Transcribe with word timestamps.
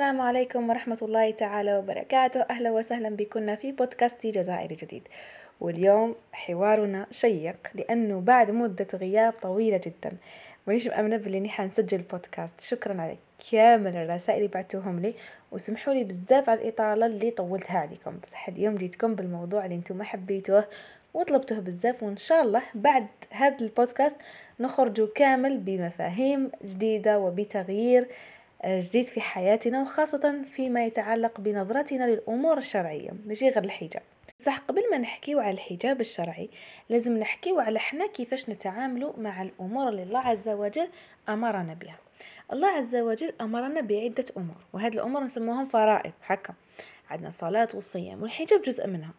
السلام 0.00 0.20
عليكم 0.20 0.70
ورحمة 0.70 0.98
الله 1.02 1.30
تعالى 1.30 1.76
وبركاته. 1.78 2.40
أهلا 2.40 2.70
وسهلا 2.70 3.16
بكنا 3.16 3.56
في 3.56 3.72
بودكاست 3.72 4.26
جزائري 4.26 4.74
جديد. 4.74 5.08
واليوم 5.60 6.16
حوارنا 6.32 7.06
شيق 7.10 7.56
لأنه 7.74 8.20
بعد 8.20 8.50
مدة 8.50 8.86
غياب 8.94 9.32
طويلة 9.32 9.76
جدا. 9.76 10.12
مانيش 10.66 10.86
مأمنة 10.86 11.16
باللي 11.16 11.40
نحن 11.40 11.62
نسجل 11.62 11.98
بودكاست. 11.98 12.60
شكرا 12.60 13.00
على 13.00 13.16
كامل 13.50 13.96
الرسائل 13.96 14.38
اللي 14.38 14.48
بعتوهم 14.48 15.00
لي. 15.00 15.14
وسمحوا 15.52 15.94
لي 15.94 16.04
بزاف 16.04 16.50
على 16.50 16.60
الإطالة 16.62 17.06
اللي 17.06 17.30
طولتها 17.30 17.78
عليكم. 17.78 18.18
بصح 18.22 18.48
اليوم 18.48 18.76
جيتكم 18.76 19.14
بالموضوع 19.14 19.64
اللي 19.64 19.76
أنتم 19.76 19.96
ما 19.96 20.04
حبيتوه 20.04 20.64
وطلبته 21.14 21.60
بزاف 21.60 22.02
وإن 22.02 22.16
شاء 22.16 22.42
الله 22.42 22.62
بعد 22.74 23.06
هذا 23.30 23.56
البودكاست 23.60 24.16
نخرج 24.60 25.08
كامل 25.12 25.58
بمفاهيم 25.58 26.50
جديدة 26.64 27.18
وبتغيير 27.18 28.08
جديد 28.66 29.04
في 29.04 29.20
حياتنا 29.20 29.82
وخاصة 29.82 30.42
فيما 30.42 30.84
يتعلق 30.84 31.40
بنظرتنا 31.40 32.04
للأمور 32.04 32.58
الشرعية. 32.58 33.10
ماشي 33.26 33.48
غير 33.48 33.64
الحجاب. 33.64 34.02
صح 34.38 34.58
قبل 34.58 34.82
ما 34.90 34.98
نحكيو 34.98 35.40
على 35.40 35.50
الحجاب 35.50 36.00
الشرعي 36.00 36.50
لازم 36.88 37.18
نحكيو 37.18 37.60
على 37.60 37.76
إحنا 37.76 38.06
كيفاش 38.06 38.48
نتعاملوا 38.48 39.12
مع 39.18 39.42
الأمور 39.42 39.88
اللي 39.88 40.02
الله 40.02 40.18
عز 40.18 40.48
وجل 40.48 40.88
أمرنا 41.28 41.74
بها. 41.74 41.98
الله 42.52 42.68
عز 42.68 42.96
وجل 42.96 43.32
أمرنا 43.40 43.80
بعدة 43.80 44.24
أمور 44.36 44.56
وهذه 44.72 44.94
الأمور 44.94 45.24
نسموهم 45.24 45.66
فرائض. 45.66 46.12
هكا. 46.26 46.54
عندنا 47.10 47.28
الصلاة 47.28 47.68
والصيام 47.74 48.22
والحجاب 48.22 48.62
جزء 48.62 48.86
منها. 48.86 49.10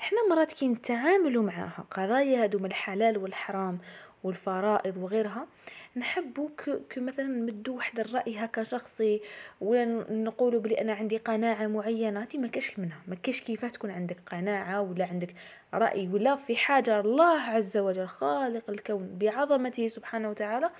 إحنا 0.00 0.18
مرات 0.30 0.52
كي 0.52 0.68
نتعاملوا 0.68 1.42
معاها 1.42 1.84
قضايا 1.90 2.42
هادو 2.42 2.58
من 2.58 2.66
الحلال 2.66 3.18
والحرام 3.18 3.78
والفرائض 4.24 4.96
وغيرها 4.96 5.46
نحبو 5.96 6.50
كمثلا 6.90 7.26
نمدو 7.26 7.76
واحد 7.76 8.00
الرأي 8.00 8.38
هكا 8.38 8.62
شخصي 8.62 9.22
ولا 9.60 9.84
نقولوا 10.10 10.60
بلي 10.60 10.80
أنا 10.80 10.92
عندي 10.92 11.16
قناعة 11.16 11.66
معينة. 11.66 12.22
هذه 12.22 12.38
ما 12.38 12.48
كاش 12.48 12.78
منها. 12.78 12.98
ما 13.08 13.14
كاش 13.14 13.40
كيفاه 13.40 13.68
تكون 13.68 13.90
عندك 13.90 14.16
قناعة 14.26 14.80
ولا 14.80 15.04
عندك 15.04 15.34
رأي 15.74 16.08
ولا 16.08 16.36
في 16.36 16.56
حاجة. 16.56 17.00
الله 17.00 17.40
عز 17.40 17.76
وجل 17.76 18.06
خالق 18.06 18.70
الكون 18.70 19.18
بعظمته 19.18 19.88
سبحانه 19.88 20.30
وتعالى 20.30 20.70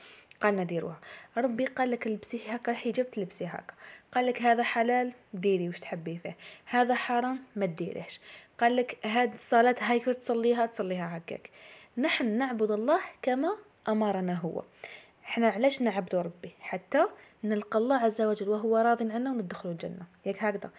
قالنا 0.41 0.65
ديروها 0.65 1.01
ربي 1.37 1.67
قال 1.67 1.91
لك 1.91 2.07
لبسي 2.07 2.41
هكا 2.49 2.73
الحجاب 2.73 3.11
تلبسي 3.11 3.47
هكا. 3.47 3.75
قال 4.13 4.27
لك 4.27 4.43
هذا 4.43 4.63
حلال 4.63 5.13
ديري 5.35 5.69
واش 5.69 5.81
تحبي 5.81 6.19
فيه. 6.19 6.37
هذا 6.67 6.95
حرام 6.95 7.39
ما 7.57 7.67
ديريهش. 7.67 8.21
قال 8.59 8.77
لك 8.77 8.99
هاد 9.05 9.33
الصلاة 9.33 9.77
هاي 9.81 10.01
تصليها؟ 10.01 10.67
تصليها 10.67 11.17
هكاك. 11.17 11.51
نحن 11.99 12.39
نعبد 12.39 12.71
الله 12.71 13.01
كما 13.23 13.57
أمرنا 13.89 14.35
هو. 14.35 14.63
إحنا 15.29 15.49
علاش 15.49 15.83
نعبد 15.83 16.15
ربي؟ 16.15 16.53
حتى 16.61 17.07
نلقى 17.45 17.79
الله 17.79 17.97
عز 17.97 18.21
وجل 18.21 18.49
وهو 18.49 18.77
راض 18.77 19.03
عنا 19.03 19.31
وندخلوا 19.31 19.73
الجنة. 19.73 20.07
ياك 20.27 20.45
هكذا. 20.45 20.71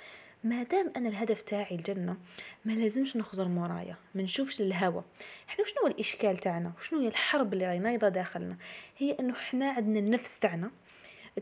ما 0.44 0.64
دام 0.64 0.92
أنا 0.98 1.10
الهدف 1.10 1.42
تاعي 1.42 1.76
الجنة 1.76 2.18
ما 2.66 2.72
لازمش 2.72 3.18
نخزر 3.18 3.48
مورايا 3.48 3.96
ما 4.16 4.22
نشوفش 4.22 4.62
الهوى 4.62 5.04
إحنا 5.50 5.66
شنو 5.66 5.88
الإشكال 5.88 6.38
تاعنا؟ 6.38 6.72
وشنو 6.78 7.00
هي 7.00 7.08
الحرب 7.08 7.54
اللي 7.54 7.66
راهي 7.68 7.80
نايضه 7.80 8.10
داخلنا؟ 8.10 8.58
هي 8.98 9.18
إنه 9.20 9.34
إحنا 9.34 9.72
عندنا 9.72 10.00
النفس 10.00 10.40
تاعنا 10.40 10.72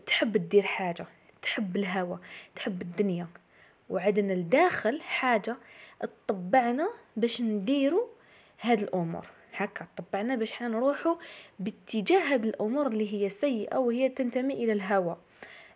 تحب 0.05 0.37
تدير 0.37 0.63
حاجة 0.63 1.05
تحب 1.41 1.75
الهوى 1.75 2.19
تحب 2.55 2.81
الدنيا. 2.81 3.27
وعندنا 3.89 4.33
الداخل 4.33 5.01
حاجة 5.01 5.57
تطبعنا 6.27 6.89
باش 7.17 7.41
نديرو 7.41 8.09
هاد 8.61 8.79
الأمور. 8.81 9.27
هكا 9.55 9.87
طبعنا 9.97 10.35
باش 10.35 10.51
حنا 10.51 10.67
نروحو 10.67 11.17
باتجاه 11.59 12.33
هاد 12.33 12.45
الأمور 12.45 12.87
اللي 12.87 13.13
هي 13.13 13.29
سيئة 13.29 13.77
وهي 13.77 14.09
تنتمي 14.09 14.53
إلى 14.53 14.73
الهوى 14.73 15.17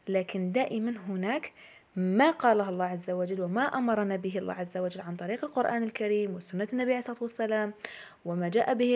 لكن 0.07 0.51
دائما 0.51 0.95
هناك 1.07 1.53
ما 1.95 2.31
قاله 2.31 2.69
الله 2.69 2.85
عز 2.85 3.09
وجل 3.09 3.41
وما 3.41 3.61
أمرنا 3.61 4.15
به 4.15 4.37
الله 4.37 4.53
عز 4.53 4.77
وجل 4.77 5.01
عن 5.01 5.15
طريق 5.15 5.45
القرآن 5.45 5.83
الكريم 5.83 6.35
وسنة 6.35 6.67
النبي 6.73 6.91
عليه 6.91 6.99
الصلاة 6.99 7.17
والسلام 7.21 7.73
وما 8.25 8.49
جاء 8.49 8.73
به 8.73 8.95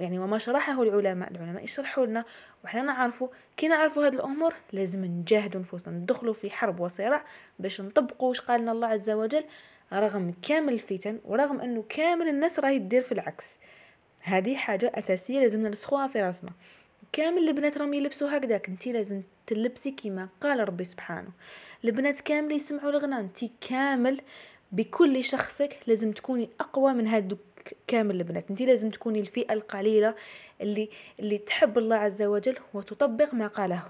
يعني 0.00 0.18
وما 0.18 0.38
شرحه 0.38 0.82
العلماء. 0.82 1.30
العلماء 1.30 1.64
يشرحوا 1.64 2.06
لنا 2.06 2.24
وحنا 2.64 2.82
نعرفوا 2.82 3.28
كي 3.56 3.68
نعرفوا 3.68 4.06
هذه 4.06 4.14
الأمور 4.14 4.54
لازم 4.72 5.04
نجاهدوا 5.04 5.60
نفوسنا 5.60 5.94
ندخلوا 5.94 6.34
في 6.34 6.50
حرب 6.50 6.80
وصراع 6.80 7.24
باش 7.58 7.80
نطبقوا 7.80 8.28
واش 8.28 8.40
قالنا 8.40 8.72
الله 8.72 8.86
عز 8.88 9.10
وجل 9.10 9.44
رغم 9.92 10.34
كامل 10.42 10.72
الفتن 10.72 11.18
ورغم 11.24 11.60
أنه 11.60 11.84
كامل 11.88 12.28
الناس 12.28 12.60
راهي 12.60 12.78
تدير 12.78 13.02
في 13.02 13.12
العكس. 13.12 13.56
هذه 14.20 14.56
حاجة 14.56 14.92
أساسية 14.94 15.40
لازم 15.40 15.62
نرسخوها 15.62 16.06
في 16.06 16.22
راسنا. 16.22 16.50
كامل 17.12 17.48
البنات 17.48 17.78
راهم 17.78 17.94
يلبسوا 17.94 18.36
هكذاك. 18.36 18.68
انتي 18.68 18.92
لازم 18.92 19.22
تلبسي 19.46 19.90
كيما 19.90 20.28
قال 20.40 20.68
ربي 20.68 20.84
سبحانه. 20.84 21.28
البنات 21.84 22.20
كامل 22.20 22.52
يسمعوا 22.52 22.90
الغنى. 22.90 23.20
انتي 23.20 23.50
كامل 23.68 24.20
بكل 24.72 25.24
شخصك 25.24 25.76
لازم 25.86 26.12
تكوني 26.12 26.50
أقوى 26.60 26.92
من 26.92 27.06
هادو 27.06 27.36
كامل 27.86 28.16
البنات. 28.16 28.44
انتي 28.50 28.66
لازم 28.66 28.90
تكوني 28.90 29.20
الفئة 29.20 29.52
القليلة 29.52 30.14
اللي 30.60 30.88
اللي 31.20 31.38
تحب 31.38 31.78
الله 31.78 31.96
عز 31.96 32.22
وجل 32.22 32.56
وتطبق 32.74 33.34
ما 33.34 33.46
قاله. 33.46 33.82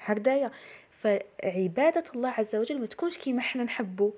هكذايا. 0.00 0.50
فعبادة 0.90 2.04
الله 2.14 2.28
عز 2.28 2.56
وجل 2.56 2.80
ما 2.80 2.86
تكونش 2.86 3.18
كيما 3.18 3.38
إحنا 3.38 3.64
نحبو. 3.64 4.12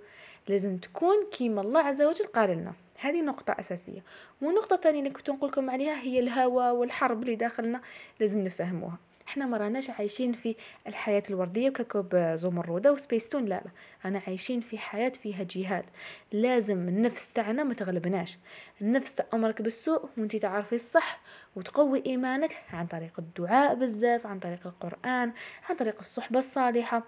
لازم 0.48 0.76
تكون 0.76 1.26
كيما 1.32 1.60
الله 1.60 1.80
عز 1.80 2.02
وجل 2.02 2.24
قال 2.24 2.50
لنا. 2.50 2.72
هذه 3.00 3.22
نقطة 3.22 3.56
أساسية. 3.60 4.04
والنقطة 4.42 4.74
الثانية 4.74 4.98
اللي 4.98 5.10
كنت 5.10 5.30
نقول 5.30 5.50
لكم 5.50 5.70
عليها 5.70 6.00
هي 6.00 6.20
الهوى 6.20 6.70
والحرب 6.70 7.22
اللي 7.22 7.34
داخلنا 7.34 7.80
لازم 8.20 8.44
نفهموها. 8.44 8.98
إحنا 9.28 9.46
ما 9.46 9.56
راناش 9.56 9.90
عايشين 9.90 10.32
في 10.32 10.56
الحياة 10.86 11.22
الوردية 11.30 11.68
وكوكب 11.70 12.34
زمردة 12.34 12.92
وسبيستون 12.92 13.44
لا 13.44 13.54
لا. 13.64 13.70
أنا 14.04 14.22
عايشين 14.26 14.60
في 14.60 14.78
حياة 14.78 15.08
فيها 15.08 15.42
جهاد. 15.42 15.84
لازم 16.32 16.88
النفس 16.88 17.32
تاعنا 17.32 17.64
ما 17.64 17.74
تغلبناش. 17.74 18.38
النفس 18.80 19.14
تأمرك 19.14 19.62
بالسوء 19.62 20.08
وانت 20.18 20.36
تعرفي 20.36 20.74
الصح 20.74 21.20
وتقوي 21.56 22.02
إيمانك 22.06 22.56
عن 22.72 22.86
طريق 22.86 23.12
الدعاء 23.18 23.74
بزاف 23.74 24.26
عن 24.26 24.38
طريق 24.38 24.66
القرآن 24.66 25.32
عن 25.68 25.76
طريق 25.76 25.98
الصحبة 25.98 26.38
الصالحة. 26.38 27.02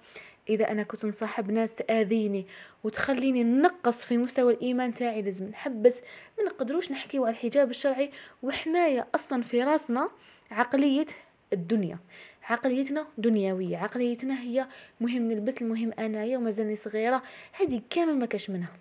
إذا 0.49 0.71
أنا 0.71 0.83
كنت 0.83 1.05
نصاحب 1.05 1.51
ناس 1.51 1.75
تأذيني 1.75 2.47
وتخليني 2.85 3.45
نقص 3.45 4.05
في 4.05 4.17
مستوى 4.17 4.53
الإيمان 4.53 4.95
تاعي 4.95 5.23
لازم 5.23 5.49
نحبس 5.49 6.01
ما 6.39 6.45
نقدروش 6.45 6.93
نحكيو 6.93 7.25
على 7.25 7.33
الحجاب 7.33 7.71
الشرعي. 7.71 8.11
وحنايا 8.43 9.07
أصلا 9.15 9.43
في 9.43 9.63
راسنا 9.63 10.11
عقلية 10.51 11.07
الدنيا 11.53 11.99
عقليتنا 12.43 13.07
دنيوية 13.19 13.77
عقليتنا 13.77 14.43
هي 14.43 14.67
مهم 15.01 15.33
نلبس 15.33 15.63
المهم 15.63 15.93
أنايا 15.99 16.39
ومازالني 16.39 16.77
صغيرة. 16.77 17.23
هذه 17.53 17.83
كامل 17.91 18.19
ما 18.19 18.27
كاش 18.27 18.51
منها. 18.51 18.73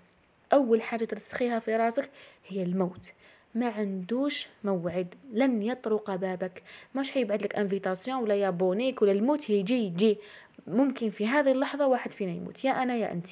أول 0.54 0.82
حاجة 0.82 1.06
ترسخيها 1.06 1.60
في 1.60 1.76
راسك 1.76 2.10
هي 2.48 2.64
الموت. 2.64 3.08
ما 3.56 3.68
عندوش 3.68 4.48
موعد 4.64 5.16
لن 5.34 5.62
يطرق 5.62 6.16
بابك. 6.16 6.64
مش 6.96 7.12
حيبعد 7.12 7.42
لك 7.44 7.56
invitation 7.56 8.24
ولا 8.24 8.36
يابونيك 8.36 9.02
ولا 9.02 9.12
الموت 9.12 9.50
يجي 9.50 9.86
يجي. 9.86 10.18
ممكن 10.68 11.10
في 11.10 11.28
هذه 11.28 11.52
اللحظة 11.52 11.88
واحد 11.88 12.12
فينا 12.12 12.32
يموت 12.32 12.66
يا 12.66 12.84
أنا 12.84 12.96
يا 12.96 13.12
أنت 13.12 13.28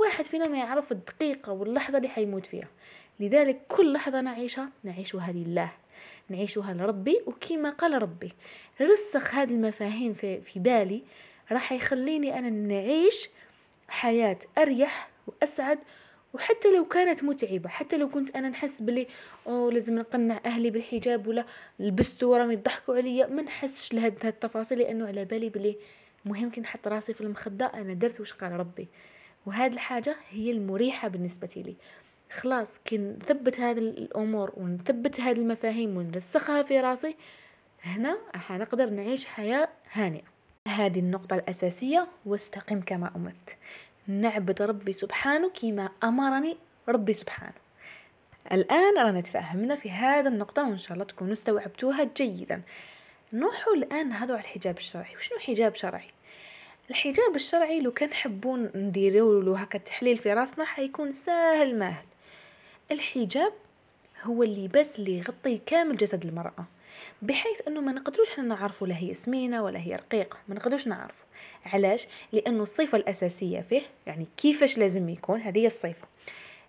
واحد 0.00 0.24
فينا 0.24 0.48
ما 0.48 0.58
يعرف 0.58 0.92
الدقيقة 0.92 1.52
واللحظة 1.52 1.96
اللي 1.98 2.08
حيموت 2.08 2.46
فيها. 2.46 2.68
لذلك 3.20 3.60
كل 3.68 3.92
لحظة 3.92 4.20
نعيشها 4.20 4.70
نعيشها 4.84 5.32
لله 5.32 5.72
نعيشها 6.28 6.74
لربي 6.74 7.20
وكما 7.26 7.70
قال 7.70 8.02
ربي 8.02 8.32
رسخ 8.80 9.34
هذه 9.34 9.50
المفاهيم 9.50 10.12
في, 10.12 10.40
في 10.40 10.58
بالي 10.60 11.02
راح 11.52 11.72
يخليني 11.72 12.38
أنا 12.38 12.50
نعيش 12.50 13.28
حياة 13.88 14.38
أريح 14.58 15.08
وأسعد 15.26 15.78
وحتى 16.34 16.76
لو 16.76 16.84
كانت 16.84 17.24
متعبة 17.24 17.68
حتى 17.68 17.96
لو 17.96 18.08
كنت 18.08 18.36
أنا 18.36 18.48
نحس 18.48 18.82
بلي 18.82 19.06
أوه 19.46 19.72
لازم 19.72 19.98
نقنع 19.98 20.40
أهلي 20.46 20.70
بالحجاب 20.70 21.26
ولا 21.26 21.44
لبستو 21.78 22.32
وراهم 22.32 22.50
يضحكوا 22.50 22.96
عليا 22.96 23.26
ما 23.26 23.42
نحسش 23.42 23.92
لهاد 23.92 24.26
التفاصيل 24.26 24.78
لأنه 24.78 25.06
على 25.06 25.24
بالي 25.24 25.48
بلي 25.48 25.76
مهم 26.24 26.50
كي 26.50 26.60
نحط 26.60 26.88
راسي 26.88 27.14
في 27.14 27.20
المخدة 27.20 27.66
أنا 27.66 27.94
درت 27.94 28.20
وش 28.20 28.32
قال 28.32 28.52
ربي. 28.52 28.88
وهذه 29.46 29.72
الحاجة 29.72 30.16
هي 30.30 30.50
المريحة 30.50 31.08
بالنسبة 31.08 31.48
لي. 31.56 31.76
خلاص 32.32 32.78
كي 32.78 32.98
نثبت 32.98 33.60
هذه 33.60 33.78
الأمور 33.78 34.52
ونثبت 34.56 35.20
هذه 35.20 35.38
المفاهيم 35.38 35.96
ونرسخها 35.96 36.62
في 36.62 36.80
راسي 36.80 37.16
هنا 37.82 38.18
حنقدر 38.34 38.90
نعيش 38.90 39.26
حياة 39.26 39.68
هانئة. 39.92 40.24
هذه 40.68 40.98
النقطة 40.98 41.34
الأساسية 41.34 42.08
واستقم 42.26 42.80
كما 42.80 43.10
أمرت. 43.16 43.56
نعبد 44.06 44.62
ربي 44.62 44.92
سبحانه 44.92 45.50
كما 45.50 45.90
أمرني 46.04 46.56
ربي 46.88 47.12
سبحانه. 47.12 47.64
الآن 48.52 48.98
رانا 48.98 49.20
تفهمنا 49.20 49.76
في 49.76 49.90
هذا 49.90 50.28
النقطة 50.28 50.68
وإن 50.68 50.78
شاء 50.78 50.92
الله 50.92 51.04
تكونوا 51.04 51.32
استوعبتوها 51.32 52.04
جيدا. 52.16 52.62
نروحوا 53.32 53.74
الآن 53.74 54.12
هذا 54.12 54.34
على 54.34 54.40
الحجاب 54.40 54.76
الشرعي 54.76 55.16
وشنو 55.16 55.38
حجاب 55.38 55.74
شرعي؟ 55.74 56.13
الحجاب 56.90 57.34
الشرعي 57.34 57.80
لو 57.80 57.92
كان 57.92 58.14
حبون 58.14 58.70
نديروا 58.74 59.42
له 59.42 59.58
هكا 59.58 59.78
تحليل 59.78 60.16
في 60.16 60.32
راسنا 60.32 60.64
حيكون 60.64 61.12
سهل 61.12 61.78
ماهل. 61.78 62.04
الحجاب 62.90 63.52
هو 64.22 64.42
اللباس 64.42 64.98
اللي 64.98 65.18
يغطي 65.18 65.60
كامل 65.66 65.96
جسد 65.96 66.24
المرأة 66.24 66.64
بحيث 67.22 67.68
أنه 67.68 67.80
ما 67.80 67.92
نقدروش 67.92 68.30
إحنا 68.30 68.44
نعرفوا 68.44 68.86
لا 68.86 68.98
هي 68.98 69.14
سمينة 69.14 69.62
ولا 69.62 69.78
هي 69.78 69.94
رقيقة 69.94 70.38
ما 70.48 70.54
نقدروش 70.54 70.86
نعرفوا 70.86 71.26
علاش؟ 71.66 72.06
لأنه 72.32 72.62
الصفة 72.62 72.98
الأساسية 72.98 73.60
فيه 73.60 73.82
يعني 74.06 74.26
كيفاش 74.36 74.78
لازم 74.78 75.08
يكون 75.08 75.40
هذه 75.40 75.58
هي 75.58 75.66
الصفة. 75.66 76.06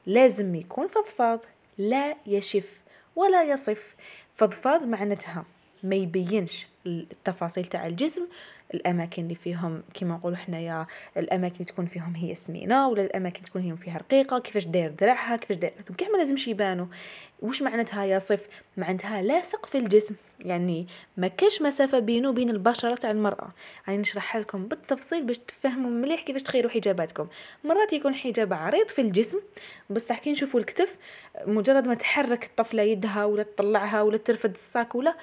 لازم 0.05 0.55
يكون 0.55 0.87
فضفاض 0.87 1.39
لا 1.77 2.15
يشف 2.27 2.81
ولا 3.15 3.43
يصف. 3.43 3.95
فضفاض 4.35 4.83
معناتها 4.83 5.45
ما 5.83 5.95
يبينش 5.95 6.67
التفاصيل 6.85 7.65
تاع 7.65 7.87
الجسم 7.87 8.27
الأماكن 8.75 9.23
اللي 9.23 9.35
فيهم 9.35 9.83
كيما 9.93 10.15
نقولوا 10.15 10.37
حنايا 10.37 10.85
الأماكن 11.17 11.53
اللي 11.53 11.65
تكون 11.65 11.85
فيهم 11.85 12.15
هي 12.15 12.35
سمينة 12.35 12.87
ولا 12.87 13.05
الأماكن 13.05 13.43
تكون 13.43 13.61
هي 13.61 13.77
فيها 13.77 13.97
رقيقة 13.97 14.39
كيفاش 14.39 14.65
داير 14.65 14.91
درعها 14.91 15.35
كيفاش 15.35 15.57
داير 15.57 15.73
كاع 15.97 16.07
ما 16.09 16.17
لازمش 16.17 16.47
يبانوا. 16.47 16.85
وش 17.41 17.61
معناتها 17.61 18.05
يصف 18.05 18.47
معناتها 18.77 19.21
لاصق 19.21 19.65
في 19.65 19.77
الجسم. 19.77 20.15
يعني 20.39 20.87
ما 21.17 21.27
كاش 21.27 21.61
مسافة 21.61 21.99
بينه 21.99 22.29
وبين 22.29 22.49
البشرة 22.49 22.95
تاع 22.95 23.11
المرأة. 23.11 23.53
يعني 23.87 23.99
نشرح 23.99 24.37
لكم 24.37 24.67
بالتفصيل 24.67 25.23
باش 25.23 25.37
تفهموا 25.37 25.89
مليح 25.89 26.21
كيفاش 26.21 26.43
تخيروا 26.43 26.71
حجاباتكم. 26.71 27.27
مرات 27.63 27.93
يكون 27.93 28.15
حجاب 28.15 28.53
عريض 28.53 28.87
في 28.87 29.01
الجسم 29.01 29.39
بصح 29.89 30.19
كي 30.19 30.31
نشوفوا 30.31 30.59
الكتف 30.59 30.97
مجرد 31.47 31.87
ما 31.87 31.93
تحرك 31.93 32.45
الطفلة 32.45 32.83
يدها 32.83 33.25
ولا 33.25 33.43
تطلعها 33.43 34.01
ولا 34.01 34.17
ترفد 34.17 34.53
الساك 34.53 34.95
ولا 34.95 35.15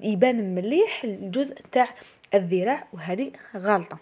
يبان 0.00 0.54
مليح 0.54 1.04
الجزء 1.04 1.56
تاع 1.72 1.88
الذراع 2.34 2.88
وهذه 2.92 3.32
غلطة. 3.56 3.98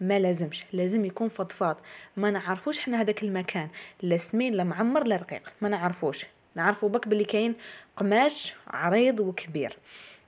ما 0.00 0.18
لازمش 0.18 0.64
لازم 0.72 1.04
يكون 1.04 1.28
فضفاض. 1.28 1.76
ما 2.16 2.30
نعرفوش 2.30 2.80
حنا 2.80 3.00
هذاك 3.00 3.22
المكان 3.22 3.68
لا 4.02 4.16
سمين 4.16 4.54
لا 4.54 4.64
معمر 4.64 5.04
لا 5.04 5.16
رقيق. 5.16 5.52
ما 5.60 5.68
نعرفوش. 5.68 6.26
نعرفوا 6.54 6.88
بك 6.88 7.08
باللي 7.08 7.24
كاين 7.24 7.54
قماش 7.96 8.54
عريض 8.66 9.20
وكبير. 9.20 9.78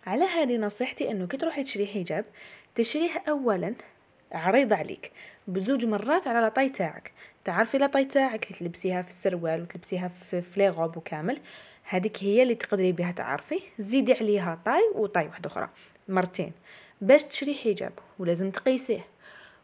على 0.07 0.25
هذه 0.25 0.57
نصيحتي 0.57 1.11
إنه 1.11 1.27
كي 1.27 1.37
تروحي 1.37 1.65
تشري 1.65 1.87
حجاب 1.87 2.25
تشريه 2.75 3.23
اولا 3.29 3.75
عريض 4.33 4.73
عليك. 4.73 5.13
بزوج 5.49 5.87
مرات 5.87 6.27
على 6.27 6.41
لاطاي 6.41 6.69
تاعك. 6.69 7.13
تعرفي 7.45 7.79
لاطاي 7.79 8.05
تاعك 8.05 8.45
تلبسيها 8.45 9.03
في 9.03 9.09
السروال 9.09 9.63
وتلبسيها 9.63 10.09
في 10.09 10.43
فليغوب 10.43 10.97
وكامل. 10.97 11.41
هذيك 11.85 12.25
هي 12.25 12.43
اللي 12.43 12.55
تقدري 12.55 12.93
بها 12.93 13.13
تعرفي. 13.13 13.61
زيدي 13.79 14.13
عليها 14.13 14.61
طاي 14.65 14.83
وطاي 14.95 15.27
واحدة 15.27 15.47
أخرى. 15.47 15.69
مرتين. 16.09 16.53
باش 17.03 17.25
تشري 17.25 17.55
حجاب 17.55 17.93
ولازم 18.19 18.51
تقيسيه. 18.51 19.07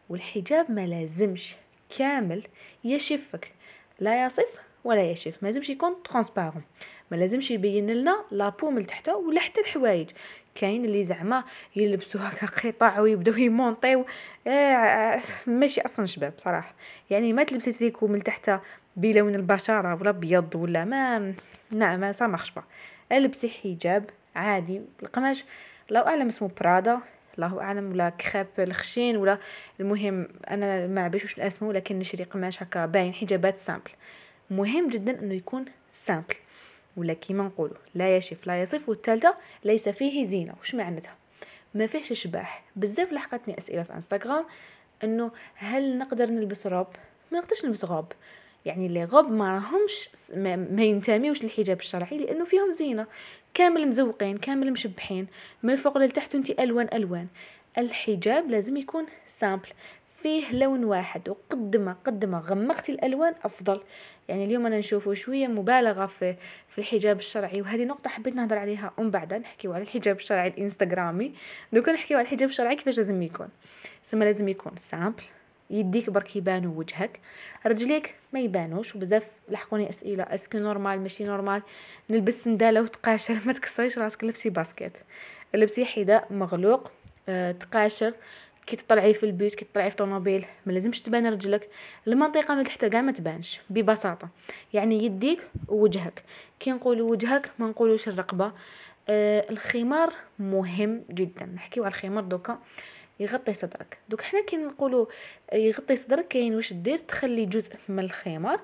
والحجاب 0.09 0.71
ما 0.71 0.87
لازمش 0.87 1.55
كامل 1.97 2.47
يشفك. 2.83 3.51
لا 3.99 4.25
يصف 4.25 4.59
ولا 4.83 5.11
يشف 5.11 5.43
ما 5.43 5.47
لازمش 5.47 5.69
يكون 5.69 6.03
transparent 6.03 6.63
ما 7.11 7.17
لازمش 7.17 7.51
يبين 7.51 7.89
لنا 7.89 8.25
la 8.31 8.44
peau 8.44 8.69
من 8.69 8.87
تحت 8.87 9.09
ولا 9.09 9.41
حتى 9.41 9.61
الحوايج. 9.61 10.09
كاين 10.55 10.85
اللي 10.85 11.05
زعما 11.05 11.43
يلبسوا 11.75 12.21
هكا 12.23 12.69
قطع 12.69 12.99
ويبداو 12.99 13.35
يمونطيو. 13.35 14.05
آه 14.47 15.21
ماشي 15.47 15.81
أصلا 15.81 16.05
شباب 16.05 16.33
صراحة. 16.37 16.75
يعني 17.09 17.33
ما 17.33 17.43
تلبسي 17.43 17.73
تريكو 17.73 18.07
من 18.07 18.23
تحت 18.23 18.51
بلون 18.95 19.35
البشرة 19.35 19.95
ولا 19.95 20.09
ابيض 20.09 20.55
ولا 20.55 20.85
ما 20.85 21.33
نعم 21.71 21.99
ما 21.99 22.11
سامحش 22.11 22.51
با 22.51 22.63
البسي 23.11 23.49
حجاب 23.49 24.09
عادي. 24.35 24.81
القماش 25.03 25.45
لو 25.89 26.01
أعلم 26.01 26.27
اسمه 26.27 26.51
برادا 26.61 26.99
الله 27.39 27.61
أعلم 27.61 27.91
ولا 27.91 28.09
كخاب 28.09 28.47
الخشين 28.59 29.17
ولا 29.17 29.37
المهم 29.79 30.27
أنا 30.49 30.87
ما 30.87 31.01
عبيش 31.01 31.39
اسمه 31.39 31.73
لكن 31.73 31.99
نشري 31.99 32.23
قماش 32.23 32.63
هكا 32.63 32.85
باين 32.85 33.13
حجابات 33.13 33.57
simple 33.57 33.91
مهم 34.49 34.87
جدا 34.87 35.19
إنه 35.19 35.33
يكون 35.33 35.65
simple 35.93 36.35
ولا 36.97 37.13
كيما 37.13 37.43
نقولوا 37.43 37.77
لا 37.95 38.17
يشف 38.17 38.47
لا 38.47 38.61
يصف 38.61 38.89
والثالثه 38.89 39.35
ليس 39.63 39.89
فيه 39.89 40.25
زينة. 40.25 40.53
وش 40.61 40.75
معناتها؟ 40.75 41.15
ما 41.73 41.87
فيهش 41.87 42.11
اشباح 42.11 42.63
بزاف 42.75 43.13
لحقتني 43.13 43.57
أسئلة 43.57 43.83
في 43.83 43.93
انستغرام 43.93 44.45
إنه 45.03 45.31
هل 45.55 45.97
نقدر 45.97 46.29
نلبس 46.29 46.67
روب 46.67 46.87
ما 47.31 47.39
نقدرش 47.39 47.65
نلبس 47.65 47.85
غوب 47.85 48.05
يعني 48.65 48.85
les 48.85 49.03
robes 49.03 49.31
ما 49.31 49.53
راهمش 49.53 50.09
ما, 50.35 50.83
ينتميوش 50.83 51.43
للحجاب 51.43 51.79
الشرعي 51.79 52.17
لأنه 52.17 52.45
فيهم 52.45 52.71
زينة. 52.71 53.07
كامل 53.53 53.87
مزوقين 53.87 54.37
كامل 54.37 54.71
مشبحين. 54.71 55.27
من 55.63 55.73
الفوق 55.73 55.97
لتحت 55.97 56.35
أنت 56.35 56.49
ألوان 56.49 56.89
ألوان. 56.93 57.27
الحجاب 57.77 58.49
لازم 58.49 58.77
يكون 58.77 59.05
simple 59.27 59.69
فيه 60.21 60.51
لون 60.51 60.83
واحد 60.83 61.29
وقد 61.29 61.77
ما 61.77 61.95
قد 62.05 62.25
ما 62.25 62.39
غمقتي 62.39 62.91
الألوان 62.91 63.35
أفضل. 63.43 63.81
يعني 64.27 64.45
اليوم 64.45 64.65
أنا 64.65 64.79
نشوفه 64.79 65.13
شوية 65.13 65.47
مبالغة 65.47 66.05
في 66.05 66.35
في 66.69 66.77
الحجاب 66.77 67.19
الشرعي 67.19 67.61
وهذه 67.61 67.85
نقطة 67.85 68.09
حبيت 68.09 68.35
نهضر 68.35 68.57
عليها. 68.57 68.91
ومن 68.97 69.11
بعد 69.11 69.33
نحكيو 69.33 69.73
على 69.73 69.83
الحجاب 69.83 70.17
الشرعي 70.17 70.47
الإنستغرامي. 70.47 71.33
دوكا 71.73 71.91
نحكيو 71.91 72.17
على 72.17 72.25
الحجاب 72.25 72.49
الشرعي 72.49 72.75
كيفاش 72.75 72.97
لازم 72.97 73.21
يكون. 73.21 73.49
ثم 74.05 74.23
لازم 74.23 74.47
يكون 74.47 74.71
simple 74.77 75.23
يديك 75.69 76.09
برك 76.09 76.35
يبانوا 76.35 76.79
وجهك. 76.79 77.19
رجليك 77.65 78.15
ما 78.33 78.39
يبانوش 78.39 78.95
وبزاف 78.95 79.27
لحقوني 79.49 79.89
أسئلة. 79.89 80.23
est-ce 80.23 80.46
que 80.46 80.57
normal 80.57 81.01
ماشي 81.01 81.23
normal؟ 81.23 81.61
نلبس 82.09 82.33
سندالة 82.33 82.81
وتقاشر. 82.81 83.39
ما 83.45 83.53
تكسريش 83.53 83.97
راسك 83.97 84.23
لبسي 84.23 84.49
baskets. 84.49 84.97
لبسي 85.53 85.85
حذاء 85.85 86.33
مغلوق. 86.33 86.91
أه 87.29 87.51
تقاشر. 87.51 88.13
كي 88.65 88.75
تطلعي 88.75 89.13
في 89.13 89.25
البيوت 89.25 89.55
كي 89.55 89.65
تطلعي 89.65 89.89
في 89.89 89.95
طوموبيل 89.95 90.45
ما 90.65 90.71
لازمش 90.71 91.01
تبان 91.01 91.27
رجلك. 91.27 91.69
المنطقة 92.07 92.55
من 92.55 92.63
تحت 92.63 92.85
كاع 92.85 93.01
ما 93.01 93.11
تبانش 93.11 93.61
ببساطة. 93.69 94.29
يعني 94.73 95.03
يديك 95.03 95.47
ووجهك 95.67 96.23
كي 96.59 96.71
نقولوا 96.71 97.11
وجهك 97.11 97.51
ما 97.59 97.67
نقولوش 97.67 98.07
الرقبة. 98.07 98.51
آه 99.09 99.45
الخمار 99.49 100.13
مهم 100.39 101.03
جدا. 101.11 101.45
نحكيو 101.45 101.83
على 101.83 101.93
الخمار 101.93 102.23
دوكا. 102.23 102.59
يغطي 103.19 103.53
صدرك. 103.53 103.97
دوك 104.09 104.21
حنا 104.21 104.41
كي 104.41 104.57
نقولوا 104.57 105.05
يغطي 105.53 105.95
صدرك 105.95 106.27
كاين 106.27 106.55
واش 106.55 106.73
دير؟ 106.73 106.97
تخلي 106.97 107.45
جزء 107.45 107.75
من 107.89 107.99
الخمار 107.99 108.59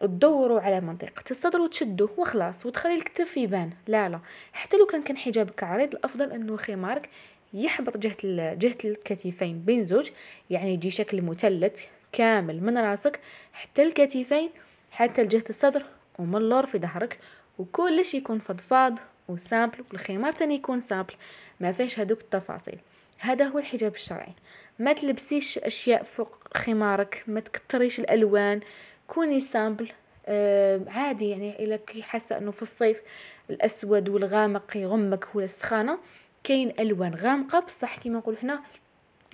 تدوروا 0.00 0.60
على 0.60 0.80
منطقة. 0.80 1.24
الصدر 1.30 1.60
وتشدوه 1.60 2.10
وخلاص 2.16 2.66
وتخلي 2.66 2.94
الكتف 2.94 3.36
يبان. 3.36 3.70
لا 3.86 4.08
لا. 4.08 4.20
حتى 4.52 4.76
لو 4.76 4.86
كان 4.86 5.02
كان 5.02 5.16
حجابك 5.16 5.62
عريض 5.62 5.94
الأفضل 5.94 6.32
أنه 6.32 6.56
خمارك 6.56 7.10
يحبط 7.54 7.96
جهة 7.96 8.16
جهة 8.54 8.76
الكتفين 8.84 9.62
بين 9.62 9.86
زوج. 9.86 10.10
يعني 10.50 10.72
يجي 10.74 10.90
شكل 10.90 11.22
مثلث 11.22 11.82
كامل 12.12 12.62
من 12.62 12.78
راسك 12.78 13.20
حتى 13.52 13.82
الكتفين 13.82 14.50
حتى 14.90 15.22
لجهة 15.22 15.44
الصدر 15.50 15.82
ومن 16.18 16.36
اللور 16.36 16.66
في 16.66 16.78
ظهرك. 16.78 17.18
وكلش 17.58 18.14
يكون 18.14 18.38
فضفاض 18.38 18.98
و 19.28 19.36
simple 19.36 19.84
والخمار 19.90 20.32
تاني 20.32 20.54
يكون 20.54 20.80
simple. 20.80 21.14
ما 21.60 21.72
فيش 21.72 21.98
هذوك 21.98 22.20
التفاصيل. 22.20 22.78
هذا 23.18 23.44
هو 23.44 23.58
الحجاب 23.58 23.94
الشرعي. 23.94 24.32
ما 24.78 24.92
تلبسيش 24.92 25.58
أشياء 25.58 26.02
فوق 26.02 26.48
خمارك 26.54 27.24
ما 27.26 27.40
تكتريش 27.40 28.00
الألوان. 28.00 28.60
كوني 29.08 29.40
simple 29.40 29.92
آه 30.26 30.80
عادي 30.86 31.30
يعني 31.30 31.64
إلا 31.64 31.76
كي 31.76 32.02
حاسة 32.02 32.38
إنه 32.38 32.50
في 32.50 32.62
الصيف 32.62 33.02
الأسود 33.50 34.08
والغامق 34.08 34.76
يغمك 34.76 35.34
ولا 35.34 35.44
السخانة. 35.44 35.98
كاين 36.44 36.72
ألوان 36.80 37.14
غامقة 37.14 37.60
بصح 37.60 37.98
كيما 37.98 38.18
نقولوا 38.18 38.40
حنا 38.40 38.62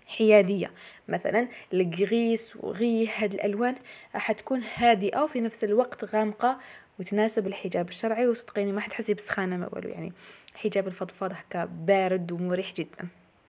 حيادية. 0.07 0.71
مثلا 1.09 1.49
الكريس 1.73 2.57
وغي 2.57 3.09
هاد 3.09 3.35
الألوان 3.35 3.75
راح 4.15 4.33
تكون 4.33 4.62
هادئة 4.77 5.23
وفي 5.23 5.41
نفس 5.41 5.65
الوقت 5.65 6.05
غامقة 6.15 6.59
وتناسب 7.01 7.47
الحجاب 7.47 7.89
الشرعي. 7.89 8.27
وصدقيني 8.27 8.73
ما 8.73 8.81
حتحسي 8.81 9.15
بسخانة 9.15 9.57
ما 9.57 9.69
والو 9.73 9.89
يعني 9.89 10.12
حجاب 10.55 10.87
الفضفاض 10.87 11.33
هكا 11.33 11.65
بارد 11.65 12.33
ومريح 12.33 12.75
جدا. 12.75 13.09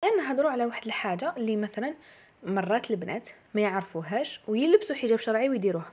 نهضروا 0.07 0.51
على 0.51 0.65
واحد 0.65 0.85
الحاجة 0.85 1.33
اللي 1.37 1.55
مثلا 1.55 1.93
مرات 2.43 2.91
البنات 2.91 3.29
ما 3.53 3.61
يعرفوهاش 3.61 4.41
ويلبسوا 4.47 4.95
حجاب 4.95 5.19
شرعي 5.19 5.49
ويديروها 5.49 5.91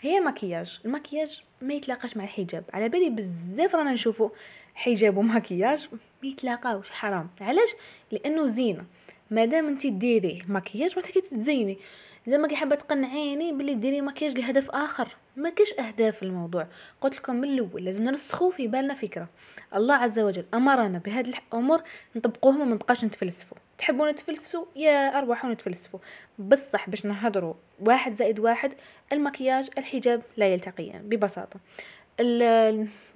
هي 0.00 0.18
المكياج. 0.18 0.80
المكياج 0.84 1.42
ما 1.62 1.74
يتلاقاش 1.74 2.16
مع 2.16 2.24
الحجاب. 2.24 2.64
على 2.72 2.88
بالي 2.88 3.10
بزاف 3.10 3.74
رانا 3.74 3.92
نشوفوا 3.92 4.30
حجاب 4.74 5.16
ومكياج 5.16 5.88
ما 6.22 6.28
يتلاقاوش. 6.28 6.90
حرام. 6.90 7.30
علاش؟ 7.40 7.74
لأنه 8.10 8.46
زينه 8.46 8.84
مادام 9.30 9.68
انت 9.68 9.86
ديري 9.86 10.42
مكياج 10.48 10.94
تكي 10.94 11.20
تزيني 11.20 11.78
زعما 12.26 12.48
كي 12.48 12.56
حابة 12.56 12.76
تقنعيني 12.76 13.52
بلي 13.52 13.74
ديري 13.74 14.00
مكياج 14.00 14.38
لهدف 14.38 14.70
آخر. 14.70 15.16
ما 15.36 15.50
كاش 15.50 15.74
أهداف 15.78 16.22
الموضوع. 16.22 16.66
قلت 17.00 17.16
لكم 17.16 17.36
من 17.36 17.48
الأول 17.48 17.84
لازم 17.84 18.04
نرسخو 18.04 18.50
في 18.50 18.68
بالنا 18.68 18.94
فكرة. 18.94 19.28
الله 19.74 19.94
عز 19.94 20.18
وجل 20.18 20.44
أمرنا 20.54 20.98
بهذه 20.98 21.28
الأمور 21.28 21.82
نطبقوهم 22.16 22.60
وما 22.60 22.74
نبقاش 22.74 23.04
نتفلسفوا 23.04 23.56
تحبون 23.78 24.14
تفلسفوا 24.14 24.64
يا 24.76 25.18
ارواحوا 25.18 25.52
نتفلسفوا 25.52 26.00
بصح 26.38 26.90
باش 26.90 27.06
نهضروا 27.06 27.54
واحد 27.80 28.12
زائد 28.12 28.38
واحد 28.38 28.72
المكياج 29.12 29.68
الحجاب 29.78 30.22
لا 30.36 30.46
يلتقيان 30.46 31.08
ببساطة. 31.08 31.60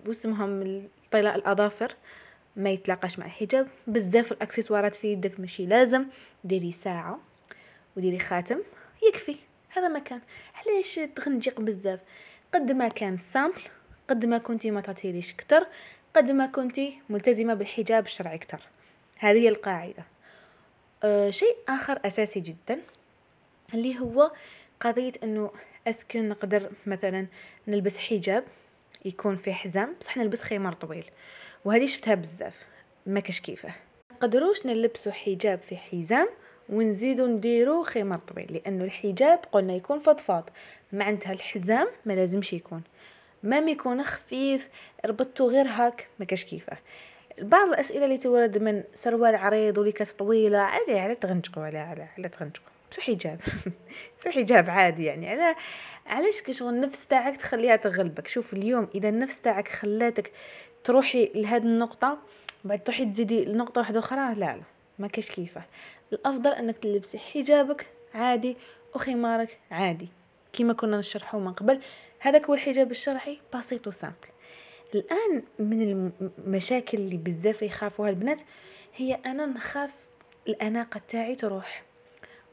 واسمهم 0.07 0.83
طلاء 1.11 1.37
الأظافر. 1.37 1.95
ما 2.57 2.71
يتلاقاش 2.71 3.19
مع 3.19 3.27
الحجاب. 3.27 3.69
بزاف 3.87 4.33
الأكسسوارات 4.33 4.95
في 4.95 5.13
يدك 5.13 5.41
ماشي 5.41 5.67
لازم. 5.67 6.07
ديري 6.45 6.73
ساعة 6.73 7.21
وديري 7.97 8.19
خاتم. 8.19 8.59
يكفي. 9.09 9.37
هذا 9.69 9.89
ما 9.89 9.99
كان. 9.99 10.21
علاش 10.55 11.01
تغنجيق 11.17 11.61
بزاف؟ 11.61 12.01
قد 12.55 12.73
ما 12.73 12.89
كان 12.89 13.17
سامبل 13.17 13.63
قد 14.09 14.27
ما 14.27 14.39
كنتي 14.39 14.71
ما 14.71 14.81
تعطيليش 14.81 15.33
كتر 15.33 15.67
قد 16.15 16.31
ما 16.31 16.47
كنتي 16.47 16.99
ملتزمة 17.11 17.55
بالحجاب 17.55 18.05
الشرعي 18.05 18.35
أكثر 18.35 18.61
هذه 19.19 19.39
هي 19.39 19.49
القاعدة. 19.49 20.05
أه 21.05 21.31
شيء 21.31 21.57
آخر 21.69 22.01
أساسي 22.05 22.41
جدا 22.41 22.81
اللي 23.75 24.01
هو 24.01 24.33
قضية 24.81 25.13
أنه 25.23 25.51
أسكن 25.87 26.29
نقدر 26.29 26.71
مثلا 26.87 27.27
نلبس 27.69 27.99
حجاب 27.99 28.45
يكون 29.05 29.37
فيه 29.37 29.53
حزام. 29.53 29.95
بصح 30.01 30.17
نلبس 30.17 30.43
خمار 30.43 30.73
طويل. 30.73 31.11
وهذه 31.65 31.87
شفتها 31.87 32.15
بزاف 32.15 32.67
ما 33.07 33.21
كش 33.21 33.41
كيفه. 33.41 33.75
قدروش 34.21 34.67
نلبسو 34.67 35.11
حجاب 35.11 35.59
في 35.59 35.77
حزام 35.77 36.29
ونزيدو 36.69 37.27
نديرو 37.27 37.85
خمار 37.85 38.19
طويل 38.19 38.53
لأنه 38.53 38.85
الحجاب 38.85 39.39
قلنا 39.53 39.75
يكون 39.75 40.01
فضفاض. 40.01 40.51
معناتها 40.93 41.33
الحزام 41.33 41.87
ما 42.07 42.13
لازمش 42.13 42.53
يكون. 42.53 42.83
ما 43.43 43.59
يكون 43.59 44.03
خفيف 44.03 44.69
ربطتو 45.07 45.51
غير 45.51 45.67
هاك 45.69 46.09
ما 46.19 46.25
كاش 46.25 46.45
كيفه. 46.45 46.77
بعض 47.39 47.69
الأسئلة 47.69 48.05
اللي 48.05 48.19
تورد 48.19 48.59
من 48.59 48.83
سروال 48.95 49.35
عريض 49.35 49.79
وليكات 49.79 50.09
طويلة 50.09 50.59
عادي 50.59 50.99
على 50.99 51.15
تغنجقوا 51.15 51.65
على 51.65 51.79
على 51.79 52.09
على 52.19 52.29
تغنجقوا 52.29 52.69
سو 52.91 53.01
حجاب. 53.01 53.41
سو 54.23 54.31
حجاب 54.31 54.71
عادي 54.71 55.05
يعني. 55.05 55.29
على 55.29 55.55
علاش 56.07 56.43
كشغل 56.43 56.75
النفس 56.75 57.07
تاعك 57.07 57.37
تخليها 57.37 57.77
تغلبك؟ 57.77 58.29
شوف 58.29 58.53
اليوم 58.53 58.89
إذا 58.95 59.09
النفس 59.09 59.41
تاعك 59.41 59.69
خلاتك 59.69 60.33
تروحي 60.85 61.31
لهذه 61.35 61.63
النقطة 61.63 62.19
بعد 62.65 62.83
تروحي 62.83 63.07
تزيدي 63.07 63.45
لنقطة 63.45 63.79
واحدة 63.79 63.99
أخرى 63.99 64.35
لا 64.35 64.57
لا 64.57 64.63
ما 64.99 65.09
كاش 65.09 65.31
كيفة. 65.31 65.63
الأفضل 66.13 66.51
أنك 66.51 66.79
تلبسي 66.79 67.19
حجابك 67.19 67.87
عادي 68.15 68.57
وخمارك 68.95 69.59
عادي 69.71 70.09
كما 70.53 70.73
كنا 70.73 70.99
نشرحه 70.99 71.39
من 71.39 71.53
قبل. 71.53 71.81
هذاك 72.19 72.47
هو 72.47 72.55
الحجاب 72.55 72.91
الشرعي 72.91 73.39
بسيط 73.55 73.87
و 73.87 73.93
simple 73.93 74.29
الآن 74.95 75.43
من 75.59 76.13
المشاكل 76.39 76.99
اللي 76.99 77.17
بزاف 77.17 77.63
يخافوها 77.63 78.11
البنات 78.11 78.41
هي 78.97 79.15
أنا 79.15 79.47
نخاف 79.47 80.09
الأناقة 80.49 81.01
تاعي 81.09 81.35
تروح. 81.35 81.85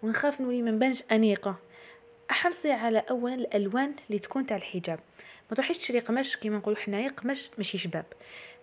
ونخاف 0.03 0.41
نولي 0.41 0.61
ما 0.61 0.71
نبانش 0.71 1.03
أنيقة. 1.11 1.55
أحرصي 2.31 2.71
على 2.71 3.03
اولا 3.09 3.35
الألوان 3.35 3.95
اللي 4.09 4.19
تكون 4.19 4.45
تاع 4.45 4.57
الحجاب. 4.57 5.00
ما 5.51 5.55
تروحيش 5.55 5.77
تشري 5.77 6.00
قماش 6.00 6.36
كيما 6.38 6.58
نقولوا 6.58 6.79
حنايا 6.79 7.10
قماش 7.10 7.51
ماشي 7.58 7.77
شباب. 7.77 8.05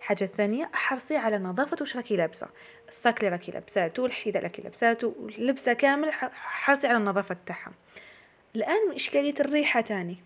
حاجة 0.01 0.25
ثانية 0.25 0.69
احرصي 0.73 1.17
على 1.17 1.37
نظافة 1.37 1.77
واش 1.81 1.95
راكي 1.95 2.15
لابسة. 2.15 2.47
الصاك 2.87 3.19
اللي 3.19 3.29
راكي 3.29 3.51
لابساتو 3.51 4.05
الحذاء 4.05 4.27
اللي 4.27 4.39
راكي 4.39 4.61
لابساتو 4.61 5.13
اللبسه 5.37 5.73
كامل 5.73 6.11
حرصي 6.33 6.87
على 6.87 6.97
النظافة 6.97 7.37
تاعها. 7.45 7.71
الآن 8.55 8.91
إشكالية 8.95 9.33
الريحة 9.39 9.81
تاني. 9.81 10.17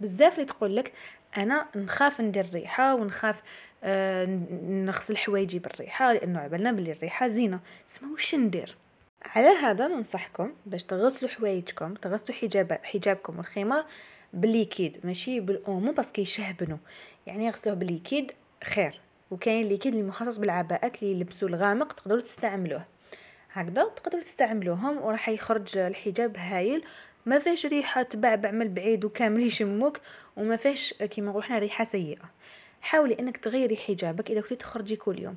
بزاف 0.00 0.34
اللي 0.34 0.44
تقول 0.44 0.76
لك 0.76 0.92
أنا 1.36 1.66
نخاف 1.76 2.20
ندير 2.20 2.46
ريحه 2.54 2.94
ونخاف 2.94 3.42
آه 3.84 4.24
نغسل 4.62 5.16
حوايجي 5.16 5.58
بالريحة 5.58 6.12
لأنه 6.12 6.40
عبالنا 6.40 6.72
بلي 6.72 6.92
الريحة 6.92 7.28
زينة. 7.28 7.60
اسمع 7.88 8.08
واش 8.08 8.34
ندير؟ 8.34 8.76
على 9.22 9.48
هذا 9.48 9.88
ننصحكم 9.88 10.52
باش 10.66 10.84
تغسلوا 10.84 11.30
حوايجكم 11.30 11.94
تغسلوا 11.94 12.38
حجاب 12.38 12.80
حجابكم 12.82 13.36
والخمار 13.36 13.86
بال 14.34 14.49
liquide 14.49 15.00
ماشي؟ 15.04 15.40
بالاومو 15.40 15.92
parce 15.92 16.09
que 16.09 16.20
يشهبنوا 16.20 16.78
يعني 17.26 17.46
يغسلوه 17.46 17.74
بال 17.74 17.87
liquide 17.87 18.32
خير. 18.64 19.00
وكاين 19.30 19.66
liquide 19.66 19.94
اللي 19.94 20.06
مخصص 20.06 20.36
بالعباءات 20.36 21.02
اللي 21.02 21.14
يلبسوا 21.14 21.48
الغامق 21.48 21.92
تقدروا 21.92 22.20
تستعملوه. 22.20 22.84
هكذا 23.52 23.84
تقدروا 23.84 24.22
تستعملوهم 24.22 25.02
وراح 25.02 25.28
يخرج 25.28 25.78
الحجاب 25.78 26.36
هايل. 26.36 26.84
ما 27.26 27.38
فيش 27.38 27.66
ريحة 27.66 28.02
تبعبع 28.02 28.50
من 28.50 28.62
البعيد 28.62 29.04
وكامل 29.04 29.42
يشموك 29.42 30.00
وما 30.36 30.56
فيش 30.56 30.94
كيما 30.94 31.30
نقولوا 31.30 31.46
حنا 31.48 31.58
ريحة 31.58 31.84
سيئة. 31.84 32.30
حاولي 32.80 33.18
إنك 33.20 33.36
تغيري 33.36 33.76
حجابك 33.76 34.30
إذا 34.30 34.40
كنتي 34.40 34.56
تخرجي 34.56 34.96
كل 34.96 35.18
يوم. 35.18 35.36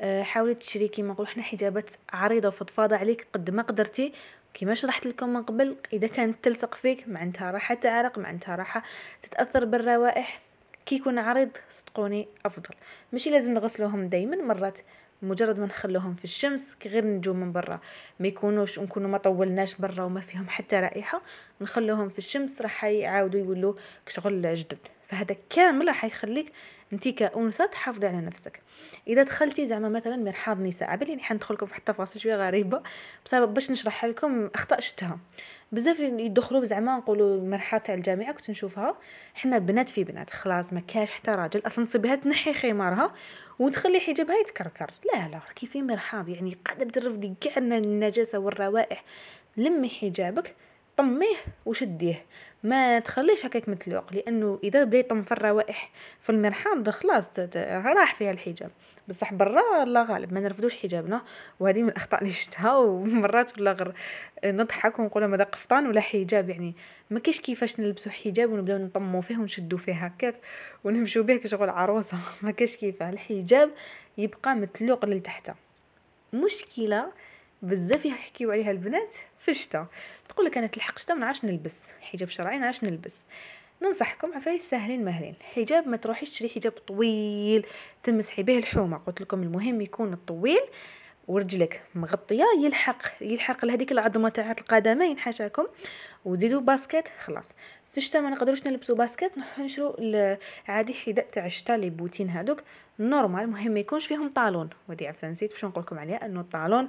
آه، 0.00 0.22
حاولي 0.22 0.54
تشري 0.54 0.88
كيما 0.88 1.12
نقولوا 1.12 1.32
حنا 1.32 1.42
حجابات 1.42 1.90
عريضة 2.12 2.48
وفضفاضة 2.48 2.96
عليك 2.96 3.26
قد 3.32 3.50
ما 3.50 3.62
قدرتي. 3.62 4.12
كيما 4.56 4.74
شرحت 4.74 5.06
لكم 5.06 5.28
من 5.28 5.42
قبل 5.42 5.76
إذا 5.92 6.06
كانت 6.06 6.44
تلصق 6.44 6.74
فيك 6.74 7.08
معناتها 7.08 7.50
راح 7.50 7.72
تعرق 7.72 8.18
معناتها 8.18 8.56
راح 8.56 8.82
تتأثر 9.22 9.64
بالروائح. 9.64 10.40
كي 10.86 10.94
يكون 10.94 11.18
عريض 11.18 11.48
صدقوني 11.70 12.28
أفضل. 12.44 12.74
ماشي 13.12 13.30
لازم 13.30 13.54
نغسلوهم 13.54 14.08
دائما 14.08 14.36
مرات 14.36 14.78
مجرد 15.22 15.58
ما 15.58 15.66
نخلوهم 15.66 16.14
في 16.14 16.24
الشمس 16.24 16.74
كي 16.74 16.88
غير 16.88 17.04
نجو 17.04 17.32
من 17.32 17.52
برا. 17.52 17.80
ما 18.20 18.28
يكونوش 18.28 18.78
نكونوا 18.78 19.10
ما 19.10 19.18
طولناش 19.18 19.74
برا 19.74 20.02
وما 20.02 20.20
فيهم 20.20 20.48
حتى 20.48 20.76
رائحة 20.76 21.22
نخلوهم 21.60 22.08
في 22.08 22.18
الشمس 22.18 22.62
راح 22.62 22.84
يعاودوا 22.84 23.40
يولوا 23.40 23.74
كشغل 24.06 24.54
جدد. 24.54 24.78
فهذا 25.06 25.36
كامل 25.50 25.88
راح 25.88 26.04
يخليك 26.04 26.52
انت 26.92 27.08
كأنثى 27.08 27.66
تحافظي 27.68 28.06
على 28.06 28.20
نفسك. 28.20 28.62
إذا 29.08 29.22
دخلتي 29.22 29.66
زعما 29.66 29.88
مثلا 29.88 30.16
مرحاض 30.16 30.60
نساء 30.60 30.90
عبالي 30.90 31.10
يعني 31.10 31.22
حندخلكم 31.22 31.66
في 31.66 31.74
حتى 31.74 31.92
تفاصيل 31.92 32.22
شوية 32.22 32.36
غريبة 32.36 32.82
بسبب 33.24 33.54
باش 33.54 33.70
نشرح 33.70 34.04
لكم 34.04 34.50
أخطاء 34.54 34.80
شتها 34.80 35.18
بزاف 35.72 36.00
يدخلوا 36.00 36.64
زعما 36.64 36.96
نقولوا 36.96 37.48
مرحاض 37.48 37.80
تاع 37.80 37.94
الجامعة 37.94 38.32
كنت 38.32 38.50
نشوفها 38.50 38.96
حنا 39.34 39.58
بنات 39.58 39.88
في 39.88 40.04
بنات 40.04 40.30
خلاص 40.30 40.72
ما 40.72 40.80
كاش 40.80 41.10
حتى 41.10 41.30
راجل 41.30 41.62
أصلا 41.66 41.84
صبيها 41.84 42.14
تنحي 42.14 42.54
خمارها 42.54 43.14
وتخلي 43.58 44.00
حجابها 44.00 44.36
يتكركر. 44.36 44.90
لا 45.14 45.28
لا 45.28 45.40
كيف 45.56 45.76
مرحاض 45.76 46.28
يعني 46.28 46.58
قادر 46.64 46.90
ترفدي 46.90 47.34
كاع 47.40 47.56
النجاسة 47.56 48.38
والروائح. 48.38 49.04
لمي 49.56 49.88
حجابك 49.88 50.54
طميه 50.96 51.36
وشديه. 51.66 52.24
ما 52.66 52.98
تخليش 52.98 53.46
هكاك 53.46 53.68
متلوق 53.68 54.12
لأنه 54.12 54.58
إذا 54.64 54.84
بدا 54.84 54.98
يطم 54.98 55.22
في 55.22 55.32
الروائح 55.32 55.90
في 56.20 56.30
المرحاض 56.30 56.90
خلاص 56.90 57.30
راح 57.96 58.14
فيها 58.14 58.30
الحجاب. 58.30 58.70
بصح 59.08 59.34
برا 59.34 59.82
الله 59.82 60.02
غالب 60.02 60.32
ما 60.32 60.40
نرفدوش 60.40 60.76
حجابنا. 60.76 61.22
وهذه 61.60 61.82
من 61.82 61.88
الأخطاء 61.88 62.20
اللي 62.20 62.32
شفتها 62.32 62.76
ومرات 62.76 63.58
ولا 63.58 63.72
غير 63.72 63.92
نضحك 64.44 64.98
ونقول 64.98 65.24
ماذا 65.24 65.44
قفطان 65.44 65.86
ولا 65.86 66.00
حجاب 66.00 66.50
يعني 66.50 66.74
ما 67.10 67.20
كاش 67.20 67.40
كيفاش 67.40 67.80
نلبسوا 67.80 68.12
حجاب 68.12 68.52
ونبداو 68.52 68.78
نطمو 68.78 69.20
فيه 69.20 69.38
ونشدو 69.38 69.76
فيه 69.76 69.92
هكاك 69.92 70.34
ونمشيو 70.84 71.22
به 71.22 71.36
كشغل 71.36 71.70
عروسة. 71.70 72.18
ما 72.42 72.50
كاش 72.50 72.76
كيفاه 72.76 73.10
الحجاب 73.10 73.70
يبقى 74.18 74.54
متلوق 74.54 75.04
للتحت 75.04 75.50
مشكلة 76.32 77.12
بزاف 77.66 78.04
يحكيو 78.04 78.52
عليها 78.52 78.70
البنات 78.70 79.14
في 79.38 79.50
الشتاء 79.50 79.86
تقول 80.28 80.46
لك 80.46 80.58
أنا 80.58 80.66
تلحق 80.66 80.94
الشتاء 80.94 81.16
ما 81.16 81.20
نعرفش 81.22 81.44
نلبس. 81.44 81.86
حجاب 82.00 82.28
شرعي 82.28 82.58
نعرفش 82.58 82.84
نلبس. 82.84 83.16
ننصحكم 83.82 84.34
عفايس 84.34 84.70
سهلين 84.70 85.04
مهلين. 85.04 85.34
حجاب 85.54 85.88
ما 85.88 85.96
تروحيش 85.96 86.30
تشري 86.30 86.48
حجاب 86.48 86.72
طويل 86.72 87.66
تمسحي 88.02 88.42
به 88.42 88.58
الحومة. 88.58 88.96
قلت 88.96 89.20
لكم 89.20 89.42
المهم 89.42 89.80
يكون 89.80 90.12
الطويل 90.12 90.62
ورجلك 91.28 91.82
مغطية 91.94 92.44
يلحق 92.64 93.02
يلحق 93.20 93.64
لهذيك 93.64 93.92
العظمة 93.92 94.28
تاع 94.28 94.50
القدمين 94.50 95.18
حاشاكم 95.18 95.66
وتزيدوا 96.24 96.60
baskets 96.60 97.08
خلاص. 97.24 97.52
في 97.90 97.98
الشتاء 97.98 98.22
ما 98.22 98.30
نقدروش 98.30 98.66
نلبسوا 98.66 98.96
baskets 98.96 99.38
نروح 99.38 99.58
نشرو 99.58 99.96
عادي 100.68 100.94
حذاء 100.94 101.26
تاع 101.32 101.46
الشتاء 101.46 101.76
les 101.76 101.90
bottines 101.90 102.30
هذوك 102.30 102.62
normal 102.98 103.42
المهم 103.42 103.70
ما 103.72 103.80
يكونش 103.80 104.06
فيهم 104.06 104.28
talon. 104.28 104.70
ودي 104.88 105.08
عفسة 105.08 105.28
نسيت 105.28 105.52
باش 105.52 105.64
نقول 105.64 105.84
لكم 105.84 105.98
عليها 105.98 106.26
إنه 106.26 106.40
ال 106.40 106.48
talon 106.48 106.88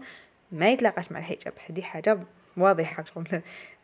ما 0.52 0.70
يتلاقاش 0.70 1.12
مع 1.12 1.20
الحجاب. 1.20 1.54
هذه 1.70 1.82
حاجة 1.82 2.20
واضحة. 2.58 3.04
شغل 3.04 3.42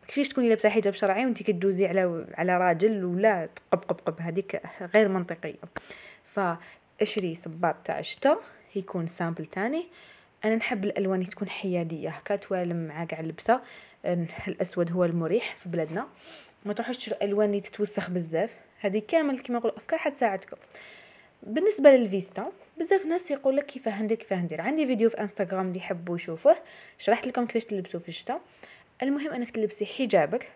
كيفاش 0.08 0.28
تكوني 0.28 0.48
لابسة 0.48 0.68
حجاب 0.68 0.94
شرعي 0.94 1.24
وانت 1.24 1.42
كدوزي 1.42 1.86
على 1.86 2.26
على 2.34 2.58
راجل 2.58 3.04
ولا 3.04 3.46
تقب 3.46 3.84
قب 3.84 4.00
قب. 4.00 4.20
هذيك 4.20 4.62
غير 4.94 5.08
منطقية. 5.08 5.54
فاشري 6.24 7.34
صباط 7.34 7.76
تاع 7.84 7.98
الشتا 7.98 8.36
يكون 8.76 9.06
simple 9.06 9.46
تاني. 9.46 9.86
أنا 10.44 10.56
نحب 10.56 10.84
الألوان 10.84 11.28
تكون 11.28 11.48
حيادية. 11.48 12.08
هكا 12.08 12.36
توالم 12.36 12.86
مع 12.86 13.04
كاع 13.04 13.20
اللبسة. 13.20 13.60
الأسود 14.48 14.92
هو 14.92 15.04
المريح 15.04 15.56
في 15.56 15.68
بلادنا. 15.68 16.08
ما 16.64 16.72
تروحوش 16.72 16.96
تشرو 16.96 17.16
الوان 17.22 17.48
اللي 17.48 17.60
تتوسخ 17.60 18.10
بزاف. 18.10 18.56
هذه 18.80 19.02
كامل 19.08 19.38
كيما 19.38 19.58
نقول 19.58 19.72
أفكار 19.76 19.98
حتساعدكم 19.98 20.56
بالنسبة 21.42 21.90
للفيستا 21.90 22.52
بزاف 22.78 23.06
ناس 23.06 23.30
يقول 23.30 23.56
لك 23.56 23.66
كيفاه 23.66 24.02
ندير 24.02 24.16
كيفاه 24.16 24.36
ندير 24.36 24.60
عندي 24.60 24.86
فيديو 24.86 25.10
في 25.10 25.20
انستغرام 25.20 25.68
اللي 25.68 25.78
يحبوا 25.78 26.16
يشوفوه. 26.16 26.56
شرحت 26.98 27.26
لكم 27.26 27.46
كيفاش 27.46 27.64
تلبسوا 27.64 28.00
في 28.00 28.08
الشتاء 28.08 28.40
المهم 29.02 29.32
أنك 29.32 29.50
تلبسي 29.50 29.86
حجابك 29.86 30.48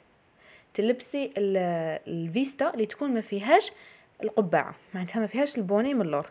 تلبسي 0.75 1.33
الفيستا 1.37 2.75
اللي 2.75 2.87
تكون 2.87 3.15
ما 3.15 3.21
فيهاش 3.21 3.73
القبعة. 4.23 4.75
معناتها 4.95 5.21
ما 5.21 5.27
فيهاش 5.27 5.59
ال 5.59 5.64
bonnet 5.64 5.95
من 5.95 6.01
اللور. 6.01 6.31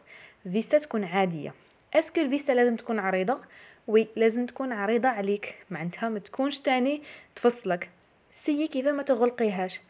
فيستا 0.51 0.77
تكون 0.77 1.03
عادية. 1.03 1.53
est-ce 1.93 2.12
que 2.12 2.21
الفيستا 2.21 2.51
لازم 2.51 2.75
تكون 2.75 2.99
عريضة؟ 2.99 3.41
oui 3.87 4.07
لازم 4.15 4.45
تكون 4.45 4.71
عريضة 4.71 5.09
عليك. 5.09 5.55
معناتها 5.69 6.09
ما 6.09 6.19
تكونش 6.19 6.59
تاني 6.59 7.01
تفصلك. 7.35 7.89
سي 8.31 8.67
كيف 8.67 8.87
ما 8.87 9.03
تغلقيهاش. 9.03 9.81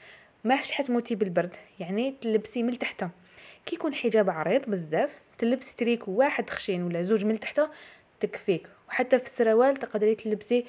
ماهش 0.43 0.71
حتموتي 0.71 1.15
بالبرد. 1.15 1.55
يعني 1.79 2.15
تلبسي 2.21 2.63
من 2.63 2.79
تحتها. 2.79 3.11
كي 3.65 3.75
يكون 3.75 3.93
حجاب 3.93 4.29
عريض 4.29 4.69
بزاف 4.69 5.15
تلبسي 5.37 5.75
تريكو 5.75 6.11
واحد 6.11 6.49
خشين 6.49 6.83
ولا 6.83 7.01
زوج 7.01 7.25
من 7.25 7.39
تحته 7.39 7.69
تكفيك. 8.19 8.67
وحتى 8.89 9.19
في 9.19 9.25
السروال 9.25 9.75
تقدري 9.75 10.15
تلبسي 10.15 10.65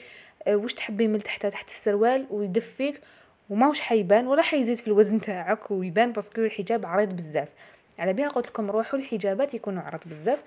آه، 0.47 0.57
واش 0.57 0.75
تحبي 0.75 1.09
من 1.09 1.23
تحت 1.23 1.47
تحت 1.47 1.71
السروال 1.71 2.27
ويدفيك 2.31 3.01
وماوش 3.51 3.81
حيبان 3.81 4.27
ولا 4.27 4.43
حيزيد 4.43 4.77
في 4.77 4.87
الوزن 4.87 5.21
تاعك 5.21 5.71
ويبان 5.71 6.13
parce 6.13 6.30
que 6.30 6.41
الحجاب 6.41 6.87
عريض 6.87 7.17
بزاف. 7.17 7.49
على 7.99 8.13
بها 8.13 8.29
قلت 8.29 8.47
لكم 8.47 8.71
روحوا 8.71 8.99
الحجابات 8.99 9.55
يكونوا 9.55 9.83
عرض 9.83 10.01
بزاف. 10.07 10.43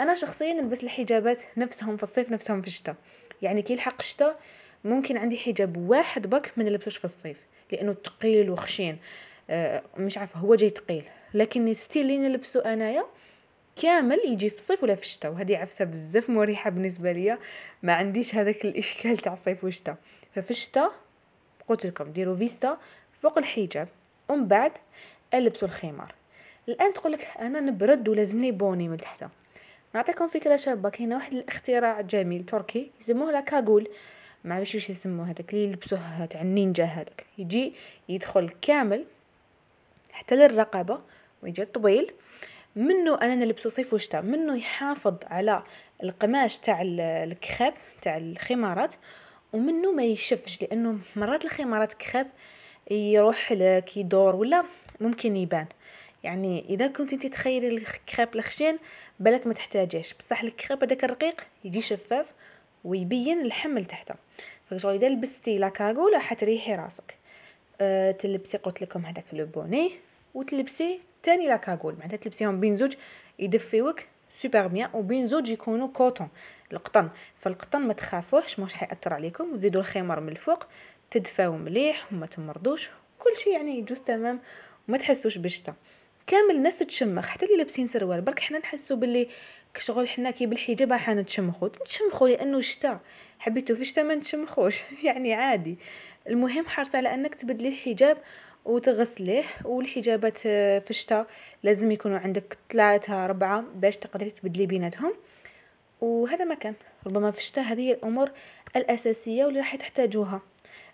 أنا 0.00 0.14
شخصيا 0.14 0.52
نلبس 0.52 0.82
الحجابات 0.84 1.38
نفسهم 1.56 1.96
في 1.96 2.02
الصيف 2.02 2.30
نفسهم 2.30 2.60
في 2.60 2.66
الشتاء 2.66 2.94
يعني 3.42 3.62
كي 3.62 3.72
يلحق 3.72 3.94
الشتاء 3.98 4.40
ممكن 4.84 5.16
عندي 5.16 5.38
حجاب 5.38 5.76
واحد 5.76 6.26
برك 6.26 6.52
ما 6.56 6.64
نلبسوش 6.64 6.96
في 6.96 7.04
الصيف 7.04 7.46
لأنه 7.72 7.96
ثقيل 8.04 8.50
وخشين. 8.50 8.98
آه 9.50 9.82
مش 9.96 10.18
عارفة 10.18 10.40
هو 10.40 10.54
جاي 10.54 10.70
ثقيل 10.70 11.04
لكن 11.34 11.74
style 11.74 12.02
اللي 12.02 12.18
نلبسو 12.18 12.60
أنايا 12.60 13.04
كامل 13.82 14.18
يجي 14.24 14.50
في 14.50 14.56
الصيف 14.56 14.82
ولا 14.82 14.94
في 14.94 15.02
الشتاء 15.02 15.32
وهذه 15.32 15.56
عفسة 15.56 15.84
بزاف 15.84 16.30
مريحة 16.30 16.70
بالنسبة 16.70 17.12
ليا. 17.12 17.38
ما 17.82 17.92
عنديش 17.92 18.34
هذاك 18.34 18.64
الإشكال 18.64 19.16
تاع 19.16 19.34
صيف 19.34 19.64
وشتاء. 19.64 19.96
ففي 20.34 20.50
الشتاء 20.50 20.92
قلت 21.68 21.86
لكم 21.86 22.12
ديروا 22.12 22.36
فيستا 22.36 22.78
فوق 23.22 23.38
الحجاب 23.38 23.88
ومن 24.28 24.48
بعد 24.48 24.72
ألبسوا 25.34 25.68
الخمار. 25.68 26.14
الآن 26.68 26.92
تقول 26.92 27.12
لك 27.12 27.28
أنا 27.40 27.60
نبرد 27.60 28.08
ولازمني 28.08 28.52
body 28.52 28.88
من 28.88 28.96
تحت 28.96 29.24
نعطيكم 29.94 30.28
فكرة 30.28 30.56
شابة 30.56 30.88
كاينة 30.88 31.16
واحد 31.16 31.32
الاختراع 31.32 32.00
جميل 32.00 32.44
تركي 32.44 32.90
يسموه 33.00 33.32
لاكاغول 33.32 33.88
ما 34.44 34.54
عرفتش 34.54 34.74
واش 34.74 34.90
يسموه 34.90 35.30
هذاك 35.30 35.54
اللي 35.54 35.64
يلبسوه 35.64 36.26
تاع 36.26 36.40
النينجا 36.40 36.84
هذاك. 36.84 37.26
يجي 37.38 37.72
يدخل 38.08 38.50
كامل 38.62 39.04
حتى 40.12 40.36
للرقبة 40.36 41.00
ويجي 41.42 41.64
طويل. 41.64 42.12
منه 42.76 43.14
أنا 43.14 43.34
نلبسو 43.34 43.68
صيف 43.68 43.94
وشتاء؟ 43.94 44.22
منه 44.22 44.58
يحافظ 44.58 45.14
على 45.26 45.62
القماش 46.02 46.58
تاع 46.58 46.82
الكخاب 46.82 47.74
تاع 48.02 48.16
الخمارات؟ 48.16 48.94
ومنه 49.52 49.92
ما 49.92 50.04
يشفش؟ 50.04 50.62
لأنه 50.62 50.98
مرات 51.16 51.44
الخمارات 51.44 51.92
كخاب 51.92 52.30
يروح 52.90 53.52
لك 53.52 53.96
يدور 53.96 54.36
ولا 54.36 54.64
ممكن 55.00 55.36
يبان. 55.36 55.66
يعني 56.24 56.64
إذا 56.68 56.86
كنت 56.86 57.12
أنت 57.12 57.26
تخيري 57.26 57.68
الكريب 57.68 58.34
الخشين 58.34 58.78
بالك 59.20 59.46
ما 59.46 59.54
تحتاجيش. 59.54 60.14
بصح 60.14 60.42
الكريب 60.42 60.84
هذاك 60.84 61.04
الرقيق 61.04 61.46
يجي 61.64 61.80
شفاف 61.80 62.26
ويبين 62.84 63.40
الكل 63.40 63.84
تحته. 63.84 64.14
فشغل 64.70 64.94
إذا 64.94 65.08
لبستي 65.08 65.58
la 65.58 65.69
cagoule 65.69 66.08
راح 66.08 66.34
تريحي 66.34 66.74
راسك. 66.74 67.14
أه 67.80 68.10
تلبسي 68.10 68.56
قلت 68.56 68.82
لكم 68.82 69.06
هذاك 69.06 69.24
le 69.32 69.46
bonnet 69.46 69.92
وتلبسي 70.34 71.00
تاني 71.28 71.48
la 71.48 71.58
cagoule 71.58 71.94
معناتها 71.94 72.16
تلبسيهم 72.16 72.60
بين 72.60 72.76
زوج 72.76 72.94
يدفيوك 73.38 74.00
super 74.30 74.66
bien 74.66 74.90
وبين 74.94 75.26
زوج 75.26 75.48
يكونوا 75.48 75.88
coton 75.88 76.28
القطن. 76.72 77.08
فالقطن 77.38 77.80
ما 77.80 77.92
تخافوش 77.92 78.58
مش 78.58 78.74
حيأثر 78.74 79.14
عليكم. 79.14 79.52
وتزيدوا 79.52 79.80
الخمار 79.80 80.20
من 80.20 80.28
الفوق 80.28 80.64
تدفاو 81.10 81.56
مليح 81.56 82.12
وما 82.12 82.26
تمرضوش. 82.26 82.90
كل 83.18 83.36
شيء 83.36 83.52
يعني 83.52 83.78
يجوز 83.78 84.00
تمام 84.00 84.40
وما 84.88 84.98
تحسوش 84.98 85.38
بالشتا 85.38 85.74
كامل 86.26 86.54
الناس 86.54 86.78
تتشمخ 86.78 87.26
حتى 87.26 87.46
اللي 87.46 87.56
لابسين 87.56 87.86
سروال. 87.86 88.20
برك 88.20 88.40
حنا 88.40 88.58
نحسو 88.58 88.96
باللي 88.96 89.28
كشغل 89.74 90.08
حنا 90.08 90.30
كي 90.30 90.46
بالحجاب 90.46 90.92
حنا 90.92 91.22
نتشمخو. 91.22 91.66
نتشمخو 91.66 92.26
لأنه 92.26 92.60
شتا. 92.60 93.00
حبيتو 93.38 93.74
في 93.74 93.84
شتا 93.84 94.02
ما 94.02 94.14
نتشمخوش. 94.14 94.82
يعني 95.04 95.34
عادي. 95.34 95.78
المهم 96.28 96.66
حرص 96.66 96.94
على 96.94 97.14
أنك 97.14 97.34
تبدلي 97.34 97.68
الحجاب 97.68 98.16
وتغسليه 98.64 99.44
والحجابات 99.64 100.38
في 100.38 100.90
الشتاء 100.90 101.26
لازم 101.62 101.90
يكونوا 101.90 102.18
عندك 102.18 102.58
ثلاثة 102.72 103.24
أربعة 103.24 103.64
باش 103.74 103.96
تقدري 103.96 104.30
تبدلي 104.30 104.66
بيناتهم. 104.66 105.12
وهذا 106.00 106.44
ما 106.44 106.54
كان. 106.54 106.74
ربما 107.06 107.30
في 107.30 107.38
الشتاء 107.38 107.64
هذه 107.64 107.92
الأمور 107.92 108.30
الأساسية 108.76 109.44
واللي 109.44 109.60
راح 109.60 109.76
تحتاجوها. 109.76 110.40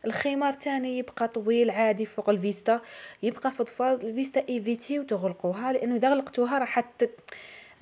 الخمار 0.05 0.53
تاني 0.53 0.99
يبقى 0.99 1.29
طويل 1.29 1.71
عادي 1.71 2.07
فوق 2.07 2.31
الفيستا 2.31 2.81
يبقى 3.23 3.51
فضفاض 3.51 4.05
الفيستا 4.05 4.49
évitez 4.49 4.99
وتغلقوها 4.99 5.73
لأنه 5.73 5.97
إذا 5.97 6.11
غلقتوها 6.11 6.59
راح. 6.59 6.85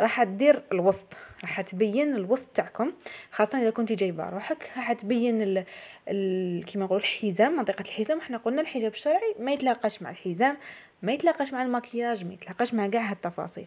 راح 0.01 0.25
تدير 0.25 0.62
الوسط. 0.73 1.07
راح 1.42 1.61
تبين 1.61 2.16
الوسط 2.16 2.49
تاعكم 2.54 2.92
خاصة 3.30 3.62
إذا 3.62 3.70
كنتي 3.70 3.94
جايبة 3.94 4.30
روحك 4.30 4.70
راح 4.76 4.92
تبين 4.92 5.42
ال... 5.42 5.64
ال... 6.08 6.64
كيما 6.64 6.84
نقول 6.84 6.99
الحزام 6.99 7.56
منطقة 7.56 7.82
الحزام. 7.82 8.18
إحنا 8.18 8.37
قلنا 8.37 8.62
الحجاب 8.62 8.92
الشرعي 8.92 9.34
ما 9.38 9.52
يتلاقاش 9.52 10.02
مع 10.02 10.11
الحزام 10.11 10.56
ما 11.02 11.12
يتلاقاش 11.12 11.52
مع 11.52 11.62
المكياج 11.62 12.24
ما 12.24 12.33
يتلاقاش 12.35 12.74
مع 12.74 12.87
كاع 12.88 13.11
هالتفاصيل. 13.11 13.66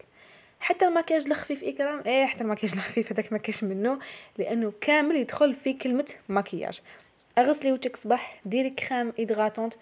حتى 0.60 0.88
المكياج 0.88 1.26
الخفيف 1.26 1.64
إكرام 1.64 2.04
إيه 2.06 2.26
حتى 2.26 2.44
المكياج 2.44 2.72
الخفيف 2.74 3.12
هذاك 3.12 3.32
ما 3.32 3.38
كاش 3.38 3.64
منه 3.64 4.00
لأنه 4.38 4.74
كامل 4.82 5.16
يدخل 5.16 5.54
في 5.54 5.74
كلمة 5.74 6.06
مكياج. 6.30 6.82
أغسلي 7.38 7.72
وجهك 7.72 7.96
صباح 7.96 8.42
ديري 8.46 8.70
crème 8.70 9.14
hydratante 9.20 9.74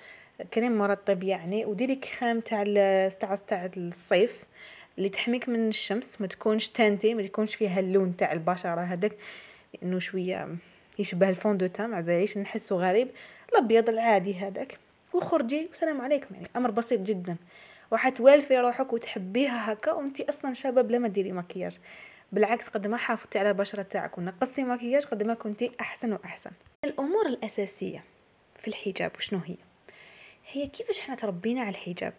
كريم 0.54 0.78
مرطب 0.78 1.24
يعني 1.24 1.66
وديري 1.66 1.96
كريم 1.96 2.40
تاع 2.40 2.64
تاع 3.48 3.70
الصيف. 3.78 4.44
اللي 4.98 5.10
تحميك 5.10 5.50
من 5.50 5.68
الشمس 5.68 6.22
ما 6.22 6.28
تكونش 6.28 6.68
teintée 6.68 7.14
ما 7.14 7.24
تكونش 7.24 7.56
فيها 7.56 7.80
اللون 7.80 8.18
تاع 8.18 8.32
البشرة 8.32 8.82
هذاك 8.82 9.14
لأنه 9.74 10.00
شوية 10.00 10.48
يشبه 11.00 11.30
ال 11.30 11.35
fond 11.35 11.58
de 11.58 11.68
teint 11.68 11.96
عباليش 11.96 12.38
نحسه 12.38 12.76
غريب. 12.76 13.08
الأبيض 13.50 13.90
العادي 13.90 14.36
هذاك. 14.36 14.78
وخرجي 15.14 15.68
والسلام 15.70 16.02
عليكم 16.02 16.36
يعني 16.36 16.48
أمر 16.56 16.72
بسيط 16.72 17.00
جدا. 17.00 17.36
وحتوالفي 17.92 18.58
روحك 18.58 18.94
وتحبيها 18.94 19.74
هكا 19.74 19.92
وأنتي 19.92 20.30
أصلا 20.30 20.54
شابه 20.54 20.82
بلا 20.82 21.00
ما 21.00 21.08
ديري 21.08 21.32
مكياج. 21.32 21.78
بالعكس 22.32 22.68
قد 22.68 22.88
ما 22.88 22.98
حافظتي 22.98 23.40
على 23.40 23.50
البشرة 23.50 23.82
تاعك 23.82 24.18
ونقصتي 24.18 24.64
مكياج 24.64 25.06
قد 25.06 25.24
ما 25.24 25.34
كنتي 25.34 25.72
أحسن 25.82 26.14
وأحسن. 26.14 26.52
الأمور 26.84 27.26
الأساسية 27.26 28.04
في 28.60 28.68
الحجاب 28.68 29.12
وشنو 29.18 29.40
هي؟ 29.46 29.56
هي 30.52 30.68
كيفاش 30.68 31.00
إحنا 31.00 31.16
تربينا 31.16 31.62
على 31.62 31.70
الحجاب؟ 31.70 32.14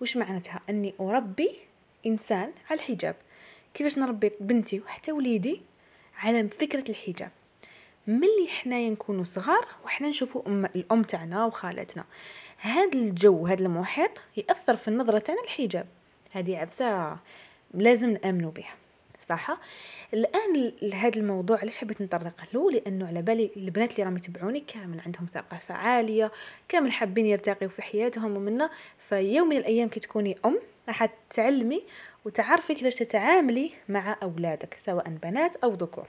وش 0.00 0.16
معناتها؟ 0.16 0.60
أني 0.70 0.94
أربي 1.00 1.65
إنسان 2.06 2.52
على 2.70 2.80
الحجاب. 2.80 3.14
كيفاش 3.74 3.98
نربي 3.98 4.32
بنتي 4.40 4.80
وحتى 4.80 5.12
وليدي 5.12 5.60
على 6.18 6.48
فكرة 6.48 6.90
الحجاب؟ 6.90 7.30
ملي 8.06 8.48
حنايا 8.48 8.90
نكونوا 8.90 9.24
صغار 9.24 9.66
وحنا 9.84 10.08
نشوفوا 10.08 10.42
أم 10.46 10.64
الأم 10.64 11.02
تاعنا 11.02 11.44
وخالتنا 11.44 12.04
هذا 12.58 12.92
الجو 12.94 13.46
هذا 13.46 13.62
المحيط 13.62 14.10
يأثر 14.36 14.76
في 14.76 14.88
النظرة 14.88 15.18
تاعنا 15.18 15.42
الحجاب 15.42 15.86
هذه 16.32 16.56
عفسة 16.56 17.16
لازم 17.74 18.10
نامنوا 18.24 18.50
بها 18.50 18.74
صح؟ 19.28 19.58
الآن 20.14 20.72
لهذا 20.82 21.16
الموضوع 21.16 21.58
علاش 21.58 21.78
حبيت 21.78 22.02
نطرق 22.02 22.44
له؟ 22.54 22.70
لأنه 22.70 23.06
على 23.06 23.22
بالي 23.22 23.50
البنات 23.56 23.92
اللي 23.92 24.02
راهم 24.02 24.16
يتبعوني 24.16 24.60
كامل 24.60 25.00
عندهم 25.06 25.26
ثقافه 25.34 25.74
عاليه 25.74 26.32
كامل 26.68 26.92
حابين 26.92 27.26
يرتقيوا 27.26 27.70
في 27.70 27.82
حياتهم 27.82 28.36
ومنا 28.36 28.70
فيوم 28.98 29.48
من 29.48 29.56
الأيام 29.56 29.88
كي 29.88 30.00
تكوني 30.00 30.36
أم 30.44 30.58
راح 30.88 31.08
تعلمي 31.30 31.82
وتعرفي 32.24 32.74
كيفاش 32.74 32.94
تتعاملي 32.94 33.72
مع 33.88 34.16
أولادك 34.22 34.76
سواء 34.84 35.08
بنات 35.08 35.56
أو 35.56 35.74
ذكور. 35.74 36.06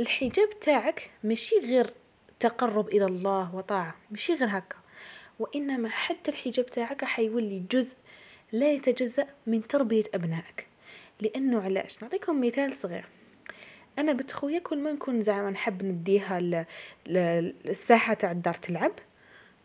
الحجاب 0.00 0.60
تاعك 0.60 1.10
ماشي 1.24 1.54
غير 1.58 1.90
تقرب 2.40 2.88
إلى 2.88 3.04
الله 3.04 3.54
وطاعة 3.54 3.94
ماشي 4.10 4.34
غير 4.34 4.48
هكا. 4.58 4.76
وإنما 5.38 5.88
حتى 5.88 6.30
الحجاب 6.30 6.66
تاعك 6.66 7.04
حيولي 7.04 7.62
جزء 7.70 7.94
لا 8.52 8.72
يتجزأ 8.72 9.26
من 9.46 9.66
تربية 9.66 10.04
أبنائك. 10.14 10.66
لأنه 11.20 11.62
علاش؟ 11.62 12.02
نعطيكم 12.02 12.46
مثال 12.46 12.74
صغير. 12.74 13.04
أنا 13.98 14.12
بنت 14.12 14.32
خويا 14.32 14.58
كل 14.58 14.78
ما 14.78 14.92
نكون 14.92 15.22
زعما 15.22 15.50
نحب 15.50 15.82
نديها 15.82 16.64
للساحه 17.06 18.14
تاع 18.14 18.30
الدار 18.30 18.54
تلعب 18.54 18.92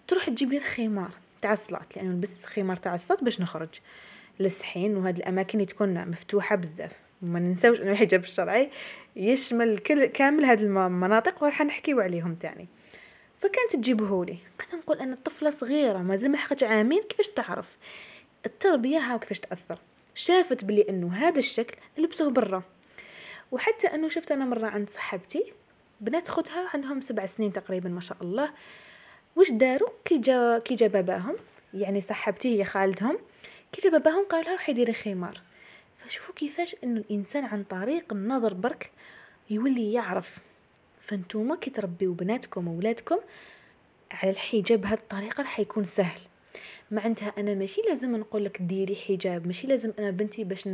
تروح 0.08 0.30
تجيب 0.30 0.52
لي 0.52 0.58
الخمار. 0.58 1.12
تاع 1.42 1.54
الصلاه 1.54 1.86
لأنه 1.96 2.12
لبست 2.12 2.46
خمار 2.46 2.78
تاع 2.78 2.96
الصلاه 2.96 3.18
باش 3.22 3.42
نخرج. 3.42 3.70
للصحين 4.40 4.98
وهاد 4.98 5.18
الأماكن 5.18 5.60
اللي 5.60 5.66
تكون 5.66 6.08
مفتوحة 6.08 6.56
بزاف. 6.56 6.92
وما 7.22 7.40
ننساوش 7.40 7.80
أنه 7.80 7.92
الحجاب 7.92 8.24
الشرعي 8.24 8.70
يشمل 9.16 9.78
كل 9.78 10.06
كامل 10.06 10.46
هاد 10.46 10.62
المناطق 10.62 11.44
وراح 11.44 11.62
نحكيو 11.62 12.00
عليهم 12.00 12.36
تاني. 12.36 12.68
فكانت 13.38 13.76
تجيبهولي. 13.76 14.38
قاعدة 14.60 14.78
نقول 14.78 15.00
أنا 15.00 15.18
طفلة 15.26 15.50
صغيرة 15.50 15.98
ما 15.98 16.16
زال 16.16 16.32
ما 16.32 16.40
عامين 16.62 17.04
كيفاش 17.04 17.28
تعرف؟ 17.28 17.78
التربية 18.46 18.98
ها 18.98 19.18
كيفاش 19.18 19.40
تأثر؟ 19.40 19.80
شافت 20.16 20.66
بلي 20.66 20.82
أنه 20.90 21.14
هذا 21.14 21.40
الشكل 21.40 21.78
نلبسه 22.00 22.30
برا. 22.30 22.64
وحتى 23.52 23.88
أنه 23.88 24.10
شفت 24.10 24.32
أنا 24.32 24.46
مرة 24.46 24.68
عند 24.68 24.90
صاحبتي 24.90 25.54
بنات 26.02 26.28
خدها 26.28 26.70
عندهم 26.74 27.02
سبع 27.02 27.26
سنين 27.26 27.54
تقريبا 27.54 27.90
ما 27.90 28.02
شاء 28.02 28.18
الله. 28.22 28.50
وش 29.38 29.52
داروا؟ 29.52 29.90
كي 30.06 30.18
جا 30.18 30.60
كي 30.60 30.76
جا 30.76 30.88
باباهم 30.88 31.36
يعني 31.74 32.02
صاحبتي 32.02 32.60
هي 32.60 32.66
خالدهم 32.66 33.18
كي 33.72 33.82
جا 33.82 33.90
باباهم 33.90 34.26
قالوا 34.26 34.44
لها 34.44 34.54
روحي 34.54 34.74
ديري 34.74 34.94
خمار 34.94 35.42
فشوفوا 35.98 36.36
كيفاش 36.36 36.76
إنه 36.84 37.00
الإنسان 37.00 37.46
عن 37.46 37.64
طريق 37.64 38.14
النظر 38.14 38.54
برك 38.54 38.92
يولي 39.50 39.94
يعرف. 39.94 40.40
فأنتوما 41.02 41.56
كي 41.56 41.70
تربيو 41.70 42.14
بناتكم 42.14 42.68
واولادكم 42.68 43.18
على 44.12 44.32
الحجاب 44.32 44.82
بهذه 44.82 44.94
الطريقة 45.00 45.42
راح 45.42 45.60
يكون 45.60 45.86
سهل. 45.86 46.20
معناتها 46.92 47.34
أنا 47.38 47.54
ماشي 47.54 47.82
لازم 47.82 48.16
نقول 48.16 48.46
لك 48.46 48.62
ديري 48.62 48.96
حجاب 48.96 49.48
ماشي 49.48 49.68
لازم 49.68 49.94
أنا 50.00 50.12
بنتي 50.12 50.44
باش 50.44 50.70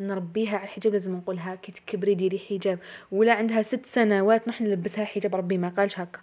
نربيها 0.00 0.56
على 0.56 0.64
الحجاب 0.64 0.92
لازم 0.92 1.16
نقولها 1.16 1.54
كي 1.54 1.72
تكبري 1.72 2.14
ديري 2.14 2.38
حجاب. 2.38 2.78
ولا 3.12 3.32
عندها 3.32 3.62
ست 3.62 3.86
سنوات 3.86 4.48
نحن 4.48 4.64
نلبسها 4.64 5.04
حجاب 5.04 5.34
ربي 5.34 5.58
ما 5.58 5.68
قالش 5.68 5.98
هكا. 5.98 6.20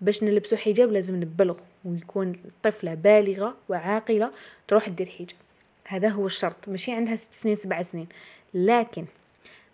باش 0.00 0.22
نلبسو 0.22 0.56
حجاب 0.56 0.92
لازم 0.92 1.16
نبلغ 1.16 1.56
ويكون 1.84 2.32
الطفلة 2.44 2.94
بالغة 2.94 3.56
وعاقلة 3.68 4.30
تروح 4.68 4.88
دير 4.88 5.06
حجاب. 5.08 5.38
هذا 5.84 6.08
هو 6.08 6.26
الشرط 6.26 6.68
ماشي 6.68 6.92
عندها 6.92 7.16
ست 7.16 7.32
سنين 7.32 7.56
سبع 7.56 7.82
سنين. 7.82 8.06
لكن 8.54 9.04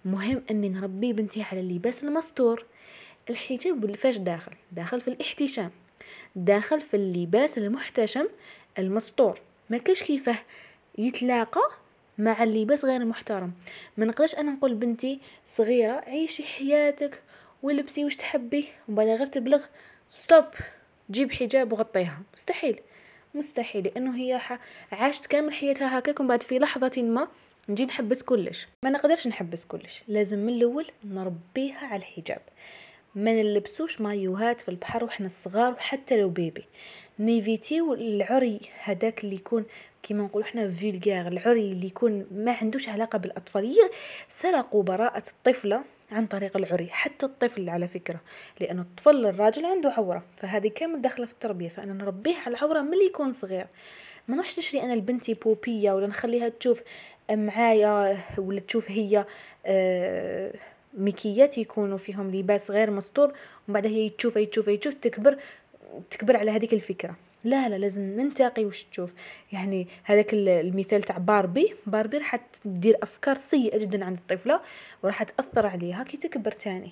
مهم 0.04 0.42
إني 0.50 0.68
نربي 0.68 1.12
بنتي 1.12 1.42
على 1.42 1.60
اللباس 1.60 2.04
المستور. 2.04 2.64
الحجاب 3.30 3.84
اللي 3.84 3.96
فاش 3.96 4.16
داخل؟ 4.16 4.52
داخل 4.72 5.00
في 5.00 5.08
الاحتشام. 5.08 5.70
داخل 6.36 6.80
في 6.80 6.94
اللباس 6.94 7.58
المحتشم 7.58 8.28
المستور. 8.78 9.40
ما 9.70 9.78
كاش 9.78 10.02
كيفاه. 10.02 10.38
يتلاقى 10.98 11.70
مع 12.18 12.42
اللباس 12.42 12.84
غير 12.84 13.00
المحترم 13.00 13.52
ما 13.96 14.06
نقدرش 14.06 14.34
أنا 14.34 14.52
نقول 14.52 14.74
بنتي 14.74 15.20
صغيرة 15.46 15.92
عيشي 15.92 16.42
حياتك 16.42 17.22
ولبسي 17.62 18.04
واش 18.04 18.16
تحبي 18.16 18.68
وبعد 18.88 19.06
غير 19.06 19.26
تبلغ. 19.26 19.64
stop 20.14 20.44
جيب 21.10 21.32
حجاب 21.32 21.72
وغطيها. 21.72 22.22
مستحيل 22.34 22.80
مستحيل 23.34 23.84
لأنه 23.84 24.16
هي 24.16 24.40
عاشت 24.92 25.26
كامل 25.26 25.52
حياتها 25.52 25.98
هكاك 25.98 26.20
ومن 26.20 26.28
بعد 26.28 26.42
في 26.42 26.58
لحظة 26.58 27.02
ما 27.02 27.28
نجي 27.68 27.84
نحبس 27.86 28.22
كلش. 28.22 28.66
ما 28.82 28.90
نقدرش 28.90 29.26
نحبس 29.26 29.64
كلش. 29.64 30.02
لازم 30.08 30.38
من 30.38 30.48
الأول 30.48 30.86
نربيها 31.04 31.86
على 31.86 31.96
الحجاب. 31.96 32.40
ما 33.14 33.32
نلبسوش 33.32 34.00
مايوهات 34.00 34.60
في 34.60 34.68
البحر 34.68 35.04
وحنا 35.04 35.28
صغار 35.28 35.72
وحتى 35.72 36.20
لو 36.20 36.28
bébé. 36.28 36.64
n'évitiw 37.18 37.94
العري 37.94 38.60
هداك 38.78 39.24
اللي 39.24 39.36
يكون 39.36 39.64
كيما 40.02 40.24
نقولوا 40.24 40.48
حنا 40.48 40.70
vulgaire 40.70 41.28
العري 41.28 41.72
اللي 41.72 41.86
يكون 41.86 42.26
ما 42.30 42.52
عندوش 42.52 42.88
علاقة 42.88 43.18
بالأطفال. 43.18 43.76
سرقوا 44.28 44.82
براءة 44.82 45.24
الطفلة. 45.28 45.84
عن 46.12 46.26
طريق 46.26 46.56
العري 46.56 46.88
حتى 46.90 47.26
الطفل 47.26 47.68
على 47.68 47.88
فكرة 47.88 48.20
لأن 48.60 48.78
الطفل 48.78 49.26
الراجل 49.26 49.66
عنده 49.66 49.90
عورة 49.90 50.22
فهذه 50.36 50.68
كامل 50.68 51.00
داخلة 51.00 51.26
في 51.26 51.32
التربية؟ 51.32 51.68
فأنا 51.68 51.92
نربيه 51.92 52.36
على 52.36 52.56
العورة 52.56 52.80
من 52.80 53.02
يكون 53.06 53.32
صغير. 53.32 53.66
ما 54.28 54.34
نروحش 54.34 54.58
نشري 54.58 54.82
أنا 54.82 54.92
لبنتي 54.92 55.34
بوبية 55.34 55.92
ولا 55.92 56.06
نخليها 56.06 56.48
تشوف 56.48 56.82
معايا 57.30 58.18
ولا 58.38 58.60
تشوف 58.60 58.90
هي 58.90 59.26
آه 59.66 60.52
مكيات 60.94 61.58
يكونوا 61.58 61.98
فيهم 61.98 62.30
لباس 62.30 62.70
غير 62.70 62.90
مستور 62.90 63.26
ومن 63.28 63.74
بعد 63.74 63.86
هي 63.86 64.08
تشوف 64.10 64.38
تشوف 64.38 64.70
تشوف 64.70 64.94
تكبر 64.94 65.36
تكبر 66.10 66.36
على 66.36 66.50
هذيك 66.50 66.72
الفكرة. 66.72 67.16
لا 67.44 67.68
لا 67.68 67.78
لازم 67.78 68.02
ننتقي 68.02 68.64
وش 68.64 68.82
تشوف. 68.84 69.12
يعني 69.52 69.88
هذاك 70.04 70.34
المثال 70.34 71.02
تاع 71.02 71.18
باربي 71.18 71.74
باربي 71.86 72.18
راح 72.18 72.36
تدير 72.36 72.96
أفكار 73.02 73.38
سيئة 73.38 73.78
جدا 73.78 74.04
عند 74.04 74.18
الطفلة 74.18 74.60
وراح 75.02 75.22
تأثر 75.22 75.66
عليها. 75.66 76.04
كي 76.04 76.16
تكبر 76.16 76.52
تاني 76.52 76.90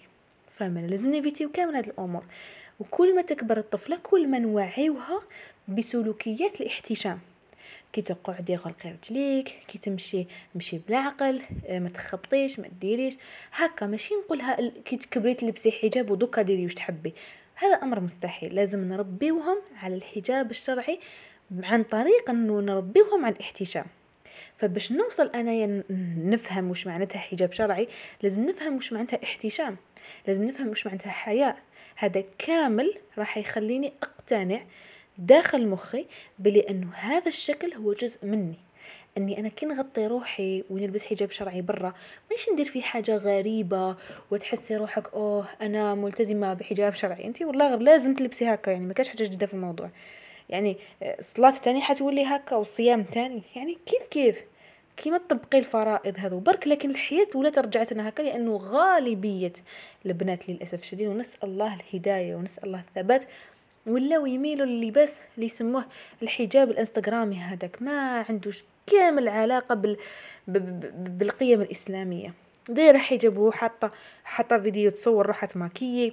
فما 0.51 0.81
لازم 0.81 1.15
نévitiو 1.15 1.51
كامل 1.53 1.77
هذه 1.77 1.87
الأمور. 1.87 2.25
وكل 2.81 3.17
ما 3.17 3.23
تكبر 3.23 3.59
الطفلة 3.59 3.99
كل 4.03 4.29
ما 4.29 4.39
نوعيوها 4.39 5.23
بسلوكيات 5.69 6.61
الاحتشام. 6.61 7.21
كي 7.93 8.03
تقعدي 8.03 8.57
غلقي 8.57 8.91
رجليك 8.91 9.49
كي 9.69 9.79
تمشي 9.79 10.27
مشي 10.55 10.79
بالعقل 10.79 11.43
آه، 11.67 11.79
ما 11.79 11.89
تخبطيش 11.89 12.59
ما 12.59 12.69
ديريش. 12.81 13.15
هكا 13.53 13.87
ماشي 13.87 14.15
نقولها 14.15 14.71
كي 14.85 14.97
تكبري 14.97 15.35
تلبسي 15.35 15.73
حجاب 15.73 16.11
ودوكا 16.11 16.43
ديري 16.43 16.65
واش 16.65 16.75
تحبي. 16.75 17.15
هذا 17.61 17.75
أمر 17.75 18.01
مستحيل 18.01 18.55
لازم 18.55 18.85
نربيوهم 18.85 19.59
على 19.83 19.95
الحجاب 19.95 20.51
الشرعي 20.51 21.01
عن 21.63 21.83
طريق 21.83 22.31
انه 22.31 22.61
نربيوهم 22.61 23.25
على 23.25 23.35
الاحتشام. 23.35 23.87
فباش 24.57 24.93
نوصل 24.93 25.27
أنايا 25.27 25.85
نفهم 26.25 26.71
وش 26.71 26.87
معناتها 26.87 27.19
حجاب 27.19 27.53
شرعي 27.53 27.89
لازم 28.23 28.47
نفهم 28.47 28.77
وش 28.77 28.93
معناتها 28.93 29.23
احتشام 29.23 29.77
لازم 30.27 30.45
نفهم 30.45 30.69
وش 30.69 30.87
معناتها 30.87 31.11
حياء. 31.11 31.59
هذا 31.97 32.25
كامل 32.39 32.95
راح 33.19 33.39
يخليني 33.39 33.93
أقتنع 34.03 34.63
داخل 35.19 35.69
مخي 35.69 36.07
بلي 36.39 36.61
أنه 36.61 36.93
هذا 36.95 37.29
الشكل 37.29 37.75
هو 37.75 37.93
جزء 37.93 38.27
مني. 38.27 38.59
إني 39.19 39.41
أنا 39.41 39.49
كي 39.49 39.67
نغطي 39.67 40.07
روحي 40.07 40.65
ونلبس 40.71 41.05
حجاب 41.05 41.31
شرعي 41.31 41.63
برا. 41.63 41.95
مش 42.35 42.49
ندير 42.53 42.67
فيه 42.67 42.83
حاجة 42.83 43.17
غريبة 43.17 43.97
وتحسي 44.31 44.77
روحك 44.77 45.15
أوه 45.15 45.47
أنا 45.63 45.95
ملتزمة 45.95 46.55
بحجاب 46.55 46.95
شرعي. 46.95 47.25
انت 47.25 47.43
والله 47.43 47.69
غير 47.69 47.79
لازم 47.79 48.15
تلبسي 48.15 48.55
هكا 48.55 48.71
يعني 48.71 48.87
ما 48.87 48.95
كاش 48.95 49.09
حاجة 49.09 49.23
جديدة 49.23 49.47
في 49.47 49.55
الموضوع. 49.55 49.91
يعني 50.49 50.77
الصلاه 51.03 51.51
تاني 51.51 51.83
حتولي 51.83 52.25
هكا 52.25 52.57
والصيام 52.57 53.03
تاني 53.03 53.43
يعني 53.57 53.79
كيف 53.87 54.07
كيف؟ 54.07 54.45
كيما 54.97 55.19
تطبقي 55.19 55.59
الفرائض 55.59 56.15
هذو. 56.19 56.39
برك 56.39 56.69
لكن 56.69 56.91
الحياة 56.91 57.27
ولا 57.35 57.53
رجعتنا 57.57 58.09
هكا 58.09 58.23
لأنه 58.23 58.57
غالبية 58.57 59.53
البنات 60.07 60.49
للأسف 60.49 60.83
الشديد 60.83 61.09
ونسأل 61.09 61.49
الله 61.49 61.81
الهداية 61.81 62.35
ونسأل 62.35 62.65
الله 62.65 62.81
الثبات 62.81 63.25
ولاو 63.87 64.27
يميلوا 64.27 64.67
للباس 64.67 65.17
اللي 65.35 65.47
يسموه 65.47 65.85
الحجاب 66.23 66.71
الإنستغرامي 66.71 67.37
هذاك. 67.37 67.83
ما 67.83 68.25
عندوش 68.29 68.65
كامل 68.91 69.29
علاقة 69.29 69.75
بال... 69.75 69.97
بالقيم 70.49 71.61
الإسلامية. 71.61 72.35
دايرة 72.69 72.99
حجاب 72.99 73.39
وحاطة 73.39 73.93
حاطة 74.25 74.59
فيديو 74.59 74.91
تصور 74.91 75.27
روحها 75.27 75.49
ماكية 75.55 76.13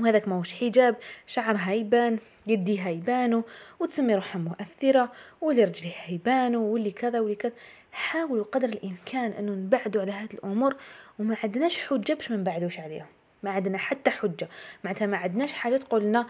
وهذاك 0.00 0.28
ماهوش 0.28 0.54
حجاب 0.54 0.96
شعرها 1.26 1.72
يبان 1.72 2.18
يديها 2.46 2.90
يبانوا 2.90 3.42
وتسمي 3.80 4.14
روحها 4.14 4.40
مؤثرة 4.40 5.12
واللي 5.40 5.64
رجليها 5.64 6.10
يبانوا 6.10 6.72
واللي 6.72 6.90
كذا 6.90 7.20
واللي 7.20 7.34
كذا. 7.34 7.52
حاولوا 7.92 8.44
قدر 8.44 8.68
الإمكان 8.68 9.30
أنه 9.30 9.52
نبعدوا 9.52 10.02
على 10.02 10.12
هذه 10.12 10.34
الأمور 10.34 10.76
وما 11.18 11.36
عندناش 11.42 11.78
حجة 11.78 12.12
باش 12.12 12.30
ما 12.30 12.36
نبعدوش 12.36 12.78
عليهم. 12.78 13.06
ما 13.42 13.50
عندنا 13.50 13.78
حتى 13.78 14.10
حجة. 14.10 14.48
معناتها 14.84 15.06
ما 15.06 15.16
عندناش 15.16 15.52
حاجة 15.52 15.76
تقول 15.76 16.02
لنا 16.02 16.26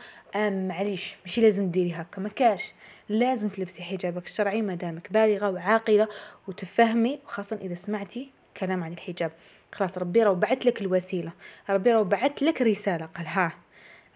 معليش 0.50 1.16
ماشي 1.26 1.40
لازم 1.40 1.70
ديري 1.70 1.92
هكا 1.92 2.20
ما 2.20 2.28
كاش. 2.28 2.72
لازم 3.08 3.48
تلبسي 3.48 3.82
حجابك 3.82 4.26
الشرعي 4.26 4.62
ما 4.62 4.74
دامك 4.74 5.12
بالغة 5.12 5.50
وعاقلة 5.50 6.08
وتفهمي 6.48 7.18
وخاصة 7.26 7.56
إذا 7.56 7.74
سمعتي 7.74 8.30
كلام 8.56 8.84
عن 8.84 8.92
الحجاب. 8.92 9.32
خلاص 9.72 9.98
ربي 9.98 10.22
راه 10.22 10.32
بعث 10.32 10.66
لك 10.66 10.80
الوسيلة 10.80 11.32
ربي 11.70 11.92
راه 11.92 12.02
بعث 12.02 12.42
لك 12.42 12.62
رسالة 12.62 13.06
قال 13.06 13.26
ها 13.26 13.52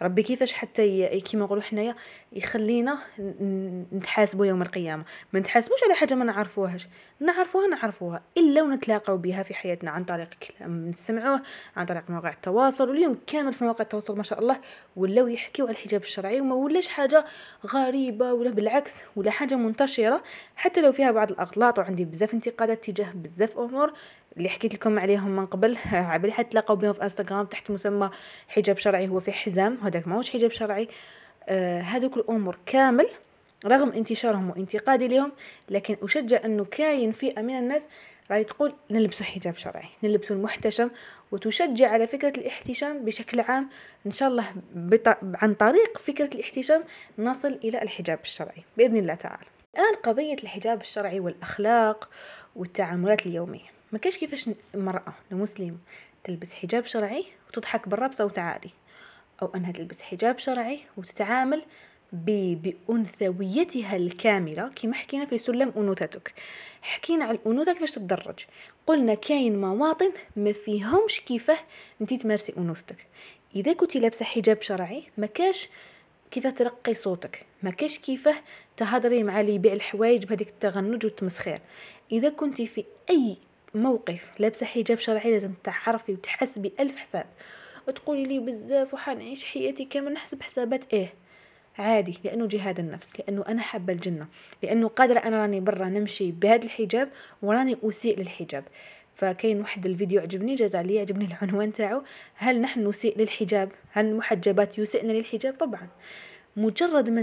ربي 0.02 0.22
كيفاش 0.22 0.52
حتى 0.52 1.20
كيما 1.20 1.44
نقولوا 1.44 1.62
حنايا 1.62 1.94
يخلينا 2.32 2.98
نتحاسبوا 3.92 4.46
يوم 4.46 4.62
القيامة. 4.62 5.04
ما 5.32 5.40
نتحاسبوش 5.40 5.84
على 5.84 5.94
حاجة 5.94 6.14
ما 6.14 6.24
نعرفوهاش. 6.24 6.88
نعرفوها 7.20 7.66
نعرفوها. 7.66 8.22
إلا 8.36 8.62
ونتلاقاو 8.62 9.16
بها 9.16 9.42
في 9.42 9.54
حياتنا 9.54 9.90
عن 9.90 10.04
طريق 10.04 10.28
كلام 10.34 10.88
نسمعوه 10.88 11.42
عن 11.76 11.86
طريق 11.86 12.10
مواقع 12.10 12.30
التواصل. 12.30 12.88
واليوم 12.88 13.18
كامل 13.26 13.52
في 13.52 13.64
مواقع 13.64 13.82
التواصل 13.82 14.16
ما 14.16 14.22
شاء 14.22 14.38
الله 14.38 14.60
ولاو 14.96 15.26
يحكيو 15.26 15.66
على 15.66 15.72
الحجاب 15.72 16.02
الشرعي 16.02 16.40
وما 16.40 16.54
ولاش 16.54 16.88
حاجة 16.88 17.24
غريبة 17.66 18.32
ولا 18.32 18.50
بالعكس 18.50 18.94
ولا 19.16 19.30
حاجة 19.30 19.54
منتشرة. 19.54 20.22
حتى 20.56 20.80
لو 20.80 20.92
فيها 20.92 21.10
بعض 21.10 21.30
الأغلاط 21.30 21.78
وعندي 21.78 22.04
بزاف 22.04 22.34
انتقادات 22.34 22.90
تجاه 22.90 23.12
بزاف 23.14 23.58
أمور 23.58 23.92
اللي 24.36 24.48
حكيت 24.48 24.74
لكم 24.74 24.98
عليهم 24.98 25.36
من 25.36 25.46
قبل. 25.46 25.76
عبالي 25.92 26.32
حتلاقوا 26.32 26.76
بهم 26.76 26.92
في 26.92 27.02
إنستغرام 27.02 27.46
تحت 27.46 27.70
مسمى 27.70 28.10
حجاب 28.48 28.78
شرعي 28.78 29.08
هو 29.08 29.20
في 29.20 29.32
حزام. 29.32 29.78
هذاك 29.82 30.08
ماهوش 30.08 30.30
حجاب 30.30 30.50
شرعي. 30.50 30.88
آه 31.48 31.96
الأمور 31.96 32.58
كامل 32.66 33.08
رغم 33.66 33.92
انتشارهم 33.92 34.50
وانتقادي 34.50 35.08
لهم 35.08 35.32
لكن 35.70 35.96
أشجع 36.02 36.44
أنه 36.44 36.64
كاين 36.64 37.12
فئة 37.12 37.42
من 37.42 37.58
الناس 37.58 37.86
راهي 38.30 38.44
تقول 38.44 38.74
نلبسوا 38.90 39.26
حجاب 39.26 39.56
شرعي 39.56 39.88
نلبسوا 40.02 40.36
المحتشم. 40.36 40.90
وتشجع 41.32 41.90
على 41.90 42.06
فكرة 42.06 42.32
الاحتشام 42.40 43.04
بشكل 43.04 43.40
عام. 43.40 43.68
إن 44.06 44.10
شاء 44.10 44.28
الله 44.28 44.52
بط... 44.74 45.08
عن 45.22 45.54
طريق 45.54 45.98
فكرة 45.98 46.34
الاحتشام 46.34 46.84
نصل 47.18 47.58
إلى 47.64 47.82
الحجاب 47.82 48.18
الشرعي 48.22 48.62
بإذن 48.76 48.96
الله 48.96 49.14
تعالى. 49.14 49.46
الآن 49.74 49.94
قضية 49.94 50.34
الحجاب 50.34 50.80
الشرعي 50.80 51.20
والأخلاق 51.20 52.08
والتعاملات 52.56 53.26
اليومية. 53.26 53.77
ما 53.92 53.98
كاش 53.98 54.18
كيفاش 54.18 54.50
المرأة 54.74 55.14
المسلمة 55.32 55.76
تلبس 56.24 56.54
حجاب 56.54 56.84
شرعي 56.84 57.24
وتضحك 57.48 57.88
برا 57.88 58.06
بصوت 58.06 58.38
عالي 58.38 58.70
أو 59.42 59.50
أنها 59.54 59.72
تلبس 59.72 60.02
حجاب 60.02 60.38
شرعي 60.38 60.80
وتتعامل 60.96 61.62
بأنثويتها 62.12 63.96
الكاملة 63.96 64.68
كما 64.68 64.94
حكينا 64.94 65.26
في 65.26 65.38
سلم 65.38 65.72
أنوثتك. 65.76 66.34
حكينا 66.82 67.24
على 67.24 67.38
الأنوثة 67.38 67.72
كيفاش 67.72 67.90
تتدرج. 67.90 68.38
قلنا 68.86 69.14
كاين 69.14 69.60
مواطن 69.60 70.12
ما 70.36 70.52
فيهمش 70.52 71.20
كيفاه 71.20 71.58
أنتي 72.00 72.16
تمارسي 72.16 72.54
أنوثتك. 72.58 73.06
إذا 73.56 73.72
كنتي 73.72 73.98
لابسة 73.98 74.24
حجاب 74.24 74.62
شرعي 74.62 75.04
ما 75.18 75.26
كاش 75.26 75.68
كيفاه 76.30 76.50
ترقي 76.50 76.94
صوتك. 76.94 77.46
ما 77.62 77.70
كاش 77.70 77.98
كيفاه 77.98 78.36
تهضري 78.76 79.22
مع 79.22 79.40
اللي 79.40 79.54
يبيع 79.54 79.72
الحوايج 79.72 80.24
بهذيك 80.24 80.48
التغنج 80.48 81.04
والتمسخير 81.04 81.60
إذا 82.12 82.28
كنتي 82.28 82.66
في 82.66 82.84
أي 83.10 83.36
موقف 83.74 84.32
لابسة 84.38 84.66
حجاب 84.66 84.98
شرعي 84.98 85.30
لازم 85.30 85.52
تعرفي 85.64 86.12
وتحسبي 86.12 86.72
ألف 86.80 86.96
حساب. 86.96 87.26
وتقولي 87.88 88.24
لي 88.24 88.38
بزاف 88.38 88.94
وحنعيش 88.94 89.44
حياتي 89.44 89.84
كامل 89.84 90.12
نحسب 90.12 90.42
حسابات. 90.42 90.92
إيه 90.92 91.14
عادي 91.78 92.18
لأنه 92.24 92.46
جهاد 92.46 92.78
النفس 92.78 93.12
لأنه 93.20 93.44
أنا 93.48 93.62
حابة 93.62 93.92
الجنة 93.92 94.26
لأنه 94.62 94.88
قادرة 94.88 95.18
أنا 95.18 95.38
راني 95.38 95.60
برا 95.60 95.88
نمشي 95.88 96.32
بهذا 96.32 96.64
الحجاب 96.64 97.08
وراني 97.42 97.76
أسيء 97.82 98.18
للحجاب. 98.18 98.64
فكاين 99.14 99.60
واحد 99.60 99.86
الفيديو 99.86 100.20
عجبني 100.20 100.54
جاز 100.54 100.76
عليه 100.76 101.00
عجبني 101.00 101.24
العنوان 101.24 101.72
تاعو. 101.72 102.02
هل 102.34 102.60
نحن 102.60 102.88
نسيء 102.88 103.18
للحجاب؟ 103.18 103.72
هل 103.92 104.06
المحجبات 104.06 104.78
يسئن 104.78 105.08
للحجاب؟ 105.08 105.54
طبعا. 105.54 105.88
مجرد 106.56 107.10
ما 107.10 107.20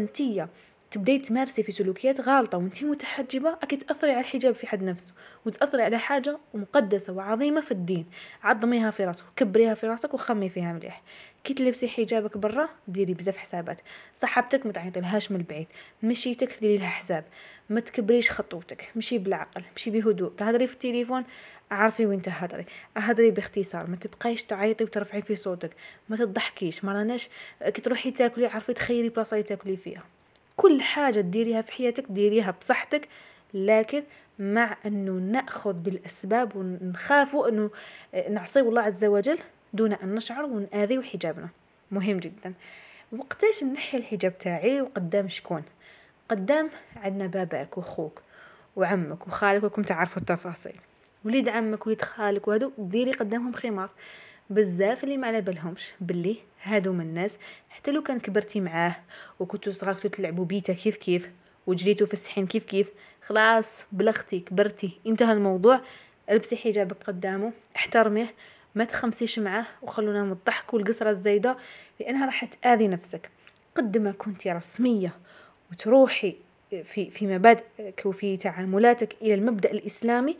تبدأي 0.92 1.20
تمارسي 1.20 1.64
في 1.64 1.72
سلوكيات 1.72 2.22
غالطة 2.22 2.58
وانت 2.58 2.84
متحجبة 2.84 3.58
أكيد 3.64 3.82
تأثري 3.82 4.12
على 4.12 4.20
الحجاب 4.20 4.56
في 4.56 4.68
حد 4.68 4.84
نفسه 4.84 5.14
وتأثري 5.46 5.84
على 5.84 5.98
حاجة 6.00 6.38
مقدسة 6.54 7.14
وعظيمة 7.14 7.62
في 7.62 7.72
الدين. 7.72 8.06
عظميها 8.44 8.92
في 8.92 9.06
راسك 9.06 9.26
وكبريها 9.32 9.74
في 9.74 9.88
راسك 9.88 10.14
وخمي 10.14 10.50
فيها 10.50 10.74
مليح. 10.74 11.02
كي 11.44 11.54
تلبسي 11.54 11.88
حجابك 11.88 12.38
برا 12.38 12.70
ديري 12.88 13.14
بزاف 13.14 13.38
حسابات. 13.38 13.82
صاحبتك 14.14 14.66
ما 14.66 14.72
تعيطيلهاش 14.72 15.32
من 15.32 15.38
البعيد. 15.38 15.68
مشيتك 16.04 16.60
ديري 16.62 16.78
لها 16.78 16.90
حساب. 16.90 17.24
ما 17.70 17.80
تكبريش 17.80 18.32
خطوتك. 18.32 18.92
مشي 18.96 19.18
بالعقل 19.18 19.64
مشي 19.76 19.90
بهدوء. 19.92 20.32
تهضري 20.32 20.68
في 20.68 20.74
التليفون 20.74 21.24
عارفي 21.72 22.06
وين 22.06 22.22
تهضري 22.22 22.66
هضري 22.98 23.32
باختصار. 23.32 23.88
ما 23.88 23.96
تبقايش 23.96 24.44
تعيطي 24.44 24.84
وترفعي 24.84 25.22
في 25.22 25.36
صوتك. 25.36 25.72
ما 26.10 26.18
تضحكيش. 26.18 26.86
ما 26.86 26.94
راناش 26.94 27.30
كي 27.74 27.82
تروحي 27.82 28.12
تاكلي 28.12 28.48
عارفي 28.48 28.74
تخيري 28.74 29.10
بلاصة 29.10 29.42
تاكلي 29.42 29.78
فيها. 29.78 30.04
كل 30.58 30.82
حاجة 30.82 31.20
ديريها 31.20 31.62
في 31.62 31.72
حياتك 31.72 32.06
ديريها 32.10 32.52
بصحتك 32.52 33.08
لكن 33.54 34.04
مع 34.40 34.78
أنه 34.86 35.12
نأخذ 35.12 35.74
بالأسباب 35.74 36.56
ونخافوا 36.56 37.50
أنه 37.50 37.70
نعصيو 38.30 38.70
الله 38.70 38.82
عز 38.82 39.06
وجل 39.06 39.40
دون 39.74 39.94
أن 39.94 40.16
نشعر 40.16 40.46
ونآذي 40.46 41.04
حجابنا. 41.04 41.50
مهم 41.92 42.20
جدا. 42.20 42.54
وقتاش 43.12 43.64
نحي 43.64 43.98
الحجاب 43.98 44.38
تاعي 44.38 44.82
وقدام 44.82 45.30
شكون؟ 45.30 45.64
قدام 46.30 46.70
عندنا 46.96 47.28
باباك 47.28 47.78
وخوك 47.78 48.22
وعمك 48.76 49.28
وخالك 49.28 49.64
وكم 49.64 49.84
تعرفوا 49.84 50.22
التفاصيل. 50.22 50.76
وليد 51.26 51.50
عمك 51.50 51.88
وليد 51.88 52.02
خالك 52.02 52.48
وهادو 52.48 52.72
ديري 52.78 53.12
قدامهم 53.12 53.54
خمار. 53.54 53.90
بزاف 54.50 55.04
اللي 55.04 55.18
ما 55.18 55.28
على 55.28 55.42
بالهمش. 55.42 55.94
باللي 56.02 56.38
هادو 56.64 56.94
من 56.94 57.02
الناس 57.02 57.38
حتى 57.70 57.92
لو 57.92 58.04
كان 58.04 58.20
كبرتي 58.20 58.62
معاه 58.62 58.96
وكنتو 59.40 59.72
صغار 59.72 59.94
كنتو 59.94 60.08
تلعبوا 60.08 60.46
بيتنا 60.46 60.74
كيف 60.74 60.98
كيف 60.98 61.30
وجريتو 61.68 62.06
في 62.06 62.14
السحين 62.14 62.48
كيف 62.48 62.66
كيف 62.66 62.88
خلاص 63.28 63.84
بلغتي 63.92 64.40
كبرتي 64.40 65.00
انتهى 65.08 65.34
الموضوع. 65.34 65.82
البسي 66.30 66.58
حجابك 66.58 67.04
قدامه 67.04 67.54
احترميه 67.76 68.34
ما 68.76 68.84
تخمسيش 68.84 69.40
معاه 69.40 69.66
وخلونا 69.82 70.24
من 70.24 70.32
الضحك 70.32 70.74
والقصرة 70.74 71.10
الزايدة 71.10 71.58
لأنها 72.00 72.26
راح 72.26 72.46
تآذي 72.46 72.88
نفسك. 72.88 73.30
قد 73.76 73.98
ما 73.98 74.12
كنتي 74.12 74.52
رسمية 74.52 75.14
وتروحي 75.72 76.36
في 76.84 77.10
في 77.10 77.28
مبادئك 77.28 78.02
وفي 78.06 78.38
تعاملاتك 78.38 79.16
إلى 79.22 79.34
المبدأ 79.34 79.72
الإسلامي 79.72 80.38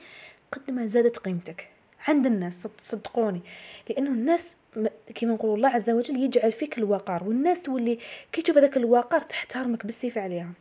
قد 0.52 0.72
ما 0.72 0.86
زادت 0.86 1.18
قيمتك. 1.18 1.75
عند 2.08 2.26
الناس 2.26 2.68
صدقوني. 2.84 3.42
لأنه 3.90 4.10
الناس 4.10 4.56
كما 5.16 5.34
نقول 5.34 5.58
الله 5.58 5.70
عز 5.70 5.90
وجل 5.90 6.16
يجعل 6.16 6.52
فيك 6.52 6.78
الوقار 6.78 7.24
والناس 7.24 7.62
تولي 7.62 8.00
كي 8.32 8.42
تشوف 8.42 8.58
هذاك 8.58 8.78
الوقار 8.78 9.22
تحترمك 9.22 9.86
بالسيف 9.86 10.18
عليها. 10.18 10.52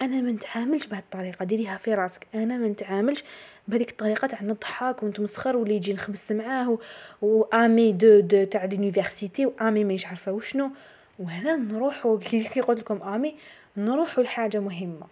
أنا 0.00 0.20
ما 0.20 0.32
نتعاملش 0.32 0.86
بهذه 0.86 1.00
الطريقة 1.00 1.44
ديريها 1.44 1.76
في 1.76 1.94
راسك. 1.94 2.26
أنا 2.34 2.58
ما 2.58 2.68
نتعاملش 2.68 3.24
بهذيك 3.68 3.90
الطريقة 3.90 4.26
تاع 4.26 4.42
نضحك 4.42 5.02
ونتمسخر 5.02 5.56
واللي 5.56 5.74
يجي 5.74 5.92
نخبس 5.92 6.32
معاه 6.32 6.78
و 7.22 7.39
ami 7.39 7.92
de 7.92 8.20
de 8.20 8.44
تاع 8.44 8.64
l'université 8.64 9.46
و 9.46 9.55
ami 9.55 9.84
ماهيش 9.84 10.06
عارفة 10.06 10.32
وشنو. 10.32 10.70
وهنا 11.18 11.56
نروحوا 11.56 12.18
كي 12.52 12.60
قلت 12.60 12.78
لكم 12.78 13.02
ami 13.02 13.36
نروحوا 13.76 14.24
لحاجة 14.24 14.60
مهمة. 14.60 15.06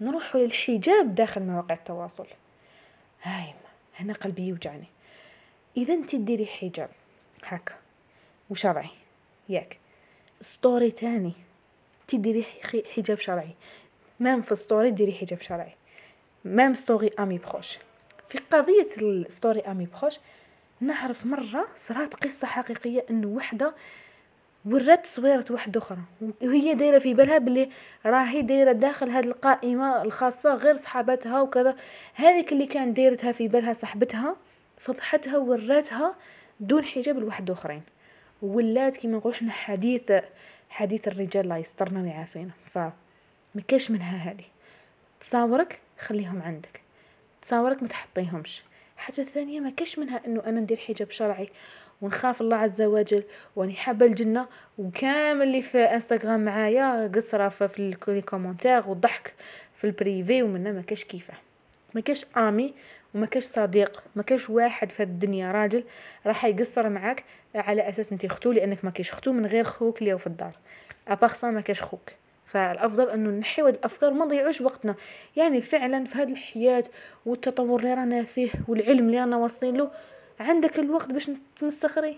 نروحوا 0.00 0.40
للحجاب 0.40 1.14
داخل 1.14 1.42
مواقع 1.42 1.74
التواصل. 1.74 2.26
هاي 3.22 3.54
هنا 3.96 4.12
قلبي 4.12 4.42
يوجعني. 4.42 4.86
إذا 5.78 5.94
أنت 5.94 6.16
ديري 6.16 6.46
حجاب. 6.46 6.88
هكا 7.44 7.74
وشرعي. 8.50 8.90
ياك. 9.48 9.78
story 10.40 10.90
تاني. 10.90 11.32
تديري 12.08 12.46
حجاب 12.96 13.20
شرعي. 13.20 13.54
même 14.20 14.42
في 14.42 14.54
story 14.54 14.90
ديري 14.90 15.12
حجاب 15.12 15.40
شرعي. 15.40 15.72
même 16.44 16.74
story 16.74 17.10
ami 17.18 17.38
proche. 17.38 17.78
في 18.28 18.38
قضية 18.38 18.88
الستوري 18.98 19.60
أمي 19.60 19.84
بخوش 19.84 20.18
نعرف 20.80 21.26
مرة 21.26 21.68
صارت 21.76 22.14
قصة 22.14 22.46
حقيقية 22.46 23.04
انه 23.10 23.28
وحدة 23.28 23.74
ورات 24.66 25.06
صويرة 25.06 25.44
واحدة 25.50 25.80
أخرى. 25.80 25.98
وهي 26.42 26.74
دايرة 26.74 26.98
في 26.98 27.14
بالها 27.14 27.38
بلي 27.38 27.70
راهي 28.06 28.42
دايرة 28.42 28.72
داخل 28.72 29.10
هذه 29.10 29.24
القائمة 29.24 30.02
الخاصة 30.02 30.54
غير 30.54 30.76
صحابتها 30.76 31.40
وكذا. 31.40 31.76
هذيك 32.14 32.52
اللي 32.52 32.66
كان 32.66 32.92
دايرتها 32.92 33.32
في 33.32 33.48
بالها 33.48 33.72
صاحبتها. 33.72 34.36
فضحتها 34.78 35.38
وراتها 35.38 36.14
دون 36.60 36.84
حجاب 36.84 37.18
لواحد 37.18 37.50
أخرين 37.50 37.82
ولات 38.42 38.96
كيما 38.96 39.16
نقول 39.16 39.32
إحنا 39.32 39.52
حديث 39.52 40.12
حديث 40.70 41.08
الرجال 41.08 41.44
الله 41.44 41.56
يسترنا 41.56 42.02
ويعافينا. 42.02 42.50
ف 42.74 42.78
مكاش 43.54 43.90
منها 43.90 44.16
هذه. 44.16 44.44
تصاورك؟ 45.20 45.80
خليهم 45.98 46.42
عندك. 46.42 46.80
تصاورك 47.42 47.82
ما 47.82 47.88
تحطيهمش. 47.88 48.62
حاجة 48.96 49.22
ثانية 49.22 49.60
ما 49.60 49.70
كاش 49.70 49.98
منها 49.98 50.26
إنه 50.26 50.42
أنا 50.46 50.60
ندير 50.60 50.76
حجاب 50.76 51.10
شرعي 51.10 51.48
ونخاف 52.02 52.40
الله 52.40 52.56
عز 52.56 52.82
وجل 52.82 53.22
واني 53.56 53.74
حابة 53.74 54.06
الجنة 54.06 54.46
وكامل 54.78 55.42
اللي 55.42 55.62
في 55.62 55.78
إنستغرام 55.78 56.44
معايا 56.44 57.06
قصرة 57.14 57.48
في 57.48 57.98
ال 58.08 58.15
commentaire 58.15 58.88
والضحك 58.88 59.34
في 59.74 59.84
ال 59.84 59.94
privé 59.94 60.42
ومنا 60.42 60.72
ما 60.72 60.82
كاش 60.82 61.04
كيفه. 61.04 61.34
ما 61.94 62.00
كاش 62.00 62.26
ami 62.36 62.74
وما 63.14 63.26
كاش 63.26 63.44
صديق 63.44 64.02
ما 64.16 64.22
كاش 64.22 64.50
واحد 64.50 64.90
في 64.90 65.02
الدنيا. 65.02 65.52
راجل 65.52 65.84
راح 66.26 66.44
يقصر 66.44 66.88
معاك 66.88 67.24
على 67.54 67.88
أساس 67.88 68.12
انت 68.12 68.24
أختو 68.24 68.52
لأنك 68.52 68.84
ما 68.84 68.90
كاش 68.90 69.12
أختو 69.12 69.32
من 69.32 69.46
غير 69.46 69.64
خوك 69.64 70.02
اللي 70.02 70.18
في 70.18 70.26
الدار. 70.26 70.52
ابارسا 71.08 71.50
ما 71.50 71.60
كاش 71.60 71.82
خوك. 71.82 72.10
فالأفضل 72.44 73.10
أنه 73.10 73.30
نحيو 73.30 73.66
هاد 73.66 73.74
الأفكار 73.74 74.12
ما 74.12 74.24
نضيعوش 74.24 74.60
وقتنا. 74.60 74.94
يعني 75.36 75.60
فعلا 75.60 76.04
في 76.04 76.18
هذه 76.18 76.32
الحياة 76.32 76.84
والتطور 77.26 77.80
اللي 77.80 77.94
رانا 77.94 78.22
فيه 78.22 78.50
والعلم 78.68 79.06
اللي 79.06 79.18
رانا 79.18 79.36
واصلين 79.36 79.76
له 79.76 79.90
عندك 80.40 80.78
الوقت 80.78 81.12
باش 81.12 81.30
تمسخري 81.56 82.16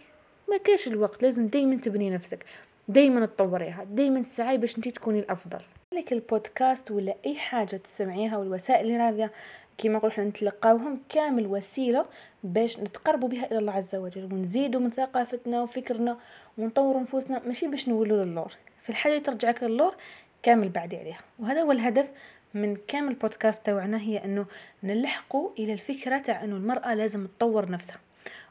ما 0.50 0.57
كاش 0.57 0.88
الوقت 0.88 1.22
لازم 1.22 1.46
دايما 1.46 1.76
تبني 1.76 2.11
نفسك 2.11 2.44
دايما 2.88 3.26
تطوريها 3.26 3.85
دايما 3.85 4.22
تسعي 4.22 4.59
باش 4.59 4.76
انت 4.76 4.88
تكوني 4.88 5.18
الأفضل. 5.18 5.61
لك 5.94 6.12
البودكاست 6.12 6.90
ولا 6.90 7.14
أي 7.26 7.35
حاجة 7.35 7.76
تسمعيها 7.76 8.37
والوسائل 8.37 8.87
اللي 8.87 8.96
راضية. 8.96 9.33
كيما 9.79 9.96
نقول 9.98 10.11
إحنا 10.11 10.24
نتلقاوهم 10.24 11.00
كامل 11.09 11.46
وسيلة 11.46 12.07
باش 12.44 12.81
نتقربوا 12.81 13.29
بها 13.29 13.46
إلى 13.46 13.59
الله 13.59 13.72
عز 13.72 13.94
وجل 13.94 14.24
ونزيدوا 14.33 14.81
من 14.81 14.90
ثقافتنا 14.90 15.62
وفكرنا 15.62 16.18
ونطوروا 16.59 17.00
نفوسنا 17.00 17.42
ماشي 17.46 17.66
باش 17.66 17.88
نولوا 17.88 18.24
للور 18.24 18.53
في 18.83 18.90
الحاجة 18.90 19.12
اللي 19.12 19.24
ترجعك 19.24 19.62
للور 19.62 19.94
كامل 20.42 20.68
بعدي 20.68 20.96
عليها. 20.96 21.20
وهذا 21.38 21.62
هو 21.62 21.72
الهدف 21.72 22.11
من 22.55 22.76
كامل 22.88 23.14
بودكاست 23.14 23.66
تاعنا 23.66 24.00
هي 24.00 24.24
إنه 24.24 24.46
نلحقوا 24.83 25.50
إلى 25.59 25.72
الفكرة 25.72 26.18
تاع 26.18 26.44
إنه 26.44 26.57
المرأة 26.57 26.94
لازم 26.94 27.26
تطور 27.26 27.70
نفسها 27.70 28.00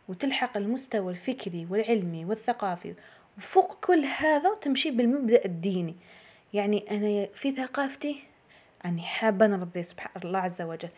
وتلحق 0.09 0.57
المستوى 0.57 1.11
الفكري 1.11 1.67
والعلمي 1.69 2.25
والثقافي. 2.25 2.93
وفوق 3.37 3.77
كل 3.85 4.05
هذا 4.05 4.55
تمشي 4.61 4.91
بالمبدأ 4.91 5.45
الديني. 5.45 5.95
يعني 6.53 6.85
أنا 6.91 7.27
في 7.33 7.55
ثقافتي 7.55 8.19
أني 8.85 9.01
حابة 9.01 9.47
نرضي 9.47 9.83
سبحان 9.83 10.21
الله 10.25 10.39
عز 10.39 10.61
وجل 10.61 10.89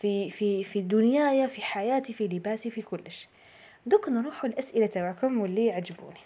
في 0.00 0.30
في 0.30 0.64
في 0.64 0.80
دنياي 0.80 1.48
في 1.48 1.62
حياتي 1.62 2.12
في 2.12 2.28
لباسي 2.28 2.70
في 2.70 2.82
كلش. 2.82 3.28
دوك 3.86 4.08
نروحوا 4.08 4.48
الأسئلة 4.48 4.86
تاعكم 4.86 5.40
واللي 5.40 5.66
يعجبوني. 5.66 6.20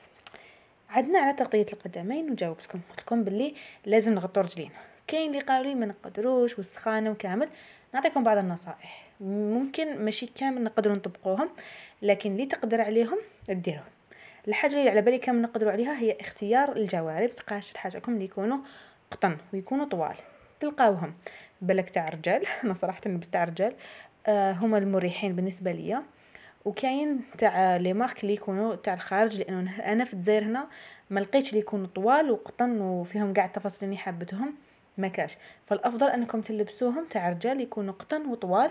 عدنا 0.91 1.19
على 1.19 1.33
تغطية 1.33 1.67
القدمين 1.73 2.31
وجاوبتكم. 2.31 2.81
قلت 2.91 3.01
لكم 3.01 3.25
باللي 3.25 3.55
لازم 3.87 4.15
نغطوا 4.15 4.43
رجلينا. 4.43 4.75
كاين 5.07 5.31
اللي 5.31 5.41
قالوا 5.41 5.67
لي 5.67 5.75
ما 5.75 5.87
نقدروش 5.87 6.59
والسخانه 6.59 7.11
وكامل. 7.11 7.49
نعطيكم 7.95 8.23
بعض 8.23 8.39
النصائح. 8.39 9.07
ممكن 9.21 10.05
ماشي 10.05 10.27
كامل 10.27 10.65
نقدروا 10.65 10.97
نطبقوهم 10.97 11.51
لكن 12.03 12.33
اللي 12.33 12.47
تقدر 12.47 12.81
عليهم 12.81 13.19
ديرهم 13.49 13.92
الحاجة 14.49 14.73
اللي 14.73 14.91
على 14.91 15.03
بالي 15.03 15.19
كامل 15.19 15.43
نقدروا 15.43 15.73
عليها 15.73 15.99
هي 15.99 16.17
اختيار 16.21 16.77
الجوارب. 16.77 17.31
تقاش 17.31 17.75
حاجكم 17.75 18.13
اللي 18.15 18.25
يكونوا 18.25 18.59
قطن 19.11 19.37
ويكونوا 19.53 19.85
طوال. 19.85 20.17
تلقاوهم. 20.61 21.15
بالك 21.63 21.91
تاع 21.91 22.09
رجال 22.09 22.43
أنا 22.65 22.75
صراحة 22.75 23.01
نلبس 23.07 23.31
تاع 23.31 23.45
رجال. 23.45 23.75
آه 24.27 24.53
هما 24.53 24.79
المريحين 24.79 25.37
بالنسبة 25.37 25.73
ليا. 25.73 26.03
وكاين 26.65 27.21
تاع 27.39 27.77
لي 27.77 27.93
مارك 27.93 28.23
اللي 28.23 28.35
يكونوا 28.35 28.75
تاع 28.75 28.95
الخارج 28.95 29.39
لأنه 29.39 29.81
أنا 29.81 30.05
في 30.05 30.15
الجزائر 30.15 30.45
هنا 30.45 30.69
ما 31.11 31.21
لقيتش 31.21 31.49
اللي 31.49 31.61
يكونوا 31.61 31.87
طوال 31.87 32.31
وقطن 32.31 32.81
وفيهم 32.81 33.33
كاع 33.33 33.45
التفاصيل 33.45 33.89
اللي 33.89 33.99
حابتهم. 33.99 34.55
ما 34.99 35.09
كاش. 35.09 35.37
فالأفضل 35.67 36.07
أنكم 36.07 36.41
تلبسوهم 36.41 37.07
تاع 37.11 37.29
رجال 37.29 37.61
يكونوا 37.61 37.95
قطن 37.95 38.27
وطوال 38.27 38.71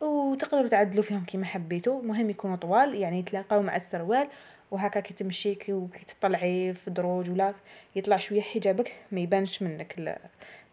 وتقدروا 0.00 0.68
تعدلوا 0.68 1.02
فيهم 1.02 1.24
كيما 1.24 1.46
حبيتوا. 1.46 2.02
مهم 2.02 2.30
يكونوا 2.30 2.56
طوال 2.56 2.94
يعني 2.94 3.18
يتلاقاو 3.18 3.62
مع 3.62 3.76
السروال 3.76 4.28
وهكا 4.70 5.00
كي 5.00 5.14
تمشي 5.14 5.56
وكي 5.68 6.04
تطلعي 6.04 6.74
في 6.74 6.90
دروج 6.90 7.30
ولا 7.30 7.54
يطلع 7.96 8.16
شوية 8.16 8.40
حجابك 8.40 8.92
ما 9.12 9.20
يبانش 9.20 9.62
منك 9.62 9.98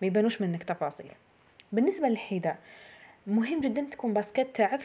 ما 0.01 0.07
يبانوش 0.07 0.41
منك 0.41 0.63
تفاصيل. 0.63 1.11
بالنسبة 1.71 2.07
للحذاء 2.07 2.57
مهم 3.27 3.59
جدا 3.61 3.81
تكون 3.91 4.13
basket 4.13 4.55
تاعك 4.55 4.81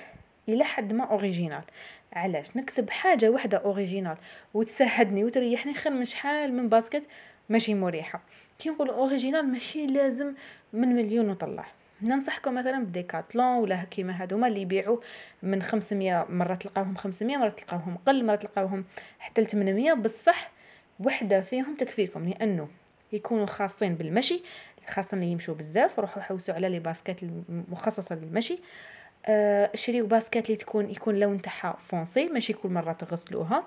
إلى 0.48 0.64
حد 0.64 0.92
ما 0.92 1.04
original. 1.04 1.62
علاش؟ 2.12 2.56
نكسب 2.56 2.90
حاجة 2.90 3.30
واحدة 3.30 3.58
original 3.58 4.16
وتساعدني 4.54 5.24
وتريحني 5.24 5.74
خير 5.74 5.92
من 5.92 6.04
شحال 6.04 6.54
من 6.54 6.68
basket 6.68 7.02
ماشي 7.48 7.74
مريحة. 7.74 8.20
كي 8.58 8.70
نقولوا 8.70 8.94
original 8.94 9.52
ماشي 9.52 9.86
لازم 9.86 10.34
من 10.72 10.88
مليون 10.88 11.30
وطلع 11.30 11.66
ننصحكم 12.02 12.54
مثلا 12.54 12.84
بديكاتلون 12.84 13.56
ولا 13.56 13.84
كيما 13.84 14.12
هذوما 14.12 14.48
اللي 14.48 14.60
يبيعوا 14.60 14.98
من 15.42 15.62
500 15.62 16.26
مرة 16.28 16.54
تلقاوهم 16.54 16.94
500 16.96 17.36
مرة 17.36 17.48
تلقاوهم 17.48 17.98
قل 18.06 18.26
مرة 18.26 18.36
تلقاوهم 18.36 18.84
حتى 19.18 19.40
ل 19.40 19.46
800 19.46 19.92
بصح 19.92 20.50
وحدة 21.00 21.40
فيهم 21.40 21.74
تكفيكم 21.76 22.28
لأنه 22.28 22.68
يكونوا 23.12 23.46
خاصين 23.46 23.94
بالمشي 23.94 24.42
خاصة 24.86 25.14
اللي 25.14 25.26
يمشوا 25.26 25.54
بزاف 25.54 25.98
روحوا 25.98 26.22
حوسوا 26.22 26.54
على 26.54 26.68
les 26.68 26.78
baskets 26.78 27.22
المخصصة 27.22 28.14
للمشي. 28.14 28.58
شريو 29.74 30.06
basket 30.06 30.46
اللي 30.46 30.56
تكون 30.56 30.90
يكون 30.90 31.20
لون 31.20 31.42
تاعها 31.42 31.76
foncé 31.78 32.28
ماشي 32.28 32.52
كل 32.52 32.68
مرة 32.68 32.92
تغسلوها. 32.92 33.64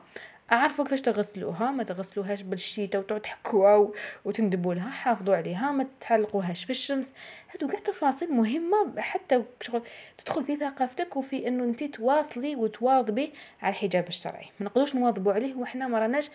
اعرفوا 0.51 0.83
كيفاش 0.85 1.01
تغسلوها 1.01 1.71
ما 1.71 1.83
تغسلوهاش 1.83 2.41
بالشيتا 2.41 2.99
وتقعد 2.99 3.21
تحكوها 3.21 3.89
وتندبوا 4.25 4.73
لها 4.73 4.89
حافظوا 4.89 5.35
عليها 5.35 5.71
ما 5.71 5.87
تعلقوهاش 6.01 6.63
في 6.63 6.69
الشمس. 6.69 7.11
هادو 7.53 7.67
كاع 7.67 7.79
تفاصيل 7.79 8.33
مهمة 8.33 9.01
حتى 9.01 9.43
شغل 9.61 9.81
تدخل 10.17 10.43
في 10.43 10.55
ثقافتك 10.55 11.15
وفي 11.17 11.47
إنه 11.47 11.63
أنت 11.63 11.83
تواصلي 11.83 12.55
وتواظبي 12.55 13.33
على 13.61 13.71
الحجاب 13.71 14.07
الشرعي. 14.07 14.45
ما 14.59 14.65
نقدروش 14.65 14.95
نواظبوا 14.95 15.33
عليه 15.33 15.55
وحنا 15.55 15.87
ما 15.87 15.99
راناش 15.99 16.29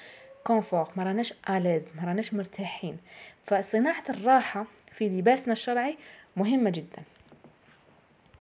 confort 0.44 0.88
ما 0.96 1.04
راناش 1.04 1.34
à 1.50 1.55
l'aise 1.55 1.84
ما 1.96 2.08
راناش 2.08 2.34
مرتاحين. 2.34 2.98
فصناعة 3.44 4.04
الراحة 4.08 4.66
في 4.92 5.08
لباسنا 5.08 5.52
الشرعي 5.52 5.96
مهمة 6.36 6.70
جدا. 6.70 7.02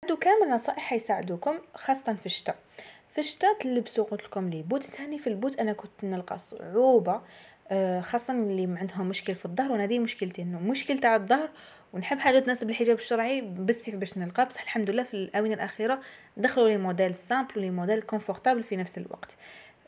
هادو 0.06 0.16
كامل 0.16 0.50
نصائح 0.50 0.78
حيساعدوكم 0.78 1.58
خاصة 1.74 2.14
في 2.14 2.26
الشتاء 2.26 2.56
في 3.10 3.18
الشتاء 3.18 3.58
تلبسوا 3.58 4.04
قلت 4.04 4.24
لكم 4.24 4.48
les 4.48 4.62
bottes 4.62 4.82
ثاني 4.82 5.18
في 5.18 5.26
ال 5.26 5.31
bottes 5.31 5.58
أنا 5.58 5.72
كنت 5.72 6.04
نلقى 6.04 6.38
صعوبة 6.38 7.20
آه، 7.68 8.00
خاصة 8.00 8.32
اللي 8.34 8.78
عندهم 8.78 9.08
مشكل 9.08 9.34
في 9.34 9.44
الظهر 9.44 9.72
وأنا 9.72 9.86
دي 9.86 9.98
مشكلتي 9.98 10.42
إنه 10.42 10.60
مشكل 10.60 10.98
تاع 10.98 11.16
الظهر 11.16 11.50
ونحب 11.92 12.18
حاجة 12.18 12.38
تناسب 12.38 12.70
الحجاب 12.70 12.96
الشرعي 12.96 13.40
بالسيف 13.40 13.94
باش 13.94 14.18
نلقى. 14.18 14.46
بصح 14.46 14.62
الحمد 14.62 14.90
لله 14.90 15.02
في 15.02 15.14
الآونة 15.14 15.54
الأخيرة 15.54 16.00
دخلوا 16.36 16.68
les 16.68 16.76
modèles 16.76 17.14
simples 17.14 17.52
و 17.56 17.60
les 17.60 17.70
modèles 17.70 18.02
confortables 18.02 18.62
في 18.62 18.76
نفس 18.76 18.98
الوقت. 18.98 19.30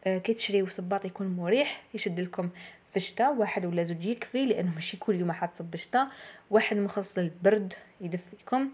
آه، 0.05 0.19
كي 0.19 0.35
تشريو 0.35 0.69
صباط 0.69 1.05
يكون 1.05 1.27
مريح 1.27 1.83
يشد 1.95 2.21
لكم 2.21 2.51
في 2.91 2.97
الشتاء 2.97 3.35
واحد 3.35 3.67
ولا 3.67 3.83
زوج 3.83 4.05
يكفي 4.05 4.47
لأنه 4.47 4.75
ماشي 4.75 4.97
كل 4.97 5.21
يوم 5.21 5.33
حتصب 5.33 5.75
الشتاء 5.75 6.07
واحد 6.51 6.77
مخصص 6.77 7.19
للبرد 7.19 7.75
يدفيكم. 8.01 8.71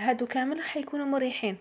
هادو 0.00 0.26
كامل 0.26 0.62
حيكونوا 0.62 1.06
مريحين. 1.06 1.56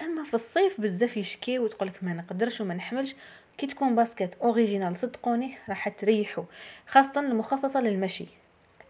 أما 0.00 0.24
في 0.24 0.34
الصيف 0.34 0.80
بزاف 0.80 1.16
يشكي 1.16 1.58
وتقولك 1.58 2.04
ما 2.04 2.12
نقدرش 2.12 2.60
وما 2.60 2.74
نحملش 2.74 3.14
كي 3.58 3.66
تكون 3.66 3.94
basket 3.94 4.34
original 4.34 4.96
صدقوني 4.96 5.54
راح 5.68 5.88
تريحوا 5.88 6.44
خاصة 6.86 7.20
المخصصة 7.20 7.80
للمشي. 7.80 8.26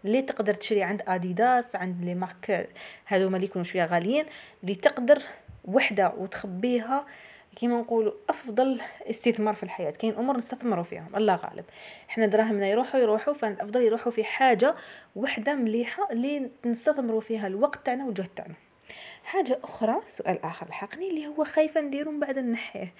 اللي 0.05 0.21
تقدر 0.21 0.53
تشري 0.53 0.83
عند 0.83 1.01
آديداس 1.07 1.75
عند 1.75 2.05
les 2.05 2.15
marques 2.15 2.69
هذوما 3.05 3.35
اللي 3.35 3.47
يكونوا 3.47 3.63
شوية 3.65 3.85
غاليين 3.85 4.25
اللي 4.63 4.75
تقدر 4.75 5.21
وحدة 5.65 6.13
وتخبيها 6.17 7.05
كيما 7.55 7.79
نقولوا 7.79 8.13
أفضل 8.29 8.81
استثمار 9.09 9.53
في 9.55 9.63
الحياة. 9.63 9.91
كاين 9.91 10.13
أمور 10.15 10.37
نستثمروا 10.37 10.83
فيهم 10.83 11.15
الله 11.15 11.35
غالب. 11.35 11.65
إحنا 12.09 12.25
دراهمنا 12.25 12.67
يروحوا 12.67 12.99
يروحوا 12.99 13.33
فالافضل 13.33 13.81
يروحوا 13.81 14.11
في 14.11 14.23
حاجة 14.23 14.75
وحدة 15.15 15.55
مليحة 15.55 16.11
اللي 16.11 16.49
نستثمروا 16.65 17.21
فيها 17.21 17.47
الوقت 17.47 17.85
تاعنا 17.85 18.05
والجهد 18.05 18.29
تاعنا. 18.35 18.55
حاجة 19.23 19.59
أخرى 19.63 20.01
سؤال 20.07 20.45
آخر 20.45 20.67
لحقني 20.69 21.09
اللي 21.09 21.27
هو 21.27 21.43
خايفة 21.43 21.81
نديرو 21.81 22.11
من 22.11 22.19
بعد 22.19 22.39
نحيه 22.39 22.93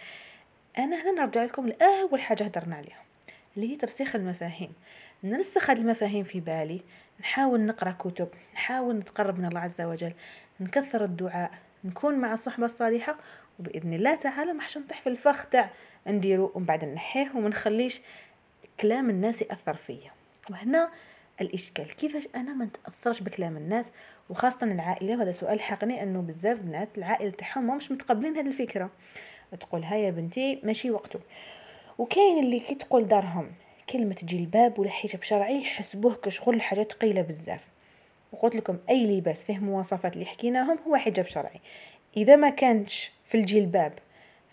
أنا 0.78 1.02
هنا 1.02 1.12
نرجع 1.12 1.44
لكم 1.44 1.68
لأول 1.68 2.22
حاجة 2.22 2.44
هدرنا 2.44 2.76
عليها 2.76 3.04
اللي 3.58 3.72
هي 3.72 3.76
ترسيخ 3.76 4.16
المفاهيم. 4.16 4.74
نرسخ 5.24 5.70
هذه 5.70 5.78
المفاهيم 5.78 6.24
في 6.24 6.40
بالي 6.40 6.82
نحاول 7.20 7.62
نقرأ 7.62 7.92
كتب 7.92 8.28
نحاول 8.54 8.96
نتقرب 8.96 9.40
من 9.40 9.46
الله 9.46 9.60
عز 9.60 9.82
وجل 9.82 10.14
نكثر 10.60 11.04
الدعاء 11.04 11.52
نكون 11.84 12.16
مع 12.16 12.34
الصحبة 12.34 12.66
الصالحة 12.66 13.18
وبإذن 13.60 13.94
الله 13.94 14.16
تعالى 14.16 14.54
ما 14.54 14.62
حش 14.62 14.78
نطيح 14.78 15.02
في 15.02 15.10
الفخ 15.10 15.46
تاع 15.46 15.70
نديرو 16.08 16.52
ومن 16.56 16.66
بعد 16.66 16.86
نحيه 16.86 17.32
وما 17.36 17.50
نخليش 17.50 18.02
كلام 18.80 19.10
الناس 19.10 19.42
يأثر 19.42 19.74
فيا. 19.74 20.12
وهنا 20.50 20.92
الإشكال. 21.44 21.96
كيفاش 21.96 22.28
أنا 22.36 22.54
ما 22.54 22.66
نتأثرش 22.66 23.22
بكلام 23.22 23.58
الناس 23.58 23.92
وخاصة 24.30 24.64
العائلة؟ 24.64 25.18
وهذا 25.18 25.32
سؤال 25.32 25.62
حقني 25.62 26.04
أنه 26.04 26.22
بزاف 26.22 26.60
بنات 26.60 26.98
العائلة 26.98 27.32
تاعهم 27.32 27.76
مش 27.76 27.92
متقبلين 27.92 28.38
هذه 28.38 28.48
الفكرة. 28.48 28.90
تقول 29.60 29.84
هيا 29.84 30.12
بنتي 30.12 30.60
ماشي 30.64 30.92
وقته 30.92 31.20
وكاين 31.98 32.44
اللي 32.44 32.60
كي 32.60 32.76
تقول 32.76 33.08
دارهم 33.08 33.52
كلمة 33.90 34.16
جلباب 34.24 34.80
ولا 34.80 34.90
حجاب 34.90 35.24
شرعي 35.24 35.62
يحسبوه 35.62 36.16
كشغل 36.16 36.62
حاجة 36.62 36.84
ثقيلة 36.84 37.22
بزاف. 37.22 37.68
وقلت 38.32 38.56
لكم 38.56 38.78
أي 38.90 39.18
لباس 39.18 39.46
فيه 39.46 39.58
مواصفات 39.58 40.14
اللي 40.14 40.26
حكيناهم 40.26 40.80
هو 40.88 40.96
حجاب 40.96 41.28
شرعي. 41.28 41.60
إذا 42.18 42.36
ما 42.36 42.50
كانش 42.50 43.12
في 43.26 43.38
الجلباب 43.38 43.94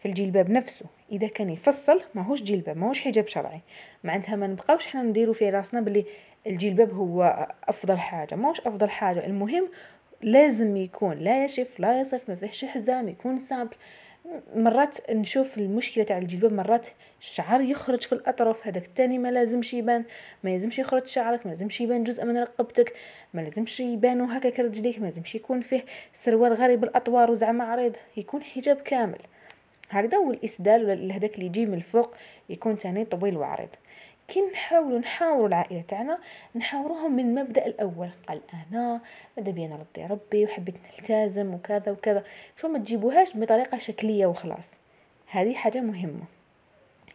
في 0.00 0.08
الجلباب 0.08 0.50
نفسه. 0.50 0.86
إذا 1.12 1.28
كان 1.28 1.50
يفصل 1.50 2.02
ماهوش 2.14 2.42
جلباب 2.42 2.76
ماهوش 2.76 3.00
حجاب 3.00 3.26
شرعي. 3.26 3.60
معناتها 4.04 4.36
ما 4.36 4.46
نبقاوش 4.46 4.86
حنا 4.86 5.02
نديرو 5.02 5.32
في 5.32 5.50
راسنا 5.50 5.80
بلي 5.80 6.04
الجلباب 6.46 6.94
هو 6.94 7.48
أفضل 7.68 7.98
حاجة. 7.98 8.34
ماهوش 8.34 8.60
أفضل 8.60 8.90
حاجة. 8.90 9.26
المهم 9.26 9.68
لازم 10.22 10.76
يكون 10.76 11.18
لا 11.18 11.44
يشف 11.44 11.80
لا 11.80 12.00
يصف 12.00 12.28
ما 12.28 12.34
فيهش 12.34 12.64
حزام 12.64 13.08
يكون 13.08 13.38
simple. 13.38 13.76
مرات 14.54 15.10
نشوف 15.10 15.58
المشكلة 15.58 16.04
تاع 16.04 16.18
الجلباب 16.18 16.52
مرات 16.52 16.86
الشعر 17.20 17.60
يخرج 17.60 18.02
في 18.02 18.12
الأطراف. 18.12 18.66
هذاك 18.66 18.86
الثاني 18.86 19.18
ما 19.18 19.30
لازمش 19.30 19.74
يبان. 19.74 20.04
ما 20.44 20.50
لازمش 20.50 20.78
يخرج 20.78 21.06
شعرك 21.06 21.46
ما 21.46 21.50
لازمش 21.50 21.80
يبان 21.80 22.04
جزء 22.04 22.24
من 22.24 22.38
رقبتك. 22.38 22.92
ما 23.34 23.40
لازمش 23.40 23.80
يبانوا 23.80 24.38
هكاك 24.38 24.60
رجليك. 24.60 24.98
ما 24.98 25.04
لازمش 25.04 25.34
يكون 25.34 25.60
فيه 25.60 25.84
سروال 26.12 26.52
غريب 26.52 26.84
الأطوار 26.84 27.30
وزعما 27.30 27.64
عريض. 27.64 27.96
يكون 28.16 28.42
حجاب 28.42 28.76
كامل. 28.76 29.18
هكذا 29.90 30.18
والإسدال 30.18 30.84
ولا 30.84 31.14
هذاك 31.14 31.34
اللي 31.34 31.46
يجي 31.46 31.66
من 31.66 31.74
الفوق 31.74 32.14
يكون 32.48 32.78
تاني 32.78 33.04
طويل 33.04 33.36
وعريض. 33.36 33.68
كي 34.28 34.40
نحاولوا 34.40 34.98
نحاوروا 34.98 35.48
العائلة 35.48 35.80
تاعنا 35.88 36.18
نحاوروهم 36.54 37.16
من 37.16 37.24
المبدا 37.24 37.66
الأول. 37.66 38.08
قال 38.28 38.40
أنا 38.54 39.00
ماذا 39.36 39.50
بينا 39.50 39.76
رضي 39.76 40.06
ربي؟ 40.06 40.44
وحبيت 40.44 40.74
نلتزم 41.00 41.54
وكذا 41.54 41.92
وكذا. 41.92 42.24
شو 42.60 42.68
ما 42.68 42.78
تجيبوهاش 42.78 43.36
بطريقة 43.36 43.78
شكلية 43.78 44.26
وخلاص. 44.26 44.70
هذه 45.26 45.54
حاجة 45.54 45.80
مهمة. 45.80 46.24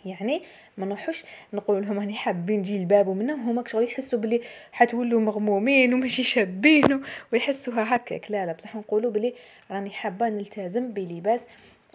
يعني 0.05 0.41
ما 0.77 0.85
نروحوش 0.85 1.23
نقول 1.53 1.81
لهم 1.81 1.99
راني 1.99 2.13
حابين 2.13 2.61
جلباب 2.61 3.07
ومنهم 3.07 3.49
هما 3.49 3.63
شغل 3.67 3.83
يحسوا 3.83 4.19
بلي 4.19 4.41
حتولوا 4.71 5.21
مغمومين 5.21 5.93
وماشي 5.93 6.23
شابين 6.23 7.01
ويحسوها 7.33 7.95
هكاك. 7.95 8.31
لا 8.31 8.45
لا 8.45 8.51
بصح 8.53 8.75
نقولوا 8.75 9.11
بلي 9.11 9.33
راني 9.71 9.89
حابة 9.89 10.29
نلتزم 10.29 10.91
بلباس 10.91 11.41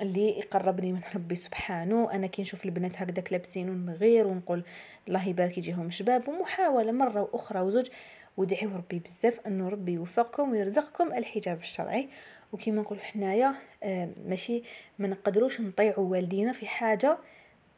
اللي 0.01 0.39
يقربني 0.39 0.93
من 0.93 1.01
ربي 1.15 1.35
سبحانه. 1.35 2.13
أنا 2.13 2.27
كي 2.27 2.43
نشوف 2.43 2.65
البنات 2.65 3.03
هكذاك 3.03 3.33
لابسين 3.33 3.71
ونغير 3.71 4.27
ونقول 4.27 4.65
الله 5.09 5.29
يبارك 5.29 5.59
يجيهم 5.59 5.91
شباب 5.91 6.29
ومحاولة 6.29 6.93
مرة 6.93 7.23
وأخرى 7.23 7.61
وزوج. 7.61 7.89
ودعيو 8.37 8.77
ربي 8.77 8.99
بزاف 8.99 9.41
أنه 9.47 9.69
ربي 9.69 9.93
يوفقكم 9.93 10.51
ويرزقكم 10.51 11.13
الحجاب 11.13 11.61
الشرعي. 11.61 12.09
وكيما 12.53 12.83
نقول 12.83 13.01
حنايا 13.01 13.55
آه 13.83 14.09
ماشي 14.27 14.63
ما 14.99 15.09
نقدروش 15.09 15.61
نطيعوا 15.61 16.11
والدينا 16.11 16.53
في 16.53 16.67
حاجة 16.67 17.19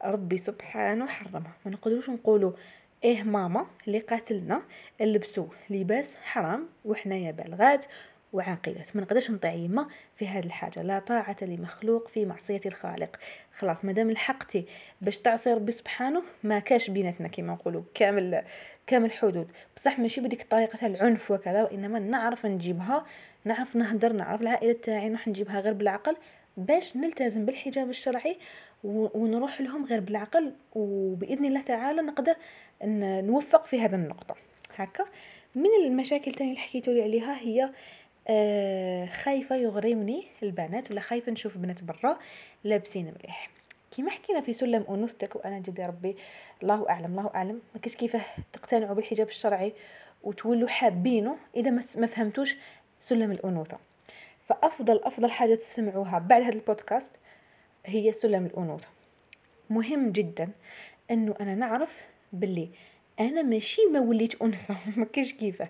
ربي 0.03 0.37
سبحانه 0.37 1.07
حرمها. 1.07 1.53
ما 1.65 1.71
نقدروش 1.71 2.09
نقولوا 2.09 2.51
إيه 3.03 3.23
ماما 3.23 3.67
اللي 3.87 3.99
قاتلنا 3.99 4.63
لبسوا 5.01 5.47
لباس 5.69 6.15
حرام 6.15 6.69
وحنايا 6.85 7.31
بالغات 7.31 7.85
وعاقلات 8.33 8.95
ما 8.95 9.01
نقدرش 9.01 9.31
نطيع 9.31 9.53
يما 9.53 9.87
في 10.15 10.27
هذه 10.27 10.45
الحاجة. 10.45 10.81
لا 10.81 10.99
طاعة 10.99 11.37
لمخلوق 11.41 12.07
في 12.07 12.25
معصية 12.25 12.61
الخالق. 12.65 13.19
خلاص 13.57 13.85
مادام 13.85 14.11
لحقتي 14.11 14.65
باش 15.01 15.17
تعصي 15.17 15.53
ربي 15.53 15.71
سبحانه 15.71 16.23
ما 16.43 16.59
كاش 16.59 16.89
بيناتنا 16.89 17.27
كما 17.27 17.53
نقولوا. 17.53 17.81
كامل 17.93 18.43
كامل 18.87 19.11
حدود. 19.11 19.47
بصح 19.75 19.99
ماشي 19.99 20.21
بديك 20.21 20.41
الطريقة 20.41 20.87
العنف 20.87 21.31
وكذا 21.31 21.63
وإنما 21.63 21.99
نعرف 21.99 22.45
نجيبها 22.45 23.05
نعرف 23.45 23.75
نهدر 23.75 24.13
نعرف 24.13 24.41
العائلة 24.41 24.73
تاعي 24.73 25.09
نروح 25.09 25.27
نجيبها 25.27 25.59
غير 25.59 25.73
بالعقل 25.73 26.15
باش 26.57 26.97
نلتزم 26.97 27.45
بالحجاب 27.45 27.89
الشرعي 27.89 28.37
ونروح 28.83 29.61
لهم 29.61 29.85
غير 29.85 29.99
بالعقل. 29.99 30.53
وبإذن 30.75 31.45
الله 31.45 31.61
تعالى 31.61 32.01
نقدر 32.01 32.35
نوفق 33.21 33.65
في 33.65 33.81
هذا 33.81 33.95
النقطة. 33.95 34.35
هكا. 34.75 35.05
من 35.55 35.69
المشاكل 35.85 36.33
تاني 36.33 36.49
اللي 36.49 36.61
حكيتو 36.61 36.91
لي 36.91 37.03
عليها 37.03 37.39
هي 37.39 37.69
آه 38.27 39.05
خايفة 39.05 39.55
يغرمني 39.55 40.27
البنات 40.43 40.91
ولا 40.91 41.01
خايفة 41.01 41.31
نشوف 41.31 41.57
بنات 41.57 41.83
برا 41.83 42.19
لابسين 42.63 43.05
مليح. 43.05 43.49
كيما 43.91 44.09
حكينا 44.09 44.41
في 44.41 44.53
سلم 44.53 44.85
أنوثتك 44.89 45.35
وأنا 45.35 45.59
جد 45.59 45.79
يا 45.79 45.87
ربي 45.87 46.17
الله 46.63 46.89
أعلم 46.89 47.19
الله 47.19 47.31
أعلم. 47.35 47.61
ما 47.75 47.81
كيش 47.81 47.95
كيفاه 47.95 48.25
تقتنعوا 48.53 48.93
بالحجاب 48.93 49.27
الشرعي 49.27 49.73
وتولوا 50.23 50.67
حابينه 50.67 51.37
إذا 51.55 51.69
ما 51.71 52.07
فهمتوش 52.07 52.55
سلم 53.01 53.31
الأنوثة. 53.31 53.77
فأفضل 54.41 55.01
أفضل 55.03 55.31
حاجة 55.31 55.55
تسمعوها 55.55 56.19
بعد 56.19 56.41
هذا 56.41 56.53
البودكاست 56.53 57.09
هي 57.85 58.11
سلم 58.11 58.45
الأنوثة. 58.45 58.87
مهم 59.69 60.11
جدا 60.11 60.51
إنه 61.11 61.35
أنا 61.41 61.55
نعرف 61.55 62.03
باللي 62.33 62.69
أنا 63.19 63.41
ماشي 63.41 63.81
ما 63.91 63.99
وليت 63.99 64.41
أنثى 64.41 64.75
ما 64.97 65.05
كاش 65.05 65.33
كيفه 65.33 65.69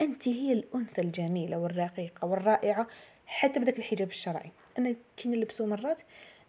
أنت 0.00 0.28
هي 0.28 0.52
الأنثى 0.52 1.00
الجميلة 1.00 1.58
والرقيقة 1.58 2.26
والرائعة. 2.26 2.86
حتى 3.26 3.60
بدك 3.60 3.78
الحجاب 3.78 4.08
الشرعي. 4.08 4.50
أنا 4.78 4.94
كي 5.16 5.28
نلبسو 5.28 5.66
مرات 5.66 6.00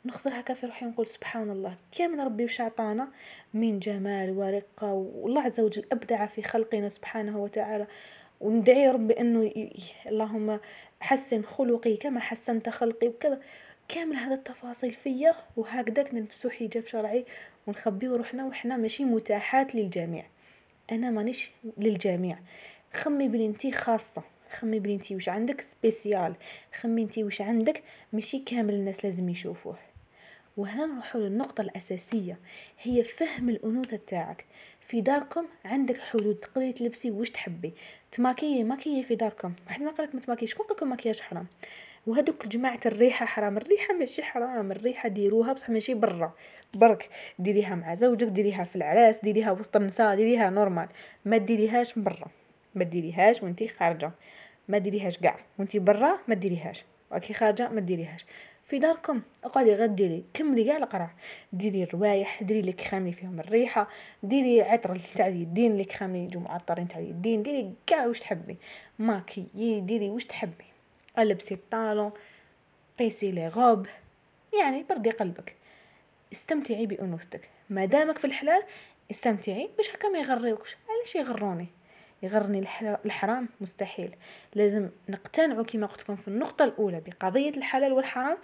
نغسل 0.05 0.31
هكا 0.31 0.53
في 0.53 0.65
روحي 0.65 0.85
ونقول 0.85 1.07
سبحان 1.07 1.49
الله 1.49 1.77
كامل 1.97 2.25
ربي 2.25 2.43
وش 2.43 2.61
عطانا 2.61 3.07
من 3.53 3.79
جمال 3.79 4.29
ورقة 4.37 4.93
والله 4.93 5.41
عز 5.41 5.59
وجل 5.59 5.85
أبدع 5.91 6.25
في 6.25 6.41
خلقنا 6.41 6.89
سبحانه 6.89 7.37
وتعالى. 7.37 7.87
وندعي 8.41 8.89
ربي 8.89 9.13
أنه. 9.13 9.51
اللهم 10.07 10.59
حسن 10.99 11.43
خلقي 11.43 11.97
كما 11.97 12.19
حسنت 12.19 12.69
خلقي 12.69 13.07
وكذا. 13.07 13.39
كامل 13.87 14.15
هذا 14.15 14.33
التفاصيل 14.33 14.93
فيا 14.93 15.35
وهكذاك 15.57 16.13
نلبسو 16.13 16.49
حجاب 16.49 16.87
شرعي 16.87 17.25
ونخبيو 17.67 18.15
روحنا 18.15 18.45
وحنا 18.45 18.77
ماشي 18.77 19.05
متاحات 19.05 19.75
للجميع. 19.75 20.25
أنا 20.91 21.11
مانيش 21.11 21.51
للجميع. 21.77 22.37
خممي 22.95 23.27
بلي 23.27 23.71
خاصة. 23.71 24.23
خممي 24.51 24.79
بلي 24.79 24.95
انتي 24.95 25.15
وش 25.15 25.29
عندك؟ 25.29 25.61
spécial. 25.61 26.35
خممي 26.79 27.03
انتي 27.03 27.23
وش 27.23 27.41
عندك؟ 27.41 27.83
ماشي 28.13 28.39
كامل 28.39 28.73
الناس 28.73 29.05
لازم 29.05 29.29
يشوفوه. 29.29 29.75
وهنا 30.57 30.85
نروحوا 30.85 31.21
للنقطة 31.21 31.61
الأساسية. 31.61 32.37
هي 32.81 33.03
فهم 33.03 33.49
الأنوثة 33.49 33.99
تاعك. 34.07 34.45
في 34.79 35.01
داركم 35.01 35.45
عندك 35.65 35.97
حدود. 35.97 36.35
تقدري 36.35 36.73
تلبسي 36.73 37.11
وش 37.11 37.29
تحبي. 37.29 37.73
تماكيي 38.11 38.63
ماكيي 38.63 39.03
في 39.03 39.15
داركم. 39.15 39.53
واحد 39.67 39.81
ما 39.81 39.91
قالك 39.91 40.15
ما 40.15 40.21
تماكيش. 40.21 40.51
شكون 40.51 40.65
قالكم 40.65 40.89
ماكياج 40.89 41.19
حرام؟ 41.19 41.47
وهذوك 42.07 42.47
جماعة 42.47 42.79
الريحة 42.85 43.25
حرام. 43.25 43.57
الريحة 43.57 43.93
ماشي 43.93 44.23
حرام. 44.23 44.71
الريحة 44.71 45.09
ديروها 45.09 45.53
بصح 45.53 45.69
ماشي 45.69 45.93
برا. 45.93 46.33
برك. 46.73 47.09
ديريها 47.39 47.75
مع 47.75 47.95
زوجك 47.95 48.27
ديريها 48.27 48.63
في 48.63 48.75
العراس 48.75 49.19
ديريها 49.19 49.51
وسط 49.51 49.75
النساء 49.75 50.15
ديريها 50.15 50.49
normal. 50.49 50.87
ما 51.25 51.37
ديريهاش 51.37 51.99
برا. 51.99 52.27
ما 52.75 52.83
ديريهاش 52.83 53.43
وانتي 53.43 53.67
خارجة. 53.67 54.11
ما 54.67 54.77
ديريهاش 54.77 55.17
كاع. 55.17 55.39
وانتي 55.59 55.79
برا 55.79 56.19
ما 56.27 56.35
ديريهاش. 56.35 56.85
وكي 57.11 57.33
خارجة 57.33 57.69
ما 57.69 57.81
ديريهاش. 57.81 58.25
في 58.63 58.79
داركم. 58.79 59.21
اقعدي 59.43 59.73
غير 59.75 59.85
ديري 59.85 60.23
كملي 60.33 60.63
كاع 60.63 60.77
القرع 60.77 61.11
ديري 61.53 61.83
الروايح 61.83 62.43
ديري 62.43 62.61
لك 62.61 62.81
خاملي 62.81 63.11
فيهم 63.11 63.39
الريحة 63.39 63.89
ديري 64.23 64.61
عطر 64.61 64.99
تاع 65.15 65.27
اليدين 65.27 65.77
لك 65.77 65.93
خاملي 65.93 66.23
يجو 66.23 66.39
معطرين 66.39 66.87
تاع 66.87 66.99
اليدين 66.99 67.43
ديري 67.43 67.73
كاع 67.87 68.05
واش 68.05 68.19
تحبي. 68.19 68.57
ماكي 68.99 69.45
ديري 69.81 70.09
واش 70.09 70.25
تحبي. 70.25 70.65
البسي 71.17 71.53
ال 71.53 71.63
talon 71.63 72.11
قيسي 72.99 73.31
les 73.31 73.47
robes. 73.47 73.87
يعني 74.59 74.83
بردي 74.83 75.09
قلبك. 75.09 75.55
استمتعي 76.33 76.85
بأنوثتك. 76.85 77.49
ما 77.69 77.85
دامك 77.85 78.17
في 78.17 78.25
الحلال 78.25 78.63
استمتعي 79.11 79.69
باش 79.77 79.95
هكا 79.95 80.09
ما 80.09 80.19
يغريوكش. 80.19 80.77
علاش 80.89 81.15
يغروني؟ 81.15 81.67
يغرني 82.25 82.67
الحرام؟ 83.05 83.49
مستحيل. 83.61 84.15
لازم 84.55 84.89
نقتنعوا 85.09 85.63
كما 85.63 85.87
قلت 85.87 86.01
لكم 86.01 86.15
في 86.15 86.27
النقطة 86.27 86.65
الأولى 86.65 87.01
بقضية 87.05 87.49
الحلال 87.49 87.93
والحرام 87.93 88.37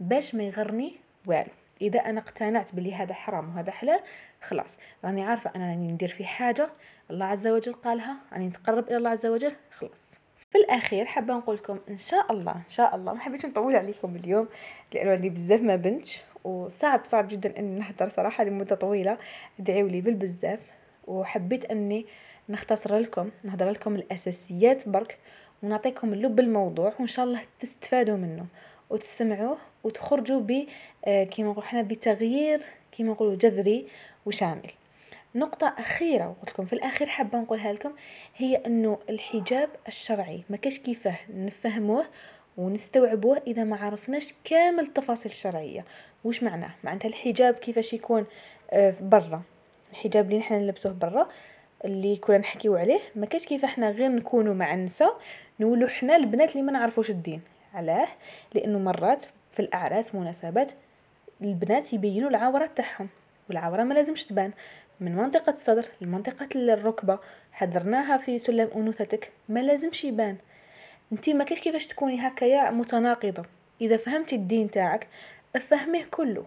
باش 0.00 0.34
ما 0.34 0.42
يغرني 0.42 0.96
والو. 1.26 1.50
إذا 1.82 2.00
أنا 2.00 2.20
اقتنعت 2.20 2.74
بلي 2.74 2.94
هذا 2.94 3.14
حرام 3.14 3.48
وهذا 3.48 3.70
حلال 3.70 4.00
خلاص. 4.42 4.78
راني 5.04 5.22
عارفة 5.24 5.50
أنا 5.56 5.66
راني 5.70 5.92
ندير 5.92 6.08
في 6.08 6.24
حاجة 6.24 6.70
الله 7.10 7.26
عز 7.26 7.46
وجل 7.46 7.72
قالها 7.72 8.16
راني 8.32 8.48
نتقرب 8.48 8.88
إلى 8.88 8.96
الله 8.96 9.10
عز 9.10 9.26
وجل 9.26 9.52
خلاص. 9.78 10.08
في 10.50 10.58
الأخير 10.58 11.04
حابة 11.04 11.34
نقول 11.34 11.56
لكم 11.56 11.78
إن 11.88 11.96
شاء 11.96 12.32
الله 12.32 12.52
إن 12.52 12.68
شاء 12.68 12.96
الله 12.96 13.12
ما 13.12 13.20
حبيتش 13.20 13.46
نطول 13.46 13.76
عليكم 13.76 14.16
اليوم 14.16 14.48
لأنه 14.94 15.10
عندي 15.10 15.30
بزاف 15.30 15.60
ما 15.60 15.76
بنتش 15.76 16.22
وصعب 16.44 17.04
صعب 17.04 17.28
جدا 17.28 17.58
إني 17.58 17.78
نهدر 17.78 18.08
صراحة 18.08 18.44
لمدة 18.44 18.76
طويلة. 18.76 19.18
ادعيو 19.60 19.86
لي 19.86 20.00
بالبزاف 20.00 20.72
وحبيت 21.06 21.64
إني 21.64 22.06
نختصر 22.48 22.98
لكم 22.98 23.30
نهضر 23.44 23.70
لكم 23.70 23.94
الأساسيات 23.96 24.88
برك 24.88 25.18
ونعطيكم 25.62 26.12
اللب 26.12 26.40
الموضوع 26.40 26.94
وإن 26.98 27.06
شاء 27.06 27.24
الله 27.24 27.40
تستفادوا 27.60 28.16
منه 28.16 28.46
وتسمعوه 28.90 29.58
وتخرجوا 29.84 30.40
ب 30.40 30.66
آه، 31.04 31.24
كيما 31.24 31.50
نقول 31.50 31.64
حنا 31.64 31.82
بتغيير 31.82 32.60
كيما 32.92 33.12
نقولوا 33.12 33.34
جذري 33.34 33.86
وشامل. 34.26 34.70
نقطة 35.34 35.74
أخيرة 35.78 36.28
وقلت 36.28 36.50
لكم 36.50 36.64
في 36.66 36.72
الأخير 36.72 37.06
حابة 37.06 37.38
نقولها 37.38 37.72
لكم 37.72 37.92
هي 38.36 38.56
أنه 38.56 38.98
الحجاب 39.08 39.68
الشرعي 39.88 40.42
ما 40.50 40.56
كاش 40.56 40.78
كيفاه 40.78 41.18
نفهموه 41.34 42.04
ونستوعبوه 42.56 43.42
إذا 43.46 43.64
ما 43.64 43.76
عرفناش 43.76 44.34
كامل 44.44 44.80
التفاصيل 44.80 45.32
الشرعية. 45.32 45.84
وش 46.24 46.42
معناه؟ 46.42 46.70
معناتها 46.84 47.08
الحجاب 47.08 47.54
كيفاش 47.54 47.92
يكون 47.92 48.26
آه، 48.70 48.94
برا؟ 49.00 49.42
الحجاب 49.90 50.26
اللي 50.26 50.38
نحن 50.38 50.54
نلبسوه 50.54 50.92
برا 50.92 51.28
اللي 51.84 52.16
كنا 52.16 52.38
نحكيو 52.38 52.76
عليه. 52.76 53.00
ما 53.16 53.26
كاش 53.26 53.46
كيف 53.46 53.64
إحنا 53.64 53.90
غير 53.90 54.08
نكونوا 54.08 54.54
مع 54.54 54.74
النساء 54.74 55.20
نولو 55.60 55.86
حنا 55.86 56.16
البنات 56.16 56.52
اللي 56.52 56.62
ما 56.62 56.72
نعرفوش 56.72 57.10
الدين. 57.10 57.40
علاه؟ 57.74 58.08
لأنه 58.54 58.78
مرات 58.78 59.24
في 59.50 59.60
الأعراس 59.60 60.14
مناسبات 60.14 60.72
البنات 61.42 61.92
يبينوا 61.92 62.30
العورات 62.30 62.76
تاعهم 62.76 63.08
والعورة 63.48 63.82
ما 63.82 63.94
لازمش 63.94 64.24
تبان. 64.24 64.52
من 65.00 65.16
منطقة 65.16 65.52
الصدر 65.52 65.84
لمنطقة 66.00 66.48
الركبة 66.54 67.18
حضرناها 67.52 68.16
في 68.16 68.38
سلم 68.38 68.70
أنوثتك 68.76 69.32
ما 69.48 69.60
لازمش 69.60 70.04
يبان. 70.04 70.36
انتي 71.12 71.34
ما 71.34 71.44
كيف 71.44 71.60
كيفاش 71.60 71.86
تكوني 71.86 72.28
هكايا 72.28 72.70
متناقضة. 72.70 73.44
إذا 73.80 73.96
فهمتي 73.96 74.36
الدين 74.36 74.70
تاعك 74.70 75.06
افهميه 75.56 76.04
كله. 76.04 76.44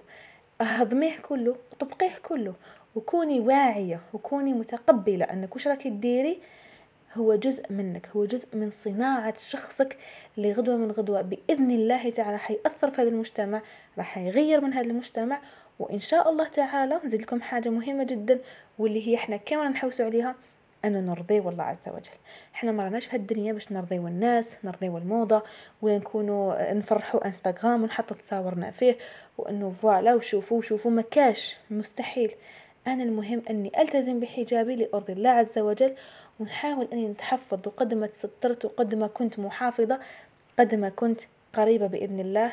هضميه 0.64 1.18
كله 1.18 1.56
طبقيه 1.80 2.16
كله 2.24 2.54
وكوني 2.96 3.40
واعية 3.40 4.00
وكوني 4.14 4.54
متقبلة 4.54 5.26
أنك 5.26 5.56
وش 5.56 5.68
راكي 5.68 5.90
تديري 5.90 6.40
هو 7.14 7.36
جزء 7.36 7.64
منك 7.70 8.08
هو 8.08 8.26
جزء 8.26 8.48
من 8.54 8.72
صناعة 8.72 9.34
شخصك 9.40 9.98
اللي 10.38 10.54
غدوة 10.54 10.76
من 10.76 10.92
غدوة. 10.92 11.22
بإذن 11.22 11.72
الله 11.72 12.10
تعالى 12.10 12.38
حيأثر 12.38 12.90
في 12.90 13.02
هذا 13.02 13.10
المجتمع 13.10 13.62
راح 13.98 14.18
يغير 14.18 14.62
من 14.62 14.74
هذا 14.74 14.88
المجتمع 14.88 15.42
وإن 15.80 16.00
شاء 16.00 16.30
الله 16.30 16.48
تعالى 16.48 17.02
نزيد 17.06 17.22
لكم 17.22 17.42
حاجة 17.42 17.70
مهمة 17.70 18.04
جدا 18.04 18.40
واللي 18.80 19.08
هي 19.08 19.16
إحنا 19.16 19.38
كمان 19.38 19.72
نحوسوا 19.72 20.06
عليها. 20.06 20.36
أن 20.86 21.06
نرضي 21.06 21.40
والله 21.40 21.64
عز 21.64 21.88
وجل. 21.88 22.12
إحنا 22.56 22.72
ما 22.72 22.84
راناش 22.84 23.06
في 23.06 23.16
هالدنيا 23.16 23.54
باش 23.54 23.72
نرضيو 23.72 24.08
الناس 24.08 24.56
نرضيو 24.64 24.98
الموضة 24.98 25.44
ولا 25.82 25.98
نكونوا 25.98 26.74
نفرحوا 26.74 27.26
إنستغرام 27.28 27.84
ونحطوا 27.84 28.18
تصاورنا 28.18 28.72
فيه 28.72 28.98
وإنه 29.38 29.70
فوالا 29.70 30.16
وشوفوا 30.16 30.62
شوفوا 30.62 30.92
مكاش 30.92 31.58
مستحيل. 31.70 32.32
أنا 32.88 33.04
المهم 33.04 33.42
أني 33.50 33.72
ألتزم 33.82 34.20
بحجابي 34.20 34.76
لأرضي 34.76 35.14
الله 35.14 35.30
عز 35.30 35.60
وجل 35.60 35.96
ونحاول 36.40 36.88
أني 36.94 37.08
نتحفظ 37.08 37.68
وقد 37.68 37.94
ما 37.94 38.08
تسترت 38.08 38.66
وقد 38.66 38.96
ما 38.96 39.08
كنت 39.08 39.40
محافظة 39.40 40.00
قد 40.60 40.76
ما 40.76 40.90
كنت 40.90 41.22
قريبة 41.54 41.88
بإذن 41.88 42.20
الله 42.20 42.52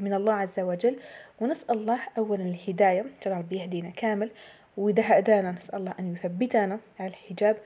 من 0.00 0.14
الله 0.14 0.32
عز 0.32 0.60
وجل. 0.60 0.96
ونسأل 1.40 1.76
الله 1.76 1.98
أولا 2.18 2.42
الهداية 2.42 3.00
إن 3.00 3.32
ربي 3.32 3.56
يهدينا 3.56 3.90
كامل. 3.90 4.30
وإذا 4.76 5.02
هدانا 5.18 5.50
نسأل 5.50 5.78
الله 5.78 5.94
أن 5.98 6.12
يثبتنا 6.12 6.80
على 6.98 7.08
الحجاب 7.08 7.56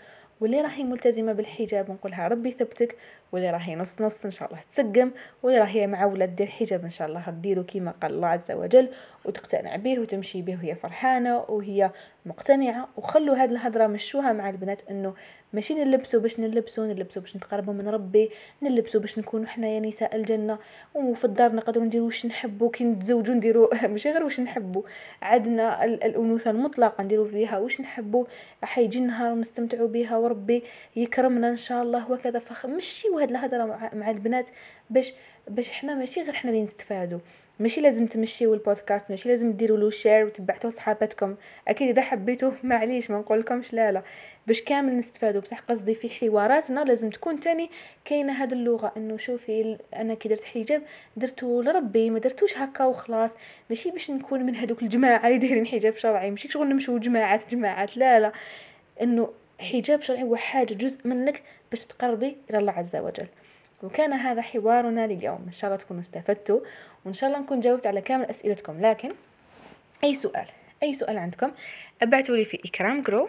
واللي 0.41 0.61
راهي 0.61 0.85
ملتزمة 0.85 1.33
بالحجاب 1.33 1.91
نقولها 1.91 2.29
ربي 2.29 2.49
يثبتك 2.49 2.97
واللي 3.33 3.51
راهي 3.51 3.77
نص 3.77 4.01
نص 4.01 4.25
إن 4.25 4.31
شاء 4.31 4.49
الله 4.49 4.61
تسقم 4.73 5.11
واللي 5.43 5.59
راهي 5.59 5.87
معولة 5.87 6.25
دير 6.25 6.47
حجاب 6.47 6.85
إن 6.85 6.91
شاء 6.91 7.09
الله 7.09 7.31
ديرو 7.31 7.65
كيما 7.65 7.95
قال 8.03 8.13
الله 8.13 8.29
عز 8.29 8.51
وجل 8.51 8.89
وتقتنع 9.25 9.77
به 9.77 10.01
وتمشي 10.01 10.43
به 10.43 10.55
وهي 10.55 10.75
فرحانة 10.75 11.45
وهي 11.49 11.91
مقتنعة 12.27 12.89
وخلوا 12.97 13.37
هذه 13.37 13.51
الهضرة 13.51 13.87
مشوها 13.87 14.33
مع 14.33 14.51
البنات 14.51 14.83
إنه 14.91 15.15
ماشي 15.53 15.75
نلبسو 15.75 16.21
باش 16.21 16.41
نلبسو 16.41 16.85
نلبسو 16.85 17.21
باش 17.21 17.37
نتقربو 17.37 17.73
من 17.73 17.89
ربي 17.89 18.31
نلبسو 18.63 19.01
باش 19.01 19.19
نكونو 19.19 19.47
حنايا 19.47 19.81
نساء 19.81 20.17
الجنة. 20.17 20.59
وفي 20.95 21.25
الدار 21.25 21.55
نقدروا 21.55 21.85
نديرو 21.85 22.07
واش 22.07 22.27
نحبو 22.27 22.71
كي 22.71 22.85
نتزوجو 22.85 23.33
نديرو 23.33 23.71
ماشي 23.93 24.11
غير 24.11 24.25
واش 24.25 24.41
نحبو. 24.41 24.85
عندنا 25.23 25.85
الأنوثة 25.85 26.51
المطلقة 26.51 27.05
نديرو 27.05 27.25
فيها 27.25 27.59
واش 27.59 27.81
نحبو 27.81 28.27
راح 28.61 28.79
يجي 28.79 29.01
نهار 29.01 29.33
ونستمتعو 29.33 29.87
بها 29.87 30.17
وربي 30.17 30.63
يكرمنا 30.97 31.49
إن 31.49 31.57
شاء 31.57 31.83
الله 31.83 32.13
وكذا. 32.13 32.39
فخ 32.39 32.67
مشي 32.67 33.09
وهاد 33.09 33.31
الهضرة 33.31 33.91
مع 33.93 34.11
البنات 34.11 34.49
باش 34.91 35.15
باش 35.49 35.73
حنا 35.73 35.95
ماشي 35.95 36.23
غير 36.23 36.33
حنا 36.33 36.51
اللي 36.51 36.63
نستفادوا 36.63 37.19
ماشي 37.61 37.81
لازم 37.81 38.07
تمشيو 38.07 38.55
البودكاست 38.55 39.11
ماشي 39.11 39.29
لازم 39.29 39.53
ديروا 39.53 39.79
له 39.79 39.91
share 39.91 40.25
وتبعتوه 40.27 40.71
لصحاباتكم. 40.71 41.37
أكيد 41.69 41.89
إذا 41.89 42.03
حبيتوه 42.03 42.55
معليش 42.65 43.11
ما 43.11 43.19
نقول 43.19 43.41
لكمش 43.41 43.73
لا 43.73 43.93
لا. 43.93 44.03
باش 44.47 44.63
كامل 44.63 44.99
نستفادوا 44.99 45.41
بصح 45.41 45.61
قصدي 45.61 45.95
في 45.95 46.11
حواراتنا 46.11 46.81
لازم 46.81 47.11
تكون 47.11 47.41
تاني 47.41 47.71
كاينة 48.05 48.43
هاد 48.43 48.53
اللغة. 48.53 48.93
إنه 48.97 49.17
شوفي 49.17 49.79
أنا 49.97 50.15
كي 50.15 50.29
درت 50.29 50.45
حجاب 50.45 50.83
درتو 51.17 51.63
لربي 51.63 52.11
ما 52.11 52.19
درتوش 52.19 52.59
هكا 52.59 52.85
وخلاص. 52.85 53.31
ماشي 53.71 53.91
باش 53.91 54.11
نكون 54.11 54.43
من 54.43 54.57
هذوك 54.57 54.83
الجماعة 54.83 55.27
اللي 55.27 55.39
دايرين 55.39 55.67
حجاب 55.67 55.97
شرعي. 55.97 56.31
ماشي 56.31 56.49
شغل 56.49 56.69
نمشيو 56.69 56.99
جماعات 56.99 57.51
جماعات. 57.55 57.97
لا 57.97 58.21
لا. 58.21 58.33
إنه 59.03 59.31
حجاب 59.61 60.03
شرعي 60.03 60.23
هو 60.23 60.37
حاجة 60.37 60.75
جزء 60.75 60.99
منك 61.05 61.43
باش 61.71 61.85
تقربي 61.87 62.37
إلى 62.51 62.59
الله 62.59 62.73
عز 62.73 62.97
وجل. 62.97 63.27
وكان 63.83 64.13
هذا 64.13 64.43
حوارنا 64.43 65.07
لليوم. 65.07 65.45
إن 65.47 65.53
شاء 65.53 65.71
الله 65.71 65.83
تكونوا 65.83 66.03
استفدتوا 66.03 66.61
وإن 67.05 67.15
شاء 67.15 67.31
الله 67.31 67.41
نكون 67.43 67.61
جاوبت 67.61 67.87
على 67.87 68.01
كامل 68.01 68.25
أسئلتكم. 68.25 68.81
لكن 68.81 69.13
أي 70.05 70.15
سؤال 70.15 70.47
أي 70.83 70.95
سؤال 70.95 71.19
عندكم 71.19 71.51
أبعتوا 72.03 72.37
لي 72.37 72.45
في 72.45 72.61
اكرام 72.65 73.03
جرو 73.03 73.29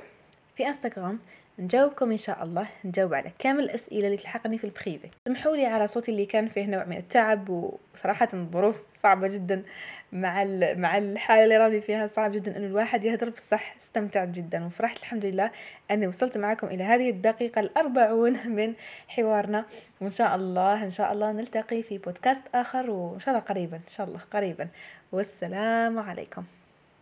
في 0.56 0.68
انستغرام 0.68 1.20
نجاوبكم 1.60 2.12
إن 2.12 2.18
شاء 2.18 2.44
الله 2.44 2.68
نجاوب 2.86 3.14
على 3.14 3.32
كامل 3.40 3.64
الأسئلة 3.64 4.06
اللي 4.06 4.18
تلحقني 4.18 4.58
في 4.58 4.64
ال 4.64 4.70
privé. 4.70 5.10
سمحوا 5.28 5.56
لي 5.56 5.66
على 5.66 5.88
صوتي 5.88 6.12
اللي 6.12 6.26
كان 6.26 6.48
فيه 6.48 6.66
نوع 6.66 6.86
من 6.86 6.98
التعب 6.98 7.50
وصراحة 7.50 8.28
الظروف 8.34 8.84
صعبة 8.98 9.28
جدا 9.28 9.64
مع 10.12 10.44
مع 10.76 10.98
الحالة 10.98 11.44
اللي 11.44 11.58
راني 11.58 11.82
فيها 11.82 12.08
صعب 12.08 12.32
جدا 12.32 12.58
إنه 12.58 12.66
الواحد 12.66 13.04
يهدر 13.04 13.30
بصح 13.30 13.76
استمتعت 13.76 14.28
جدا. 14.28 14.66
وفرحت 14.66 14.98
الحمد 14.98 15.26
لله 15.26 15.52
أني 15.92 16.08
وصلت 16.08 16.38
معكم 16.38 16.68
إلى 16.68 16.84
هذه 16.84 17.10
الدقيقة 17.10 17.60
الأربعون 17.60 18.48
من 18.48 18.74
حوارنا. 19.08 19.66
وإن 20.02 20.10
شاء 20.10 20.36
الله 20.36 20.84
إن 20.84 20.92
شاء 20.92 21.14
الله 21.14 21.32
نلتقي 21.32 21.84
في 21.84 21.98
بودكاست 21.98 22.42
آخر 22.56 22.92
وإن 22.92 23.20
شاء 23.20 23.36
الله 23.36 23.46
قريبا 23.46 23.78
إن 23.78 23.92
شاء 23.92 24.08
الله 24.08 24.20
قريبا. 24.32 24.68
والسلام 25.12 26.00
عليكم. 26.00 26.44